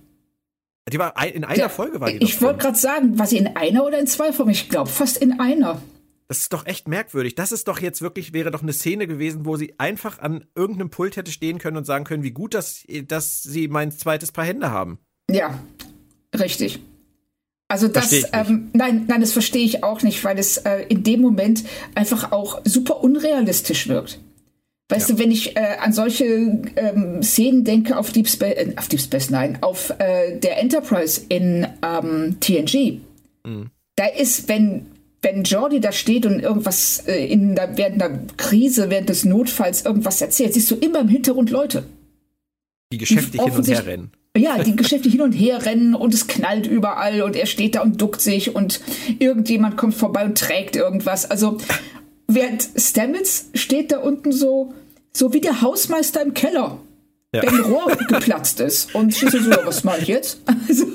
[0.92, 3.48] Die war in einer Ja, Folge war die Ich wollte gerade sagen, war sie in
[3.58, 4.52] einer oder in zwei Folgen?
[4.52, 5.82] Ich glaube fast in einer.
[6.28, 7.36] Das ist doch echt merkwürdig.
[7.36, 10.90] Das ist doch jetzt wirklich, wäre doch eine Szene gewesen, wo sie einfach an irgendeinem
[10.90, 14.46] Pult hätte stehen können und sagen können, wie gut, dass, dass sie mein zweites Paar
[14.46, 15.00] Hände haben.
[15.30, 15.60] Ja,
[16.36, 16.80] richtig.
[17.68, 21.22] Also das, ähm, nein, nein, das verstehe ich auch nicht, weil es äh, in dem
[21.22, 21.64] Moment
[21.96, 24.20] einfach auch super unrealistisch wirkt.
[24.90, 25.16] Weißt Ja.
[25.16, 26.26] du, wenn ich äh, an solche
[26.76, 31.22] ähm, Szenen denke auf Deep Space, äh, auf Deep Space Nine, auf äh, der Enterprise
[31.30, 33.00] in ähm, TNG,
[33.46, 33.70] Mhm.
[33.96, 34.86] da ist, wenn
[35.22, 39.84] wenn Jordi da steht und irgendwas äh, in der, während einer Krise, während des Notfalls
[39.84, 41.84] irgendwas erzählt, siehst du immer im Hintergrund Leute.
[42.94, 44.12] Die geschäftig hin und her rennen.
[44.38, 47.82] Ja, die Geschäfte hin und her rennen und es knallt überall und er steht da
[47.82, 48.82] und duckt sich und
[49.20, 51.30] irgendjemand kommt vorbei und trägt irgendwas.
[51.32, 51.58] Also
[52.28, 54.74] während Stamets steht da unten so,
[55.14, 56.80] so wie der Hausmeister im Keller,
[57.34, 57.44] Ja.
[57.44, 58.94] wenn ein Rohr geplatzt ist.
[58.94, 60.42] Und so, so, was mache ich jetzt?
[60.68, 60.86] Also,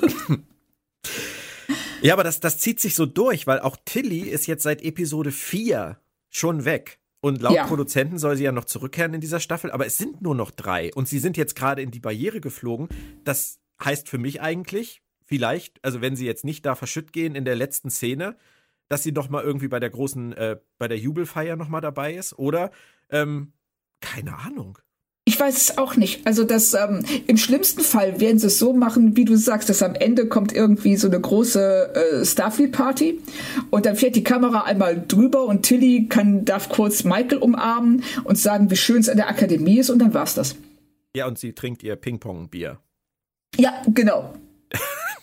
[2.02, 5.32] Ja, aber das, das zieht sich so durch, weil auch Tilly ist jetzt seit Episode
[5.32, 5.98] 4
[6.30, 6.98] schon weg.
[7.20, 7.66] Und laut Ja.
[7.66, 10.90] Produzenten soll sie ja noch zurückkehren in dieser Staffel, aber es sind nur noch drei.
[10.94, 12.88] Und sie sind jetzt gerade in die Barriere geflogen.
[13.24, 17.44] Das heißt für mich eigentlich, vielleicht, also wenn sie jetzt nicht da verschütt gehen in
[17.44, 18.36] der letzten Szene,
[18.88, 22.14] dass sie noch mal irgendwie bei der großen, äh, bei der Jubelfeier noch mal dabei
[22.14, 22.38] ist.
[22.38, 22.70] Oder,
[23.10, 23.52] ähm,
[24.00, 24.78] keine Ahnung.
[25.30, 26.26] Ich weiß es auch nicht.
[26.26, 29.80] Also das ähm, im schlimmsten Fall werden sie es so machen, wie du sagst, dass
[29.80, 33.20] am Ende kommt irgendwie so eine große äh, Starfleet-Party
[33.70, 38.38] und dann fährt die Kamera einmal drüber und Tilly kann darf kurz Michael umarmen und
[38.38, 40.56] sagen, wie schön es an der Akademie ist und dann war's das.
[41.14, 42.80] Ja, und sie trinkt ihr Ping-Pong-Bier.
[43.56, 44.34] Ja, genau.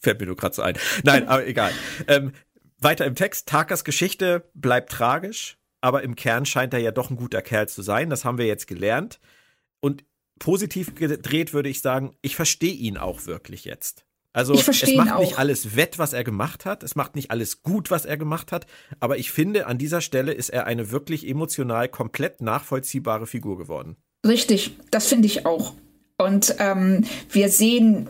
[0.00, 0.76] Fällt mir nur gerade so ein.
[1.02, 1.72] Nein, aber egal.
[2.06, 2.30] Ähm,
[2.78, 3.48] weiter im Text.
[3.48, 7.82] Takas Geschichte bleibt tragisch, aber im Kern scheint er ja doch ein guter Kerl zu
[7.82, 8.10] sein.
[8.10, 9.20] Das haben wir jetzt gelernt.
[9.80, 10.04] Und
[10.38, 14.04] positiv gedreht würde ich sagen, ich verstehe ihn auch wirklich jetzt.
[14.32, 16.84] Also es macht nicht alles wett, was er gemacht hat.
[16.84, 18.66] Es macht nicht alles gut, was er gemacht hat.
[19.00, 23.96] Aber ich finde, an dieser Stelle ist er eine wirklich emotional komplett nachvollziehbare Figur geworden.
[24.24, 25.74] Richtig, das finde ich auch.
[26.16, 28.08] Und ähm, wir sehen,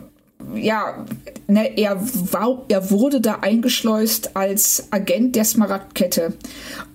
[0.55, 1.05] ja,
[1.47, 1.99] ne, er,
[2.31, 6.33] war, er wurde da eingeschleust als Agent der Smaragdkette.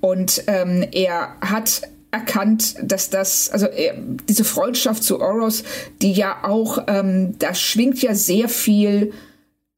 [0.01, 3.94] Und ähm, er hat erkannt, dass das, also er,
[4.28, 5.64] diese Freundschaft zu Oros,
[6.03, 9.12] die ja auch, ähm, da schwingt ja sehr viel,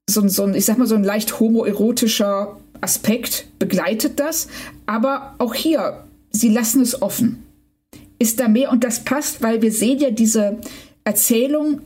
[0.09, 4.47] so, so ein, ich sag mal, so ein leicht homoerotischer Aspekt begleitet das.
[4.85, 7.43] Aber auch hier, sie lassen es offen
[8.19, 10.57] ist da mehr und das passt, weil wir sehen ja diese
[11.05, 11.81] Erzählung,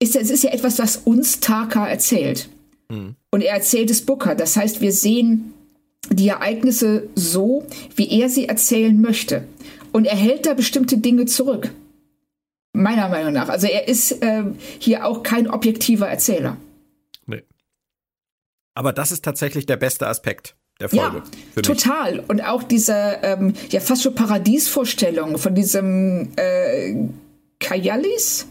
[0.00, 2.48] ist, ja- es ist ja etwas, was uns Taka erzählt.
[2.88, 4.34] Und er erzählt es Booker.
[4.34, 5.54] Das heißt, wir sehen
[6.10, 9.44] die Ereignisse so, wie er sie erzählen möchte.
[9.92, 11.70] Und er hält da bestimmte Dinge zurück.
[12.72, 13.48] Meiner Meinung nach.
[13.48, 16.56] Also er ist ähm, hier auch kein objektiver Erzähler.
[17.26, 17.44] Nee.
[18.74, 21.18] Aber das ist tatsächlich der beste Aspekt der Folge.
[21.18, 21.24] Ja,
[21.54, 21.66] für mich.
[21.66, 22.20] total.
[22.26, 26.94] Und auch diese ähm, ja fast schon Paradiesvorstellung von diesem äh,
[27.60, 28.46] Kayalis.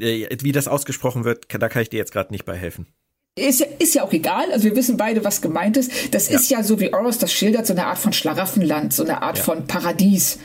[0.00, 2.86] Äh, Wie das ausgesprochen wird, da kann ich dir jetzt gerade nicht bei helfen.
[3.38, 5.90] Ist ja, ist ja auch egal, also wir wissen beide, was gemeint ist.
[6.12, 6.38] Das Ja.
[6.38, 9.38] ist ja so, wie Oros das schildert, so eine Art von Schlaraffenland, so eine Art
[9.38, 9.44] Ja.
[9.44, 10.38] von Paradies.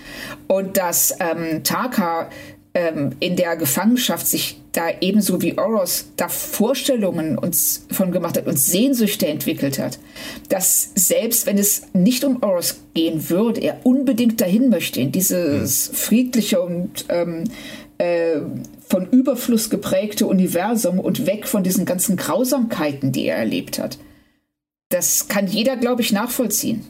[0.47, 2.30] Und dass ähm, Taka
[2.76, 8.45] ähm, in der Gefangenschaft sich da ebenso wie Oros da Vorstellungen uns von gemacht hat
[8.47, 9.97] und Sehnsüchte entwickelt hat.
[10.49, 15.89] Dass selbst wenn es nicht um Oros gehen würde, er unbedingt dahin möchte, in dieses
[15.93, 17.45] friedliche und ähm,
[17.97, 18.41] äh,
[18.88, 23.98] von Überfluss geprägte Universum und weg von diesen ganzen Grausamkeiten, die er erlebt hat.
[24.90, 26.86] Das kann jeder, glaube ich, nachvollziehen.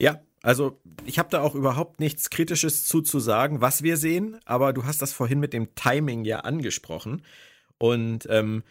[0.00, 4.38] Ja, also ich habe da auch überhaupt nichts Kritisches zu, zu sagen, was wir sehen,
[4.44, 7.22] aber du hast das vorhin mit dem Timing ja angesprochen.
[7.78, 8.62] Und ähm,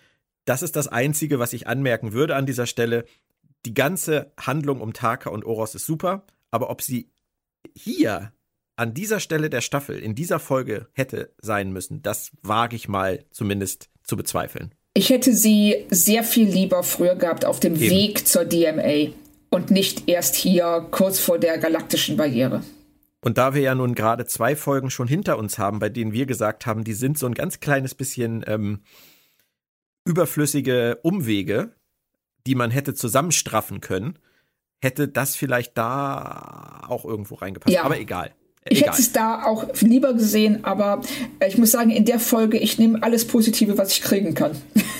[0.45, 3.05] das ist das Einzige, was ich anmerken würde an dieser Stelle.
[3.65, 7.09] Die ganze Handlung um Taka und Oros ist super, aber ob sie
[7.75, 8.31] hier
[8.77, 13.25] an dieser Stelle der Staffel, in dieser Folge hätte sein müssen, das wage ich mal
[13.31, 14.73] zumindest zu bezweifeln.
[14.93, 17.89] Ich hätte sie sehr viel lieber früher gehabt auf dem Eben.
[17.89, 19.13] Weg zur DMA
[19.49, 22.63] und nicht erst hier kurz vor der galaktischen Barriere.
[23.21, 26.27] Und da wir ja nun gerade zwei Folgen schon hinter uns haben, bei denen wir
[26.27, 28.81] gesagt haben, die sind so ein ganz kleines bisschen ähm,
[30.05, 31.75] überflüssige Umwege,
[32.45, 34.19] die man hätte zusammenstraffen können,
[34.81, 37.73] hätte das vielleicht da auch irgendwo reingepasst.
[37.73, 37.83] Ja.
[37.83, 38.33] Aber egal.
[38.69, 41.01] Ich hätte es da auch lieber gesehen, aber
[41.39, 44.51] äh, ich muss sagen, in der Folge, ich nehme alles Positive, was ich kriegen kann.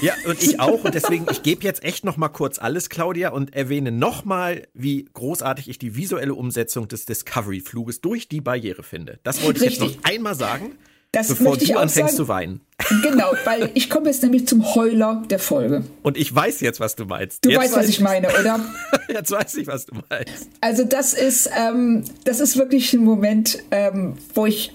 [0.02, 0.84] Ja, und ich auch.
[0.84, 4.68] Und deswegen, ich gebe jetzt echt noch mal kurz alles, Claudia, und erwähne noch mal,
[4.74, 9.20] wie großartig ich die visuelle Umsetzung des Discovery-Fluges durch die Barriere finde.
[9.24, 9.88] Das wollte ich Richtig.
[9.88, 10.78] jetzt noch einmal sagen.
[11.12, 12.62] Das bevor du anfängst sagen, zu weinen.
[13.02, 15.84] Genau, weil ich komme jetzt nämlich zum Heuler der Folge.
[16.04, 17.44] Und ich weiß jetzt, was du meinst.
[17.44, 18.64] Du jetzt weißt, was ich meine, oder?
[19.10, 20.48] jetzt weiß ich, was du meinst.
[20.62, 24.74] Also das ist, ähm, das ist wirklich ein Moment, ähm, wo ich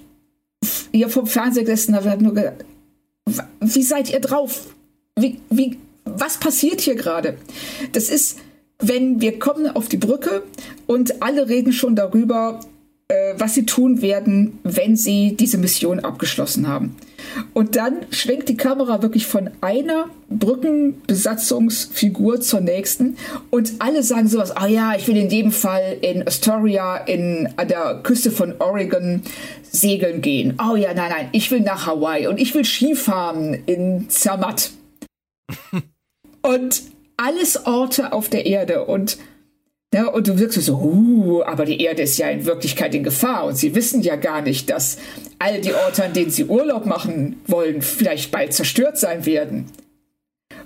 [0.93, 2.65] hier vom Fernseher gesessen habe und habe nur gedacht,
[3.61, 4.67] wie seid ihr drauf?
[5.17, 7.37] Wie, wie, was passiert hier gerade?
[7.93, 8.39] Das ist,
[8.79, 10.43] wenn wir kommen auf die Brücke
[10.87, 12.61] und alle reden schon darüber,
[13.13, 16.97] äh, was sie tun werden, wenn sie diese Mission abgeschlossen haben.
[17.53, 23.19] Und dann schwenkt die Kamera wirklich von einer Brückenbesatzungsfigur zur nächsten
[23.51, 27.69] und alle sagen sowas, ah ja, ich will in jedem Fall in Astoria in, an
[27.69, 29.21] der Küste von Oregon
[29.71, 30.59] segeln gehen.
[30.59, 34.71] Oh ja, nein, nein, ich will nach Hawaii und ich will Skifahren in Zermatt.
[36.43, 36.81] und
[37.19, 39.19] alles Orte auf der Erde und
[39.95, 43.45] ja, und du wirkst so, uh, aber die Erde ist ja in Wirklichkeit in Gefahr
[43.45, 44.99] und sie wissen ja gar nicht, dass
[45.39, 49.71] all die Orte, an denen sie Urlaub machen wollen, vielleicht bald zerstört sein werden.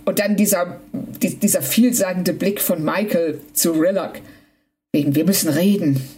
[0.05, 4.21] Und dann dieser, die, dieser vielsagende Blick von Michael zu Rillock.
[4.93, 6.09] Wegen, wir müssen reden.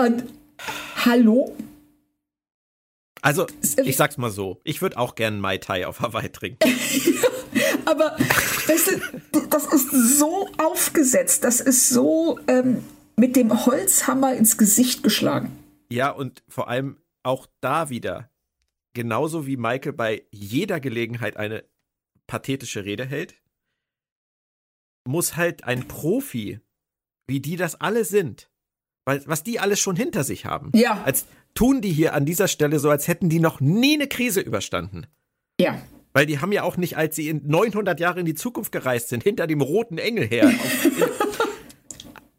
[0.00, 0.24] Und
[1.04, 1.54] hallo?
[3.20, 3.46] Also,
[3.84, 6.66] ich sag's mal so, ich würde auch gern Mai Tai auf Hawaii trinken.
[7.84, 8.16] Aber
[8.66, 9.00] das ist,
[9.50, 12.84] das ist so aufgesetzt, das ist so ähm,
[13.16, 15.56] mit dem Holzhammer ins Gesicht geschlagen.
[15.90, 18.30] Ja, und vor allem auch da wieder,
[18.94, 21.64] genauso wie Michael bei jeder Gelegenheit eine
[22.26, 23.34] pathetische Rede hält,
[25.06, 26.60] muss halt ein Profi,
[27.26, 28.50] wie die das alle sind,
[29.04, 31.02] weil was die alles schon hinter sich haben, ja.
[31.04, 34.40] als tun die hier an dieser Stelle so, als hätten die noch nie eine Krise
[34.40, 35.06] überstanden.
[35.60, 35.80] Ja.
[36.14, 39.08] Weil die haben ja auch nicht, als sie in 900 Jahre in die Zukunft gereist
[39.08, 40.46] sind, hinter dem roten Engel her.
[40.60, 41.48] auf,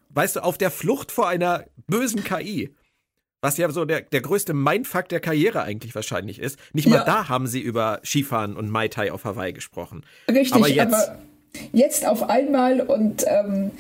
[0.09, 2.73] weißt du, auf der Flucht vor einer bösen KI.
[3.41, 6.57] Was ja so der, der größte Mindfuck der Karriere eigentlich wahrscheinlich ist.
[6.73, 7.03] Nicht mal ja.
[7.03, 10.03] da haben sie über Skifahren und Mai Tai auf Hawaii gesprochen.
[10.29, 11.19] Richtig, aber jetzt, aber
[11.73, 13.71] jetzt auf einmal und ähm,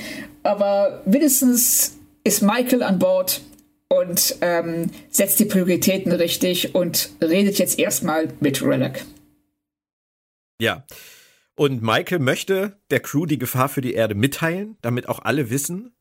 [0.43, 3.41] aber mindestens ist Michael an Bord
[3.87, 9.05] und ähm, setzt die Prioritäten richtig und redet jetzt erstmal mit Relic.
[10.59, 10.85] Ja.
[11.55, 15.95] Und Michael möchte der Crew die Gefahr für die Erde mitteilen, damit auch alle wissen,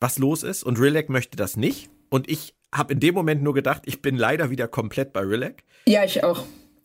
[0.00, 0.62] was los ist.
[0.62, 1.90] Und Rilek möchte das nicht.
[2.08, 5.64] Und ich habe in dem Moment nur gedacht, ich bin leider wieder komplett bei Rilek.
[5.86, 6.44] Ja, ich auch.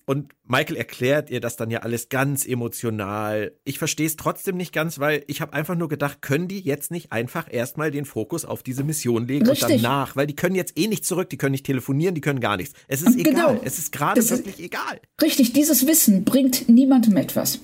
[0.09, 3.51] Und Michael erklärt ihr das dann ja alles ganz emotional.
[3.63, 6.89] Ich verstehe es trotzdem nicht ganz, weil ich habe einfach nur gedacht, können die jetzt
[6.89, 9.69] nicht einfach erstmal den Fokus auf diese Mission legen Richtig.
[9.75, 12.39] und danach, weil die können jetzt eh nicht zurück, die können nicht telefonieren, die können
[12.39, 12.73] gar nichts.
[12.87, 13.51] Es ist genau.
[13.51, 13.61] egal.
[13.63, 14.99] Es ist gerade wirklich egal.
[15.21, 17.59] Richtig, dieses Wissen bringt niemandem etwas.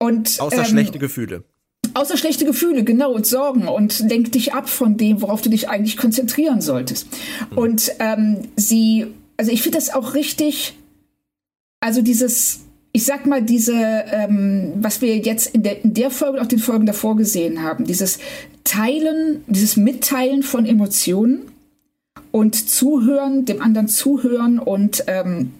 [0.00, 1.44] Und, Außer ähm, schlechte Gefühle.
[1.94, 5.68] Außer schlechte Gefühle, genau, und Sorgen und lenk dich ab von dem, worauf du dich
[5.68, 7.06] eigentlich konzentrieren solltest.
[7.52, 7.58] Mhm.
[7.58, 10.74] Und ähm, sie, also ich finde das auch richtig
[11.84, 12.60] also dieses,
[12.92, 16.48] ich sag mal, diese, ähm, was wir jetzt in der, in der Folge und auch
[16.48, 18.18] den Folgen davor gesehen haben, dieses
[18.64, 21.42] Teilen, dieses Mitteilen von Emotionen
[22.32, 25.52] und Zuhören, dem anderen zuhören und ähm,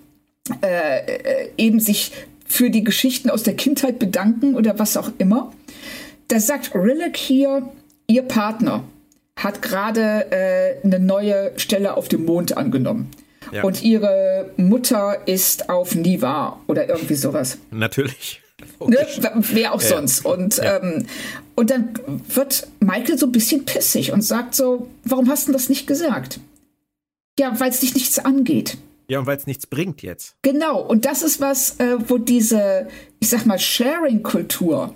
[0.62, 2.12] äh, äh, eben sich
[2.46, 5.52] für die Geschichten aus der Kindheit bedanken oder was auch immer.
[6.28, 7.68] Da sagt Rillick hier,
[8.06, 8.82] ihr Partner
[9.36, 13.10] hat gerade äh, eine neue Stelle auf dem Mond angenommen.
[13.54, 13.62] Ja.
[13.62, 17.58] Und ihre Mutter ist auf Niva oder irgendwie sowas.
[17.70, 18.42] Natürlich.
[18.84, 19.06] Ne?
[19.34, 20.24] Wer auch sonst.
[20.24, 20.78] Und, ja.
[20.78, 21.06] ähm,
[21.54, 21.94] und dann
[22.34, 26.40] wird Michael so ein bisschen pissig und sagt so, warum hast du das nicht gesagt?
[27.38, 28.76] Ja, weil es dich nichts angeht.
[29.06, 30.34] Ja, und weil es nichts bringt jetzt.
[30.42, 32.88] Genau, und das ist was, äh, wo diese,
[33.20, 34.92] ich sag mal, Sharing-Kultur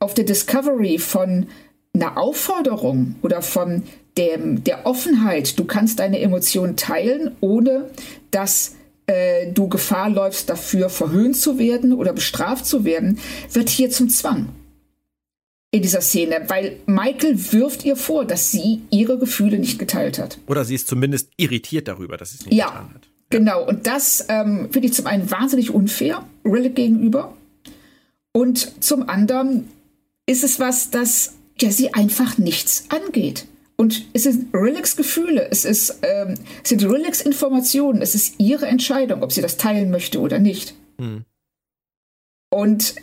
[0.00, 1.46] auf der Discovery von
[1.94, 3.84] einer Aufforderung oder von
[4.16, 7.90] dem, der Offenheit, du kannst deine Emotionen teilen, ohne
[8.30, 8.74] dass
[9.06, 13.18] äh, du Gefahr läufst, dafür verhöhnt zu werden oder bestraft zu werden,
[13.52, 14.48] wird hier zum Zwang
[15.72, 20.38] in dieser Szene, weil Michael wirft ihr vor, dass sie ihre Gefühle nicht geteilt hat.
[20.46, 23.04] Oder sie ist zumindest irritiert darüber, dass sie es nicht ja, getan hat.
[23.04, 23.66] Ja, genau.
[23.66, 27.34] Und das ähm, finde ich zum einen wahnsinnig unfair, Rillick gegenüber.
[28.32, 29.70] Und zum anderen
[30.26, 33.46] ist es was, das ja sie einfach nichts angeht.
[33.82, 38.66] Und es sind Relax Gefühle, es, ist, ähm, es sind Relax Informationen, es ist ihre
[38.66, 40.74] Entscheidung, ob sie das teilen möchte oder nicht.
[40.98, 41.24] Hm.
[42.48, 42.94] Und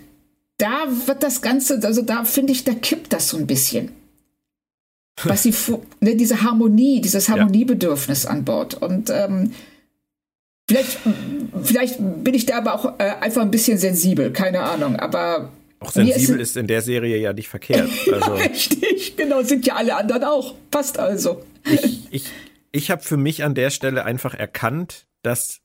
[0.56, 3.92] da wird das Ganze, also da finde ich, da kippt das so ein bisschen.
[5.26, 5.54] was sie,
[6.00, 8.30] ne, diese Harmonie, dieses Harmoniebedürfnis ja.
[8.30, 8.76] an Bord.
[8.82, 9.52] Und ähm,
[10.66, 10.98] vielleicht,
[11.62, 14.96] vielleicht bin ich da aber auch äh, einfach ein bisschen sensibel, keine Ahnung.
[14.96, 17.90] Aber auch sensibel ist, in der Serie ja nicht verkehrt.
[18.12, 20.56] Also ja, richtig, genau, sind ja alle anderen auch.
[20.72, 21.44] Passt also.
[21.64, 22.26] Ich, ich,
[22.72, 25.62] ich habe für mich an der Stelle einfach erkannt, dass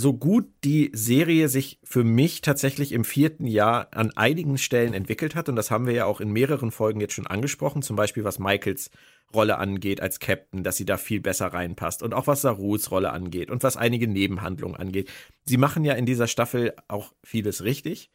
[0.00, 5.34] so gut die Serie sich für mich tatsächlich im vierten Jahr an einigen Stellen entwickelt
[5.34, 8.24] hat, und das haben wir ja auch in mehreren Folgen jetzt schon angesprochen, zum Beispiel
[8.24, 8.90] was Michaels
[9.34, 13.12] Rolle angeht als Captain, dass sie da viel besser reinpasst und auch was Sarus Rolle
[13.12, 15.10] angeht und was einige Nebenhandlungen angeht.
[15.44, 18.10] Sie machen ja in dieser Staffel auch vieles richtig.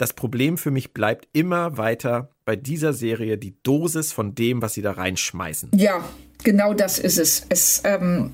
[0.00, 4.72] Das Problem für mich bleibt immer weiter bei dieser Serie die Dosis von dem, was
[4.72, 5.72] sie da reinschmeißen.
[5.76, 6.02] Ja,
[6.42, 7.44] genau das ist es.
[7.50, 8.32] Es ähm,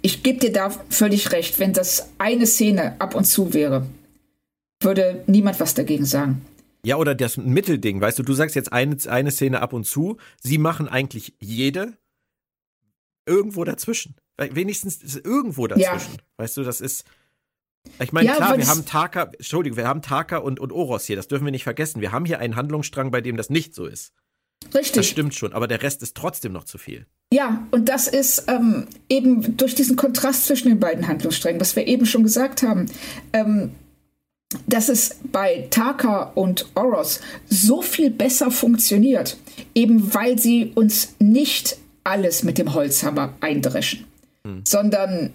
[0.00, 1.58] ich gebe dir da völlig recht.
[1.58, 3.84] Wenn das eine Szene ab und zu wäre,
[4.80, 6.46] würde niemand was dagegen sagen.
[6.82, 10.16] Ja, oder das Mittelding, weißt du, du sagst jetzt eine, eine Szene ab und zu,
[10.40, 11.92] sie machen eigentlich jede
[13.26, 14.14] irgendwo dazwischen.
[14.38, 16.14] Wenigstens ist irgendwo dazwischen.
[16.14, 16.22] Ja.
[16.38, 17.04] Weißt du, das ist.
[17.98, 21.16] Ich meine, ja, klar, wir haben Taka, Entschuldigung, wir haben Taka und, und Oros hier,
[21.16, 22.00] das dürfen wir nicht vergessen.
[22.00, 24.12] Wir haben hier einen Handlungsstrang, bei dem das nicht so ist.
[24.74, 24.92] Richtig.
[24.92, 27.06] Das stimmt schon, aber der Rest ist trotzdem noch zu viel.
[27.32, 31.86] Ja, und das ist ähm, eben durch diesen Kontrast zwischen den beiden Handlungssträngen, was wir
[31.86, 32.86] eben schon gesagt haben,
[33.32, 33.72] ähm,
[34.66, 39.38] dass es bei Taka und Oros so viel besser funktioniert,
[39.74, 44.06] eben weil sie uns nicht alles mit dem Holzhammer eindreschen,
[44.44, 44.62] hm.
[44.66, 45.32] sondern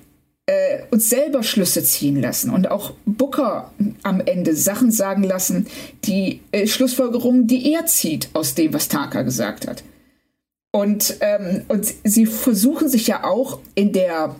[0.47, 3.71] äh, uns selber Schlüsse ziehen lassen und auch Booker
[4.03, 5.67] am Ende Sachen sagen lassen,
[6.03, 9.83] die äh, Schlussfolgerungen, die er zieht aus dem, was Taka gesagt hat.
[10.71, 14.35] Und, ähm, und sie versuchen sich ja auch in der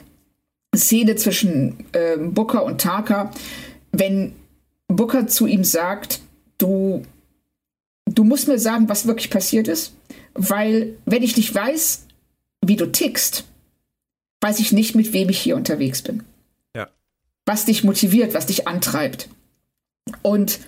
[0.75, 3.31] Szene zwischen äh, Booker und Taka,
[3.91, 4.33] wenn
[4.87, 6.19] Booker zu ihm sagt,
[6.57, 7.03] du,
[8.05, 9.93] du musst mir sagen, was wirklich passiert ist,
[10.33, 12.03] weil wenn ich nicht weiß,
[12.65, 13.45] wie du tickst,
[14.41, 16.23] weiß ich nicht, mit wem ich hier unterwegs bin.
[16.75, 16.87] Ja.
[17.45, 19.29] Was dich motiviert, was dich antreibt.
[20.21, 20.59] Und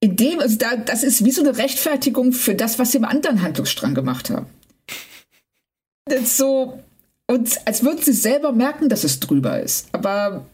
[0.00, 3.04] in dem, also da, das ist wie so eine Rechtfertigung für das, was sie im
[3.06, 4.46] anderen Handlungsstrang gemacht haben
[6.24, 6.82] so,
[7.26, 9.88] und als würden sie selber merken, dass es drüber ist.
[9.92, 10.46] Aber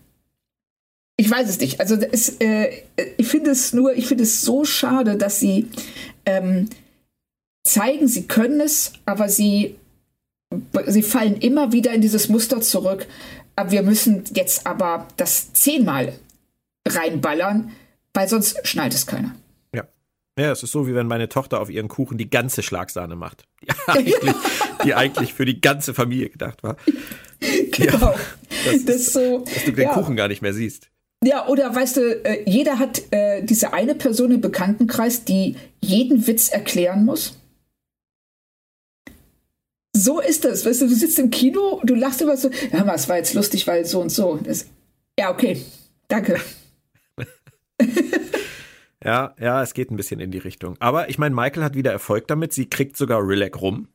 [1.16, 1.80] ich weiß es nicht.
[1.80, 2.82] Also es, äh,
[3.16, 5.68] ich finde es nur, ich finde es so schade, dass sie
[6.24, 6.68] ähm,
[7.64, 9.76] zeigen, sie können es, aber sie,
[10.86, 13.06] sie fallen immer wieder in dieses Muster zurück.
[13.56, 16.14] Aber wir müssen jetzt aber das zehnmal
[16.86, 17.72] reinballern,
[18.14, 19.34] weil sonst schnallt es keiner.
[20.40, 23.44] Ja, es ist so, wie wenn meine Tochter auf ihren Kuchen die ganze Schlagsahne macht.
[23.62, 24.34] Die eigentlich,
[24.84, 26.76] die eigentlich für die ganze Familie gedacht war.
[27.72, 27.98] Genau.
[27.98, 28.14] Ja,
[28.64, 29.94] das, das ist so, dass du den ja.
[29.94, 30.88] Kuchen gar nicht mehr siehst.
[31.22, 36.26] Ja, oder weißt du, äh, jeder hat äh, diese eine Person im Bekanntenkreis, die jeden
[36.26, 37.38] Witz erklären muss.
[40.00, 40.64] So ist das.
[40.64, 43.66] Weißt du, du sitzt im Kino, du lachst immer so, ja, es war jetzt lustig,
[43.66, 44.38] weil so und so.
[44.42, 44.66] Das,
[45.18, 45.62] ja, okay.
[46.08, 46.40] Danke.
[49.02, 50.76] Ja, ja, es geht ein bisschen in die Richtung.
[50.78, 52.52] Aber ich meine, Michael hat wieder Erfolg damit.
[52.52, 53.88] Sie kriegt sogar Rilek rum.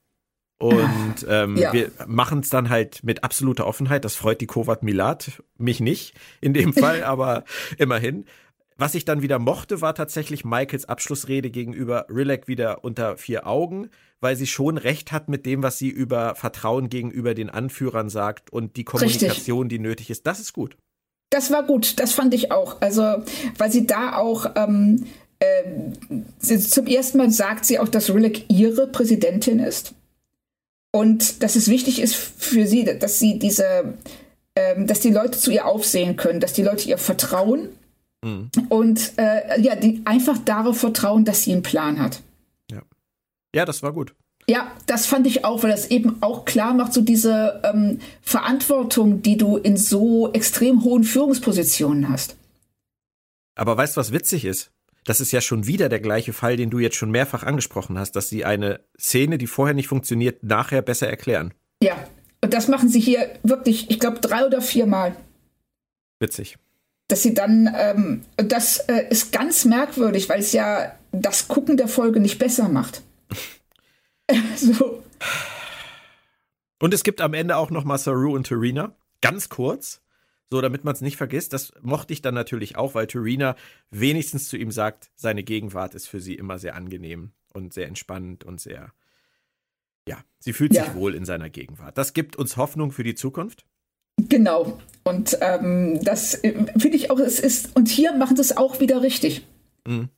[0.57, 1.73] Und ähm, ja.
[1.73, 4.03] wir machen es dann halt mit absoluter Offenheit.
[4.03, 7.43] Das freut die Kovat Milat, mich nicht in dem Fall, aber
[7.77, 8.25] immerhin.
[8.77, 13.89] Was ich dann wieder mochte, war tatsächlich Michaels Abschlussrede gegenüber Rilek wieder unter vier Augen,
[14.19, 18.51] weil sie schon recht hat mit dem, was sie über Vertrauen gegenüber den Anführern sagt
[18.51, 19.77] und die Kommunikation, Richtig.
[19.77, 20.27] die nötig ist.
[20.27, 20.77] Das ist gut.
[21.29, 22.81] Das war gut, das fand ich auch.
[22.81, 23.23] Also,
[23.57, 25.05] weil sie da auch ähm,
[25.39, 29.93] äh, zum ersten Mal sagt sie auch, dass Rillick ihre Präsidentin ist.
[30.91, 33.95] Und dass es wichtig ist für sie, dass sie diese,
[34.55, 37.69] ähm, dass die Leute zu ihr aufsehen können, dass die Leute ihr vertrauen
[38.25, 38.49] mhm.
[38.69, 42.21] und äh, ja, die einfach darauf vertrauen, dass sie einen Plan hat.
[42.69, 42.81] Ja,
[43.53, 44.13] ja das war gut.
[44.47, 49.21] Ja, das fand ich auch, weil das eben auch klar macht, so diese ähm, Verantwortung,
[49.21, 52.35] die du in so extrem hohen Führungspositionen hast.
[53.55, 54.71] Aber weißt du, was witzig ist?
[55.05, 58.15] Das ist ja schon wieder der gleiche Fall, den du jetzt schon mehrfach angesprochen hast,
[58.15, 61.53] dass sie eine Szene, die vorher nicht funktioniert, nachher besser erklären.
[61.81, 61.95] Ja,
[62.43, 65.15] und das machen sie hier wirklich, ich glaube, drei oder viermal.
[66.19, 66.57] Witzig.
[67.07, 71.87] Dass sie dann, ähm, das äh, ist ganz merkwürdig, weil es ja das Gucken der
[71.87, 73.03] Folge nicht besser macht.
[74.55, 75.03] so.
[76.79, 78.95] Und es gibt am Ende auch noch mal Saru und Turina.
[79.21, 80.01] Ganz kurz.
[80.51, 81.53] So, damit man es nicht vergisst.
[81.53, 83.55] Das mochte ich dann natürlich auch, weil Turina
[83.89, 88.43] wenigstens zu ihm sagt, seine Gegenwart ist für sie immer sehr angenehm und sehr entspannend
[88.43, 88.93] und sehr.
[90.07, 90.85] Ja, sie fühlt ja.
[90.85, 91.97] sich wohl in seiner Gegenwart.
[91.97, 93.65] Das gibt uns Hoffnung für die Zukunft.
[94.17, 94.79] Genau.
[95.03, 98.79] Und ähm, das äh, finde ich auch, es ist, und hier machen sie es auch
[98.79, 99.45] wieder richtig.
[99.87, 100.09] Mhm.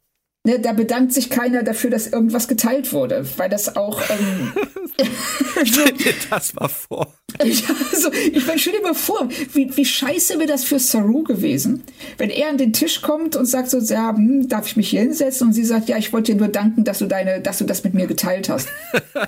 [0.45, 4.02] ne, da bedankt sich keiner dafür, dass irgendwas geteilt wurde, weil das auch.
[4.10, 4.54] Ähm,
[5.66, 7.14] Stell dir das mal vor.
[7.39, 11.84] Also, ich meine, stell dir mal vor, wie, wie scheiße wäre das für Saru gewesen,
[12.18, 15.02] wenn er an den Tisch kommt und sagt so, ja, hm, darf ich mich hier
[15.02, 15.48] hinsetzen?
[15.48, 17.84] Und sie sagt, ja, ich wollte dir nur danken, dass du deine, dass du das
[17.84, 18.70] mit mir geteilt hast.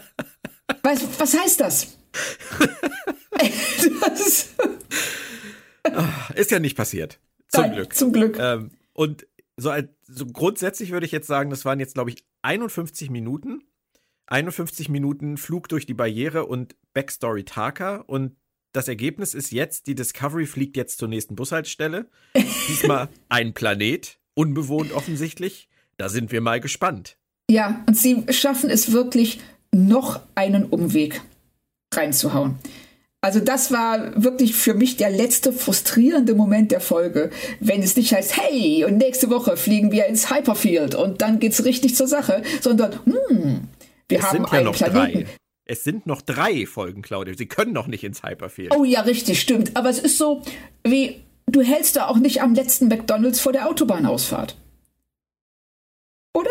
[0.84, 1.88] was, was heißt das?
[4.02, 4.50] Das
[6.36, 7.20] ist ja nicht passiert.
[7.48, 7.94] Zum Nein, Glück.
[7.96, 8.38] Zum Glück.
[8.40, 9.26] Ähm, und
[9.58, 9.72] so,
[10.08, 13.64] so grundsätzlich würde ich jetzt sagen, das waren jetzt, glaube ich, 51 Minuten.
[14.28, 17.98] 51 Minuten Flug durch die Barriere und Backstory Taka.
[17.98, 18.36] Und
[18.72, 22.08] das Ergebnis ist jetzt, die Discovery fliegt jetzt zur nächsten Bushaltestelle.
[22.68, 25.70] Diesmal ein Planet, unbewohnt offensichtlich.
[25.98, 27.18] Da sind wir mal gespannt.
[27.50, 29.40] Ja, und sie schaffen es wirklich,
[29.72, 31.22] noch einen Umweg
[31.94, 32.58] reinzuhauen.
[33.22, 38.14] Also das war wirklich für mich der letzte frustrierende Moment der Folge, wenn es nicht
[38.14, 42.44] heißt, hey, und nächste Woche fliegen wir ins Hyperfield und dann geht's richtig zur Sache,
[42.62, 43.68] sondern, hm,
[44.08, 45.20] wir es haben sind ja einen noch Planeten.
[45.24, 45.28] drei.
[45.66, 47.36] Es sind noch drei Folgen, Claudia.
[47.38, 48.74] Sie können noch nicht ins Hyperfield.
[48.76, 49.76] Oh ja, richtig, stimmt.
[49.76, 50.42] Aber es ist so,
[50.84, 54.56] wie, du hältst da auch nicht am letzten McDonalds vor der Autobahnausfahrt.
[56.34, 56.50] Oder?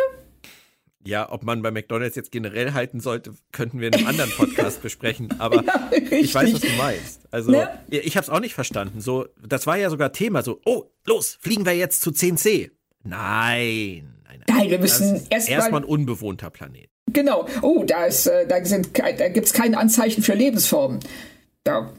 [1.05, 4.83] Ja, ob man bei McDonalds jetzt generell halten sollte, könnten wir in einem anderen Podcast
[4.83, 5.41] besprechen.
[5.41, 7.21] Aber Ja, ich weiß, was du meinst.
[7.31, 7.69] Also, Ne?
[7.89, 9.01] ich habe es auch nicht verstanden.
[9.01, 10.43] So, das war ja sogar Thema.
[10.43, 12.71] So, oh, los, fliegen wir jetzt zu 10C.
[13.05, 16.89] Nein, nein, Nein, wir müssen Das ist erst mal- erstmal ein unbewohnter Planet.
[17.13, 17.47] Genau.
[17.63, 21.01] Oh, da ist, äh, da sind, da gibt's kein Anzeichen für Lebensformen.
[21.65, 21.93] Da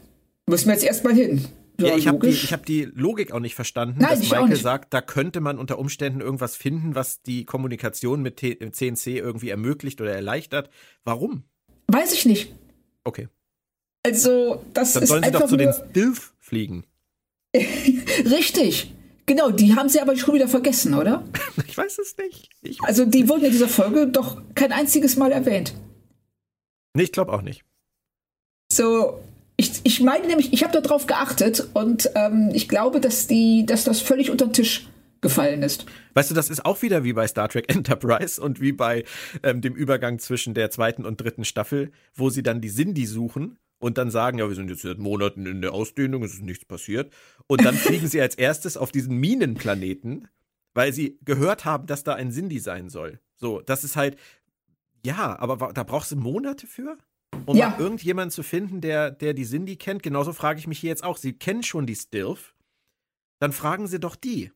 [0.46, 1.46] müssen wir jetzt erstmal hin.
[1.86, 4.92] Ja, ich habe die, ich hab die Logik auch nicht verstanden, Nein, dass Michael sagt,
[4.94, 10.00] da könnte man unter Umständen irgendwas finden, was die Kommunikation mit T CNC irgendwie ermöglicht
[10.00, 10.70] oder erleichtert.
[11.04, 11.44] Warum?
[11.88, 12.54] Weiß ich nicht.
[13.04, 13.28] Okay.
[14.04, 16.84] Also, das Dann ist sollen sie doch zu den Stilf fliegen.
[17.54, 18.94] richtig.
[19.26, 21.24] Genau, die haben sie aber schon wieder vergessen, oder?
[21.66, 22.48] Ich weiß es nicht.
[22.62, 25.74] Ich, Also, die wurden in dieser Folge doch kein einziges Mal erwähnt.
[26.94, 27.64] nee, ich glaube auch nicht.
[28.72, 29.20] So,
[29.60, 33.66] ich, ich meine nämlich, ich habe da drauf geachtet und ähm, ich glaube, dass die,
[33.66, 34.88] dass das völlig unter den Tisch
[35.20, 35.84] gefallen ist.
[36.14, 39.04] Weißt du, das ist auch wieder wie bei Star Trek Enterprise und wie bei
[39.42, 43.58] ähm, dem Übergang zwischen der zweiten und dritten Staffel, wo sie dann die Sindhi suchen
[43.78, 46.64] und dann sagen, ja, wir sind jetzt seit Monaten in der Ausdehnung, es ist nichts
[46.64, 47.12] passiert.
[47.46, 50.28] Und dann fliegen sie als erstes auf diesen Minenplaneten,
[50.72, 53.20] weil sie gehört haben, dass da ein Sindhi sein soll.
[53.36, 54.16] So, das ist halt,
[55.04, 56.96] ja, aber da brauchst du Monate für?
[57.46, 57.70] Um Ja.
[57.70, 60.02] mal irgendjemanden zu finden, der, der die Sindhi kennt.
[60.02, 61.16] Genauso frage ich mich hier jetzt auch.
[61.16, 62.54] Sie kennen schon die Stilf.
[63.40, 64.50] Dann fragen sie doch die.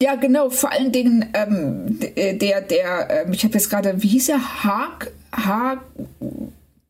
[0.00, 4.08] Ja, genau, vor allen Dingen ähm, d- der, der, ähm, ich habe jetzt gerade, wie
[4.08, 4.64] hieß er?
[4.64, 5.10] Haag?
[5.32, 5.80] Haag?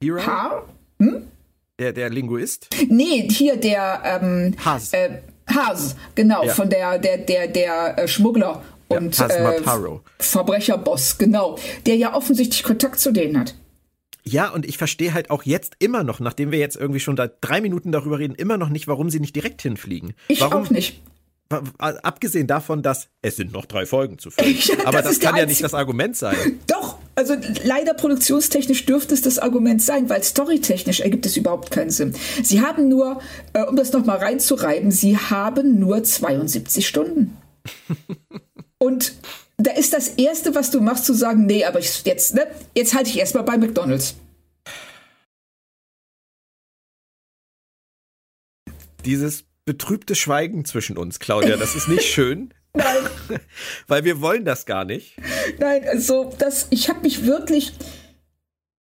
[0.02, 0.24] Hero?
[0.26, 0.66] Haar?
[1.78, 2.68] Der, der Linguist?
[2.88, 4.92] Nee, hier der ähm, Haas.
[4.92, 5.18] äh,
[5.48, 6.52] Haas, genau, Ja.
[6.54, 9.60] von der, der, der, der äh, Schmuggler und Haas äh.
[10.18, 13.54] Verbrecherboss, genau, der ja offensichtlich Kontakt zu denen hat.
[14.24, 17.28] Ja, und ich verstehe halt auch jetzt immer noch, nachdem wir jetzt irgendwie schon da
[17.40, 20.14] drei Minuten darüber reden, immer noch nicht, warum sie nicht direkt hinfliegen.
[20.28, 21.02] Ich warum, auch nicht.
[21.78, 24.56] Abgesehen davon, dass es sind noch drei Folgen zu füllen.
[24.62, 26.36] Ja, Aber das das, kann ja nicht das Argument sein.
[26.66, 31.90] Doch, also leider produktionstechnisch dürfte es das Argument sein, weil storytechnisch ergibt es überhaupt keinen
[31.90, 32.14] Sinn.
[32.42, 33.20] Sie haben nur,
[33.52, 37.36] äh, um das nochmal reinzureiben, sie haben nur 72 Stunden.
[38.78, 39.12] Und
[39.66, 42.94] da ist das Erste, was du machst, zu sagen, nee, aber ich, jetzt, ne, jetzt
[42.94, 44.14] halte ich erstmal bei McDonalds.
[49.04, 52.54] Dieses betrübte Schweigen zwischen uns, Claudia, das ist nicht schön.
[52.74, 53.06] Nein.
[53.86, 55.16] Weil wir wollen das gar nicht.
[55.58, 57.72] Nein, also das, ich habe mich wirklich,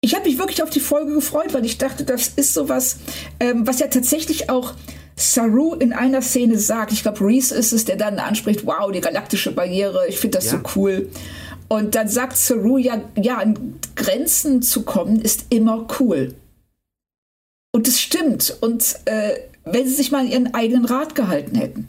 [0.01, 2.99] ich habe mich wirklich auf die Folge gefreut, weil ich dachte, das ist sowas,
[3.41, 4.75] ähm, was ja tatsächlich auch
[5.17, 6.93] Saru in einer Szene sagt.
[6.93, 10.51] Ich glaube, Reese ist es, der dann anspricht, wow, die galaktische Barriere, ich finde das
[10.51, 10.62] so Ja.
[10.77, 11.09] cool.
[11.69, 16.35] Und dann sagt Saru ja, ja, an Grenzen zu kommen ist immer cool.
[17.73, 18.57] Und es stimmt.
[18.61, 19.33] Und äh,
[19.65, 21.89] wenn sie sich mal ihren eigenen Rat gehalten hätten.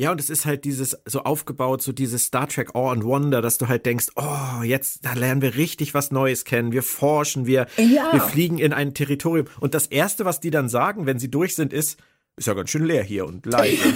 [0.00, 3.42] Ja, und es ist halt dieses so aufgebaut, so dieses Star Trek Awe and Wonder,
[3.42, 6.72] dass du halt denkst, oh, jetzt da lernen wir richtig was Neues kennen.
[6.72, 8.08] Wir forschen, wir, Ja.
[8.12, 9.46] wir fliegen in ein Territorium.
[9.60, 11.98] Und das Erste, was die dann sagen, wenn sie durch sind, ist,
[12.40, 13.76] ist ja ganz schön leer hier und leise.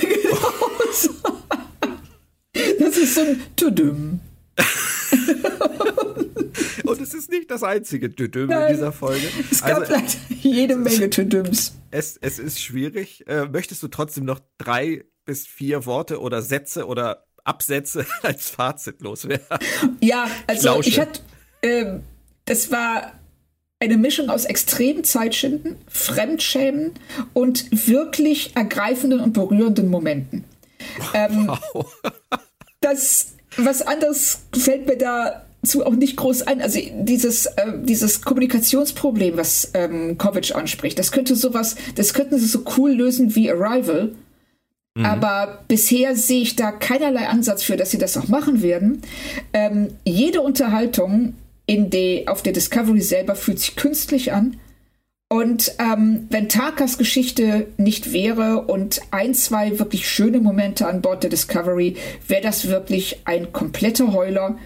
[2.78, 4.20] Das ist so ein Tudum.
[6.84, 9.26] und es ist nicht das einzige Düdüm in dieser Folge.
[9.50, 11.74] Es gab Also leider jede Menge Tudums.
[11.90, 13.24] es, es ist schwierig.
[13.26, 19.00] Äh, möchtest du trotzdem noch drei bis vier Worte oder Sätze oder Absätze als Fazit
[19.00, 19.46] loswerden?
[20.00, 20.90] Ja, also lausche.
[20.90, 21.20] ich hatte,
[21.62, 22.02] ähm,
[22.44, 23.18] das war
[23.80, 26.92] eine Mischung aus extremen Zeitschinden, Fremdschämen
[27.32, 30.44] und wirklich ergreifenden und berührenden Momenten.
[31.12, 31.50] Ähm,
[32.80, 36.62] das, Was anderes fällt mir dazu auch nicht groß ein.
[36.62, 42.46] Also dieses, äh, dieses Kommunikationsproblem, was ähm, Kovic anspricht, das könnte sowas, das könnten sie
[42.46, 44.12] so cool lösen wie Arrival.
[44.96, 45.04] Mhm.
[45.04, 49.02] Aber bisher sehe ich da keinerlei Ansatz für, dass sie das auch machen werden.
[49.52, 51.34] Ähm, jede Unterhaltung
[51.66, 54.58] in die, auf der Discovery selber fühlt sich künstlich an.
[55.28, 61.22] Und ähm, wenn Takas Geschichte nicht wäre und ein, zwei wirklich schöne Momente an Bord
[61.22, 61.96] der Discovery,
[62.28, 64.58] wäre das wirklich ein kompletter Heuler.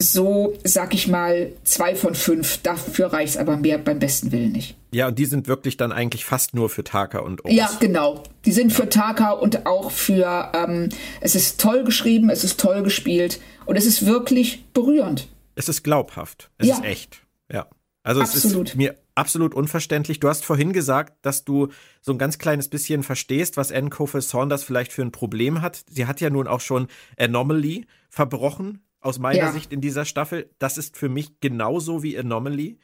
[0.00, 2.58] So, sag ich mal, zwei von fünf.
[2.62, 4.76] Dafür reicht es aber mehr beim besten Willen nicht.
[4.90, 7.56] Ja, und die sind wirklich dann eigentlich fast nur für Taka und Oros.
[7.56, 8.24] Ja, genau.
[8.44, 8.78] Die sind ja.
[8.78, 10.88] für Taka und auch für, ähm,
[11.20, 15.28] es ist toll geschrieben, es ist toll gespielt und es ist wirklich berührend.
[15.54, 16.50] Es ist glaubhaft.
[16.58, 16.74] Es ja.
[16.74, 17.26] ist echt.
[17.50, 17.68] Ja.
[18.02, 18.66] Also Absolut.
[18.68, 20.18] es ist mir absolut unverständlich.
[20.18, 21.68] Du hast vorhin gesagt, dass du
[22.00, 25.84] so ein ganz kleines bisschen verstehst, was Anne Coffey Saunders vielleicht für ein Problem hat.
[25.88, 29.52] Sie hat ja nun auch schon Anomaly verbrochen, aus meiner ja.
[29.52, 30.50] Sicht in dieser Staffel.
[30.58, 32.78] Das ist für mich genauso wie Anomaly.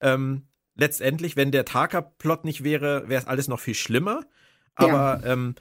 [0.00, 4.24] Ähm, letztendlich, wenn der Taka-Plot nicht wäre, wäre es alles noch viel schlimmer.
[4.74, 5.32] Aber ja.
[5.32, 5.54] ähm,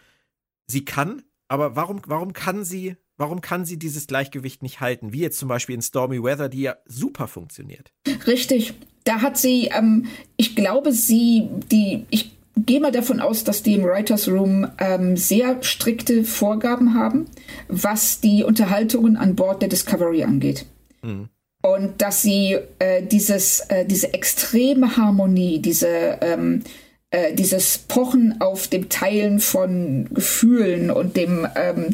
[0.68, 5.14] sie kann, aber warum, warum kann sie Warum kann sie dieses Gleichgewicht nicht halten?
[5.14, 7.92] Wie jetzt zum Beispiel in Stormy Weather, die ja super funktioniert.
[8.28, 8.74] Richtig.
[9.06, 13.76] Da hat sie, ähm, ich glaube, sie, die, ich gehe mal davon aus, dass die
[13.76, 17.26] im Writers Room ähm, sehr strikte Vorgaben haben,
[17.68, 20.66] was die Unterhaltungen an Bord der Discovery angeht.
[21.02, 21.30] Mhm.
[21.62, 26.64] Und dass sie äh, dieses, äh, diese extreme Harmonie, diese, ähm,
[27.10, 31.90] äh, dieses Pochen auf dem Teilen von Gefühlen und dem ähm,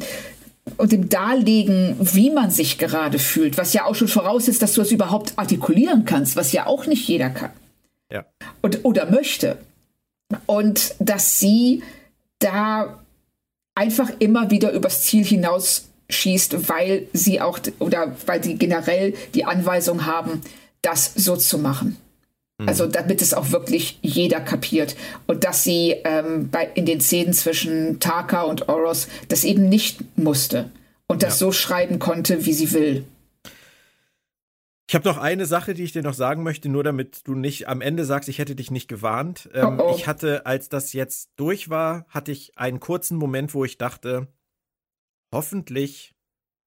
[0.81, 4.81] und dem Darlegen, wie man sich gerade fühlt, was ja auch schon voraussetzt, dass du
[4.81, 7.51] es überhaupt artikulieren kannst, was ja auch nicht jeder kann.
[8.11, 8.25] Ja.
[8.61, 9.59] Und, oder möchte.
[10.47, 11.83] Und dass sie
[12.39, 12.99] da
[13.75, 19.45] einfach immer wieder übers Ziel hinaus schießt, weil sie auch oder weil sie generell die
[19.45, 20.41] Anweisung haben,
[20.81, 21.97] das so zu machen.
[22.61, 22.67] Mhm.
[22.67, 24.95] Also damit es auch wirklich jeder kapiert.
[25.27, 30.17] Und dass sie ähm, bei, in den Szenen zwischen Taka und Oros das eben nicht
[30.17, 30.69] musste
[31.07, 31.47] und das ja.
[31.47, 33.05] so schreiben konnte, wie sie will.
[34.87, 37.67] Ich habe noch eine Sache, die ich dir noch sagen möchte, nur damit du nicht
[37.69, 39.49] am Ende sagst, ich hätte dich nicht gewarnt.
[39.53, 39.95] Ähm, oh oh.
[39.95, 44.27] Ich hatte, als das jetzt durch war, hatte ich einen kurzen Moment, wo ich dachte,
[45.33, 46.13] hoffentlich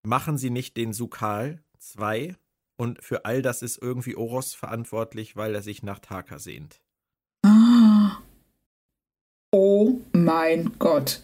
[0.02, 2.34] machen sie nicht den Sukal 2
[2.76, 6.80] und für all das ist irgendwie Oros verantwortlich, weil er sich nach Taka sehnt.
[7.42, 8.18] Ah.
[9.50, 11.22] Oh mein Gott.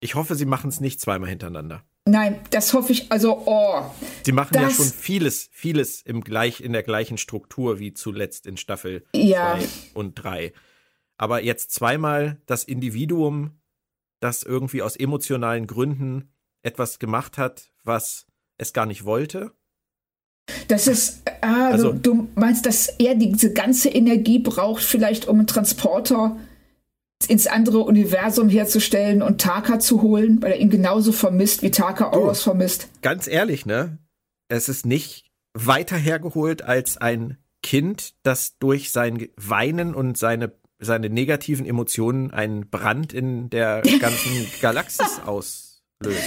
[0.00, 1.82] Ich hoffe, sie machen es nicht zweimal hintereinander.
[2.08, 3.82] Nein, das hoffe ich, also, oh.
[4.24, 8.56] Sie machen ja schon vieles, vieles im gleich, in der gleichen Struktur wie zuletzt in
[8.56, 9.58] Staffel 2 ja.
[9.94, 10.52] und 3.
[11.16, 13.58] Aber jetzt zweimal das Individuum,
[14.20, 16.30] das irgendwie aus emotionalen Gründen
[16.62, 18.26] etwas gemacht hat, was
[18.58, 19.52] es gar nicht wollte
[20.68, 25.38] das ist, ah, also, du, du, meinst, dass er diese ganze Energie braucht, vielleicht um
[25.38, 26.36] einen Transporter
[27.28, 32.12] ins andere Universum herzustellen und Taka zu holen, weil er ihn genauso vermisst, wie Taka
[32.12, 32.88] Oros vermisst.
[33.02, 33.98] Ganz ehrlich, ne?
[34.48, 35.24] Es ist nicht
[35.54, 42.68] weiter hergeholt als ein Kind, das durch sein Weinen und seine, seine negativen Emotionen einen
[42.68, 46.22] Brand in der ganzen Galaxis auslöst.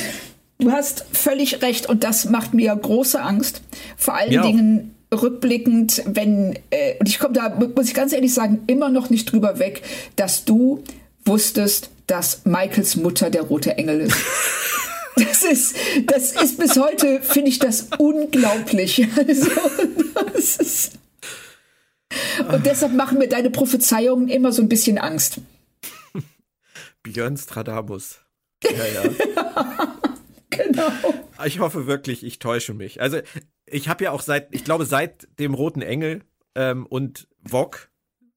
[0.59, 3.61] Du hast völlig recht und das macht mir große Angst.
[3.97, 4.41] Vor allen ja.
[4.41, 9.09] Dingen rückblickend, wenn, äh, und ich komme da, muss ich ganz ehrlich sagen, immer noch
[9.09, 9.81] nicht drüber weg,
[10.17, 10.83] dass du
[11.25, 14.17] wusstest, dass Michaels Mutter der rote Engel ist.
[15.15, 15.75] Das ist,
[16.05, 19.05] das ist bis heute, finde ich das unglaublich.
[19.17, 19.49] Also,
[20.33, 20.91] das ist
[22.47, 25.39] und deshalb machen mir deine Prophezeiungen immer so ein bisschen Angst.
[27.03, 28.19] Björn Stradamus.
[28.63, 29.93] Ja, ja.
[30.57, 30.91] Genau.
[31.45, 33.01] Ich hoffe wirklich, ich täusche mich.
[33.01, 33.19] Also
[33.65, 36.23] ich habe ja auch seit, ich glaube seit dem Roten Engel
[36.55, 37.89] ähm, und Vog,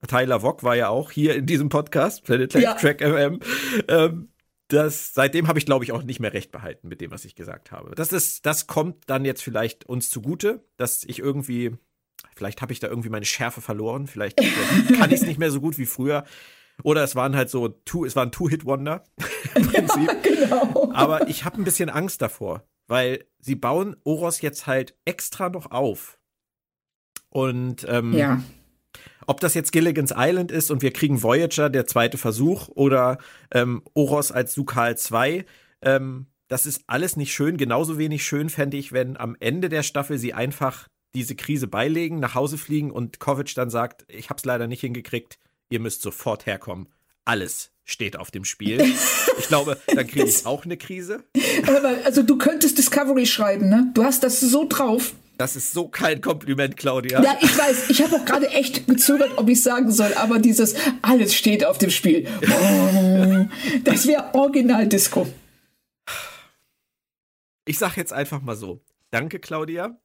[0.07, 2.75] Tyler Vog war ja auch hier in diesem Podcast, Planet ja.
[2.75, 3.41] Track FM.
[3.89, 4.29] Ähm,
[4.69, 7.35] das, seitdem habe ich, glaube ich, auch nicht mehr recht behalten mit dem, was ich
[7.35, 7.95] gesagt habe.
[7.95, 11.73] Das ist, das kommt dann jetzt vielleicht uns zugute, dass ich irgendwie,
[12.35, 14.39] vielleicht habe ich da irgendwie meine Schärfe verloren, vielleicht
[14.99, 16.25] kann ich es nicht mehr so gut wie früher.
[16.83, 19.05] Oder es waren halt so, two, es waren Two-Hit-Wonder
[19.55, 20.09] im Prinzip.
[20.09, 20.93] Ja, genau.
[20.93, 25.71] Aber ich habe ein bisschen Angst davor, weil sie bauen Oros jetzt halt extra noch
[25.71, 26.19] auf.
[27.29, 28.43] Und ähm, ja.
[29.27, 33.19] ob das jetzt Gilligan's Island ist und wir kriegen Voyager, der zweite Versuch, oder
[33.53, 35.45] ähm, Oros als Sukal 2,
[35.83, 37.57] ähm, das ist alles nicht schön.
[37.57, 42.21] Genauso wenig schön fände ich, wenn am Ende der Staffel sie einfach diese Krise beilegen,
[42.21, 45.39] nach Hause fliegen und Kovic dann sagt, ich hab's leider nicht hingekriegt,
[45.73, 46.87] ihr müsst sofort herkommen.
[47.25, 48.81] alles steht auf dem Spiel.
[49.39, 51.25] Ich glaube, dann kriege ich auch eine Krise.
[52.05, 53.91] Also du könntest Discovery schreiben, ne?
[53.95, 55.15] Du hast das so drauf.
[55.39, 57.23] Das ist so kein Kompliment, Claudia.
[57.23, 57.91] Ja, ich weiß.
[57.91, 61.79] Ich habe auch gerade echt gezögert, ob ich sagen soll, aber dieses alles steht auf
[61.79, 62.29] dem Spiel.
[62.43, 63.47] Oh,
[63.83, 65.27] das wäre Original-Disco.
[67.65, 68.81] Ich sag jetzt einfach mal so.
[69.11, 69.97] Danke, Claudia.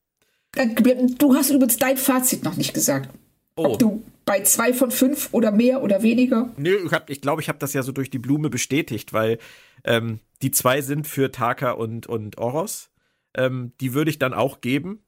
[1.17, 3.09] Du hast übrigens dein Fazit noch nicht gesagt.
[3.55, 3.65] Oh.
[3.65, 6.53] Ob du bei zwei von fünf oder mehr oder weniger?
[6.57, 9.39] Nö, ich glaube, ich, glaub, ich habe das ja so durch die Blume bestätigt, weil
[9.85, 12.91] ähm, die zwei sind für Taka und, und Oros.
[13.35, 15.01] Ähm, die würde ich dann auch geben.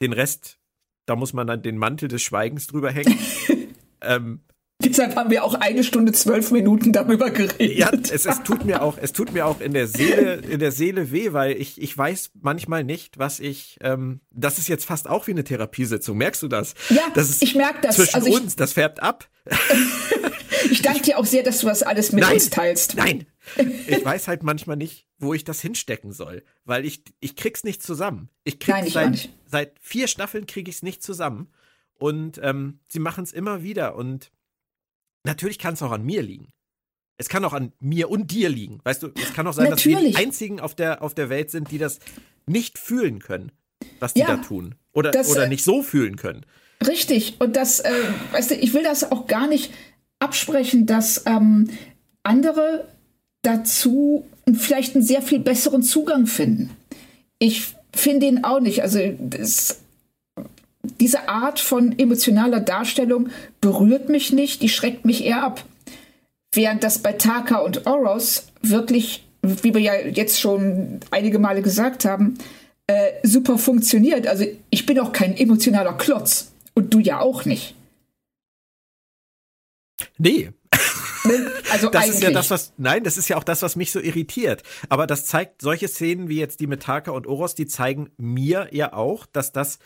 [0.00, 0.58] Den Rest,
[1.04, 3.18] da muss man dann den Mantel des Schweigens drüber hängen.
[4.00, 4.40] ähm,
[4.84, 7.76] Deshalb haben wir auch eine Stunde zwölf Minuten darüber geredet.
[7.76, 10.70] Ja, es, es tut mir auch, es tut mir auch in der Seele, in der
[10.70, 13.78] Seele weh, weil ich, ich weiß manchmal nicht, was ich.
[13.80, 16.16] Ähm, das ist jetzt fast auch wie eine Therapiesitzung.
[16.16, 16.74] Merkst du das?
[16.90, 17.96] Ja, das ich merke das.
[17.96, 19.28] Zwischen also uns, das färbt ab.
[20.70, 22.94] ich danke dir auch sehr, dass du das alles mit nein, uns teilst.
[22.94, 23.26] Nein,
[23.88, 27.82] ich weiß halt manchmal nicht, wo ich das hinstecken soll, weil ich ich krieg's nicht
[27.82, 28.28] zusammen.
[28.44, 31.48] Ich krieg's nein, seit, seit vier Staffeln kriege ich's nicht zusammen
[31.98, 34.30] und ähm, sie machen es immer wieder und
[35.24, 36.52] natürlich kann es auch an mir liegen.
[37.18, 38.78] Es kann auch an mir und dir liegen.
[38.84, 39.96] Weißt du, es kann auch sein, natürlich.
[39.96, 41.98] dass wir die einzigen auf der, auf der Welt sind, die das
[42.46, 43.50] nicht fühlen können,
[43.98, 44.76] was die ja, da tun.
[44.92, 46.46] Oder, das, oder äh, nicht so fühlen können.
[46.86, 47.36] Richtig.
[47.40, 47.92] Und das, äh,
[48.32, 49.72] weißt du, ich will das auch gar nicht
[50.20, 51.68] absprechen, dass ähm,
[52.22, 52.86] andere
[53.42, 56.70] dazu vielleicht einen sehr viel besseren Zugang finden.
[57.38, 58.82] Ich finde ihn auch nicht.
[58.82, 59.80] Also das,
[61.00, 63.28] diese Art von emotionaler Darstellung
[63.60, 65.64] berührt mich nicht, die schreckt mich eher ab.
[66.52, 72.04] Während das bei Taka und Oros wirklich, wie wir ja jetzt schon einige Male gesagt
[72.04, 72.38] haben,
[72.86, 74.26] äh, super funktioniert.
[74.26, 76.52] Also ich bin auch kein emotionaler Klotz.
[76.74, 77.74] Und du ja auch nicht.
[80.16, 80.50] Nee.
[81.24, 81.50] Ne?
[81.70, 82.14] Also das eigentlich.
[82.14, 84.62] ist ja das, was, nein, das ist ja auch das, was mich so irritiert.
[84.88, 88.68] Aber das zeigt, solche Szenen wie jetzt die mit Taka und Oros, die zeigen mir
[88.70, 89.78] ja auch, dass das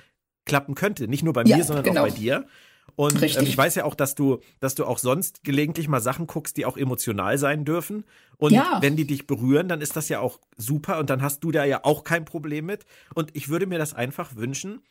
[0.45, 1.09] klappen könnte.
[1.09, 2.03] Nicht nur bei ja, mir, sondern genau.
[2.03, 2.47] auch bei dir.
[2.95, 6.27] Und ähm, ich weiß ja auch, dass du, dass du auch sonst gelegentlich mal Sachen
[6.27, 8.05] guckst, die auch emotional sein dürfen.
[8.37, 8.79] Und ja.
[8.81, 11.65] wenn die dich berühren, dann ist das ja auch super und dann hast du da
[11.65, 12.85] ja auch kein Problem mit.
[13.15, 14.83] Und ich würde mir das einfach wünschen,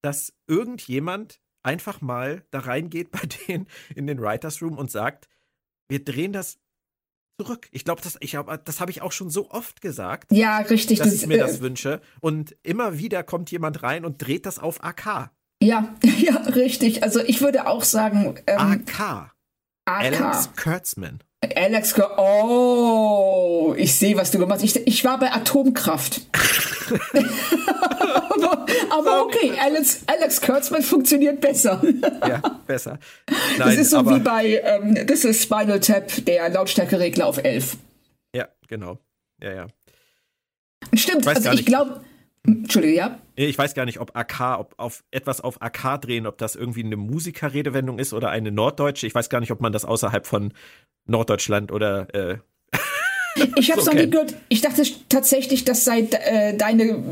[0.00, 5.28] dass irgendjemand einfach mal da reingeht bei denen in den Writers Room und sagt,
[5.88, 6.58] wir drehen das
[7.40, 7.68] zurück.
[7.72, 10.30] Ich glaube, das, ich, das habe ich auch schon so oft gesagt.
[10.32, 10.98] Ja, richtig.
[10.98, 12.00] Dass das, ich mir das äh, wünsche.
[12.20, 15.30] Und immer wieder kommt jemand rein und dreht das auf AK.
[15.62, 17.02] Ja, ja, richtig.
[17.02, 18.36] Also ich würde auch sagen.
[18.46, 19.00] Ähm, AK.
[19.00, 19.32] AK.
[19.86, 21.20] Alex Kurtzman.
[21.56, 24.76] Alex, oh, ich sehe, was du gemacht hast.
[24.76, 26.20] Ich, ich war bei Atomkraft.
[28.90, 31.82] aber, okay, Alex, Alex Kurtzman funktioniert besser.
[32.26, 32.98] ja, besser.
[33.58, 37.76] Nein, das ist so wie bei, ähm, das ist Spinal Tap, der Lautstärkeregler auf 11.
[38.34, 38.98] Ja, genau.
[39.42, 39.66] Ja, ja.
[40.94, 42.00] Stimmt, ich also ich glaube,
[42.46, 43.18] Entschuldige, ja?
[43.36, 46.82] Ich weiß gar nicht, ob AK, ob auf etwas auf AK drehen, ob das irgendwie
[46.82, 49.06] eine Musikerredewendung ist oder eine norddeutsche.
[49.06, 50.54] Ich weiß gar nicht, ob man das außerhalb von
[51.06, 52.38] Norddeutschland oder äh,
[53.56, 54.34] ich habe es so noch nie gehört.
[54.48, 57.02] Ich dachte tatsächlich, das sei äh, deine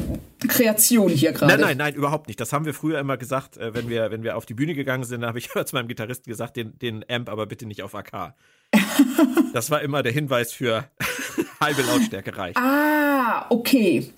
[0.47, 1.53] Kreation hier gerade.
[1.53, 2.40] Nein, nein, nein, überhaupt nicht.
[2.40, 5.05] Das haben wir früher immer gesagt, äh, wenn wir wenn wir auf die Bühne gegangen
[5.05, 5.23] sind.
[5.23, 8.35] Da habe ich zu meinem Gitarristen gesagt, den, den Amp aber bitte nicht auf AK.
[9.53, 10.89] das war immer der Hinweis für
[11.61, 12.57] halbe Lautstärke reicht.
[12.57, 14.12] Ah, okay.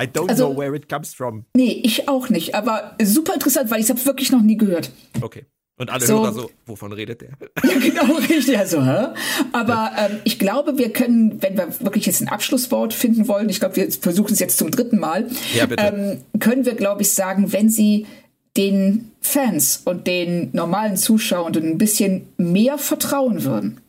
[0.00, 1.44] I don't also, know where it comes from.
[1.56, 2.54] Nee, ich auch nicht.
[2.54, 4.90] Aber super interessant, weil ich es habe wirklich noch nie gehört.
[5.20, 5.46] Okay.
[5.76, 7.30] Und alle so, Hörer so, wovon redet der?
[7.64, 8.56] Ja, genau, richtig.
[8.56, 9.08] Also, hä?
[9.52, 13.58] Aber ähm, ich glaube, wir können, wenn wir wirklich jetzt ein Abschlusswort finden wollen, ich
[13.58, 15.82] glaube, wir versuchen es jetzt zum dritten Mal, ja, bitte.
[15.82, 18.06] Ähm, können wir, glaube ich, sagen, wenn Sie
[18.56, 23.80] den Fans und den normalen Zuschauern ein bisschen mehr vertrauen würden,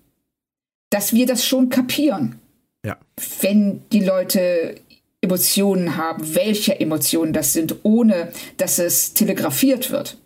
[0.89, 2.39] dass wir das schon kapieren.
[2.83, 2.97] Ja.
[3.41, 4.75] Wenn die Leute
[5.21, 10.17] Emotionen haben, welche Emotionen das sind, ohne dass es telegrafiert wird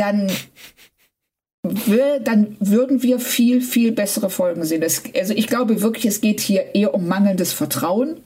[0.00, 0.30] dann,
[2.24, 4.80] dann würden wir viel, viel bessere Folgen sehen.
[4.80, 8.20] Das, also ich glaube wirklich, es geht hier eher um mangelndes Vertrauen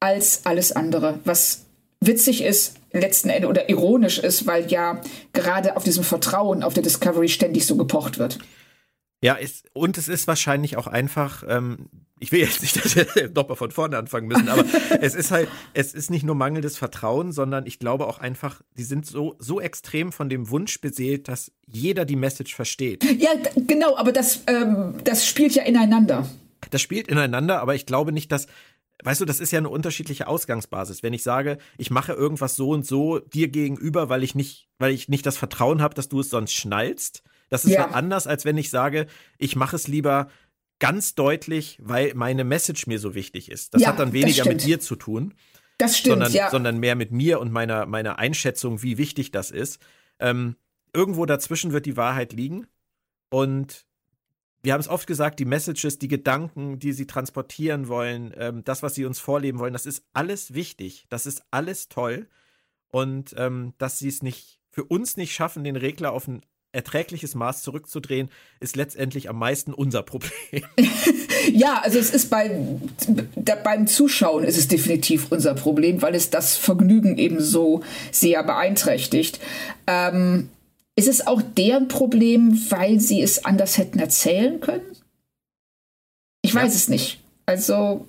[0.00, 1.64] als alles andere, was
[2.00, 5.00] witzig ist, letzten Endes oder ironisch ist, weil ja
[5.32, 8.38] gerade auf diesem Vertrauen auf der Discovery ständig so gepocht wird.
[9.20, 11.88] Ja, ist, und es ist wahrscheinlich auch einfach, ähm,
[12.20, 14.64] ich will jetzt nicht, dass wir nochmal von vorne anfangen müssen, aber
[15.00, 18.84] es ist halt, es ist nicht nur mangelndes Vertrauen, sondern ich glaube auch einfach, die
[18.84, 23.04] sind so, so extrem von dem Wunsch beseelt, dass jeder die Message versteht.
[23.18, 26.28] Ja, genau, aber das, ähm, das spielt ja ineinander.
[26.70, 28.46] Das spielt ineinander, aber ich glaube nicht, dass,
[29.02, 31.02] weißt du, das ist ja eine unterschiedliche Ausgangsbasis.
[31.02, 34.92] Wenn ich sage, ich mache irgendwas so und so dir gegenüber, weil ich nicht, weil
[34.92, 37.84] ich nicht das Vertrauen habe, dass du es sonst schnallst, Das ist Ja.
[37.84, 39.06] halt anders, als wenn ich sage,
[39.38, 40.28] ich mache es lieber
[40.78, 43.74] ganz deutlich, weil meine Message mir so wichtig ist.
[43.74, 45.34] Das Ja, hat dann weniger mit dir zu tun,
[45.78, 46.50] Das stimmt, sondern, ja.
[46.50, 49.80] sondern mehr mit mir und meiner, meiner Einschätzung, wie wichtig das ist.
[50.20, 50.56] Ähm,
[50.92, 52.66] irgendwo dazwischen wird die Wahrheit liegen.
[53.30, 53.86] Und
[54.62, 58.82] wir haben es oft gesagt, die Messages, die Gedanken, die sie transportieren wollen, ähm, das,
[58.82, 61.06] was sie uns vorleben wollen, das ist alles wichtig.
[61.08, 62.28] Das ist alles toll.
[62.90, 66.42] Und ähm, dass sie es nicht für uns nicht schaffen, den Regler auf ein
[66.72, 68.30] erträgliches Maß zurückzudrehen,
[68.60, 70.30] ist letztendlich am meisten unser Problem.
[71.52, 72.50] Ja, also es ist bei,
[73.34, 77.82] da, beim Zuschauen ist es definitiv unser Problem, weil es das Vergnügen eben so
[78.12, 79.40] sehr beeinträchtigt.
[79.86, 80.50] Ähm,
[80.96, 84.82] ist es auch deren Problem, weil sie es anders hätten erzählen können?
[86.42, 87.20] Ich weiß es nicht.
[87.46, 88.06] Also,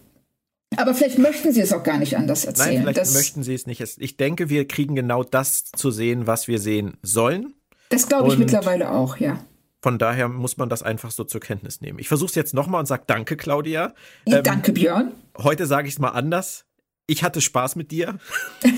[0.76, 2.82] aber vielleicht möchten sie es auch gar nicht anders Nein, erzählen.
[2.82, 3.82] vielleicht das möchten sie es nicht.
[4.00, 7.54] Ich denke, wir kriegen genau das zu sehen, was wir sehen sollen.
[7.90, 9.40] Das glaube ich und- mittlerweile auch, ja.
[9.82, 12.00] Von daher muss man das einfach so zur Kenntnis nehmen.
[12.00, 13.94] Ich versuche es jetzt nochmal und sage Danke, Claudia.
[14.26, 15.14] ja Ähm, danke, Björn.
[15.38, 16.66] Heute sage ich es mal anders.
[17.08, 18.18] Ich hatte Spaß mit dir.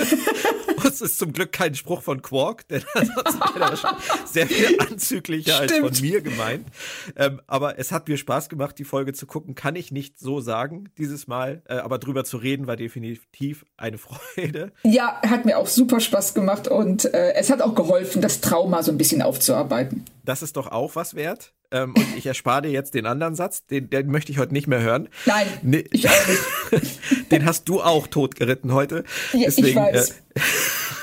[0.83, 4.79] Es ist zum Glück kein Spruch von Quark, denn ansonsten wäre er wahrscheinlich sehr viel
[4.89, 6.67] anzüglicher als von mir gemeint.
[7.15, 9.55] Ähm, aber es hat mir Spaß gemacht, die Folge zu gucken.
[9.55, 11.61] Kann ich nicht so sagen dieses Mal.
[11.67, 13.97] Äh, aber drüber zu reden war definitiv eine
[14.37, 14.71] Freude.
[14.83, 18.83] Ja, hat mir auch super Spaß gemacht und äh, es hat auch geholfen, das Trauma
[18.83, 20.05] so ein bisschen aufzuarbeiten.
[20.23, 21.53] Das ist doch auch was wert.
[21.71, 24.67] Ähm, und ich erspare dir jetzt den anderen Satz, den, den möchte ich heute nicht
[24.67, 25.07] mehr hören.
[25.25, 25.85] Nein, Nee.
[25.91, 26.27] ich auch
[26.71, 26.99] nicht.
[27.31, 29.05] Den hast du auch totgeritten heute.
[29.31, 30.09] Ja, ich weiß.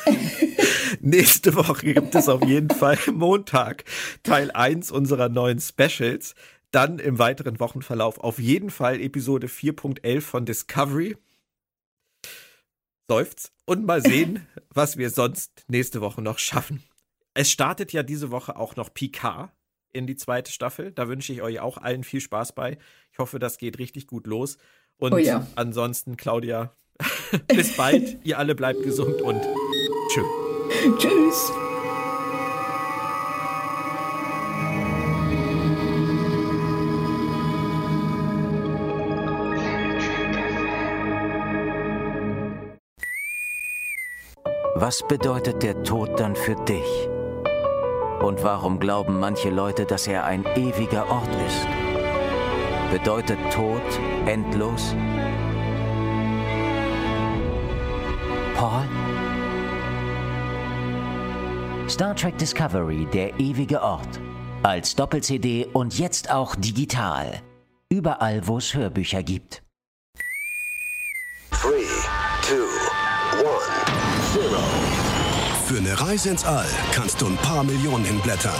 [0.05, 0.13] Äh,
[1.01, 3.85] nächste Woche gibt es auf jeden Fall Montag
[4.23, 6.35] Teil 1 unserer neuen Specials.
[6.71, 11.17] Dann im weiteren Wochenverlauf auf jeden Fall Episode 4.11 von Discovery.
[13.09, 13.53] Seufz.
[13.65, 16.83] Und mal sehen, was wir sonst nächste Woche noch schaffen.
[17.33, 19.51] Es startet ja diese Woche auch noch Picard
[19.93, 20.93] in die zweite Staffel.
[20.93, 22.79] Da wünsche ich euch auch allen viel Spaß bei.
[23.13, 24.59] Ich hoffe, das geht richtig gut los.
[24.99, 25.47] Und Oh ja.
[25.57, 26.73] ansonsten, Claudia,
[27.49, 28.19] bis bald.
[28.25, 29.41] Ihr alle bleibt gesund und
[30.11, 30.99] tschüss.
[30.99, 31.53] Tschüss.
[44.75, 47.09] Was bedeutet der Tod dann für dich?
[48.21, 51.67] Und warum glauben manche Leute, dass er ein ewiger Ort ist?
[52.91, 53.83] Bedeutet Tod
[54.27, 54.95] endlos?
[58.57, 58.85] Paul?
[61.89, 64.21] Star Trek Discovery, der ewige Ort.
[64.63, 67.41] Als Doppel-CD und jetzt auch digital.
[67.89, 69.63] Überall, wo es Hörbücher gibt.
[71.53, 71.87] Three,
[75.69, 78.59] Für eine Reise ins All kannst du ein paar Millionen hinblättern.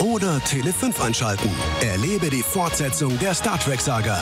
[0.00, 1.48] Oder Tele 5 einschalten.
[1.80, 4.20] Erlebe die Fortsetzung der Star Trek-Saga.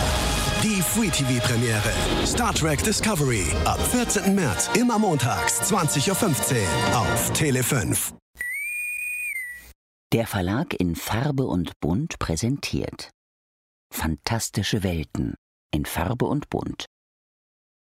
[0.63, 2.27] Die Free TV-Premiere.
[2.27, 3.47] Star Trek Discovery.
[3.65, 4.35] Ab 14.
[4.35, 8.13] März, immer montags, 20.15 Uhr auf Tele 5.
[10.13, 13.13] Der Verlag in Farbe und Bunt präsentiert.
[13.91, 15.37] Fantastische Welten
[15.73, 16.85] in Farbe und Bunt.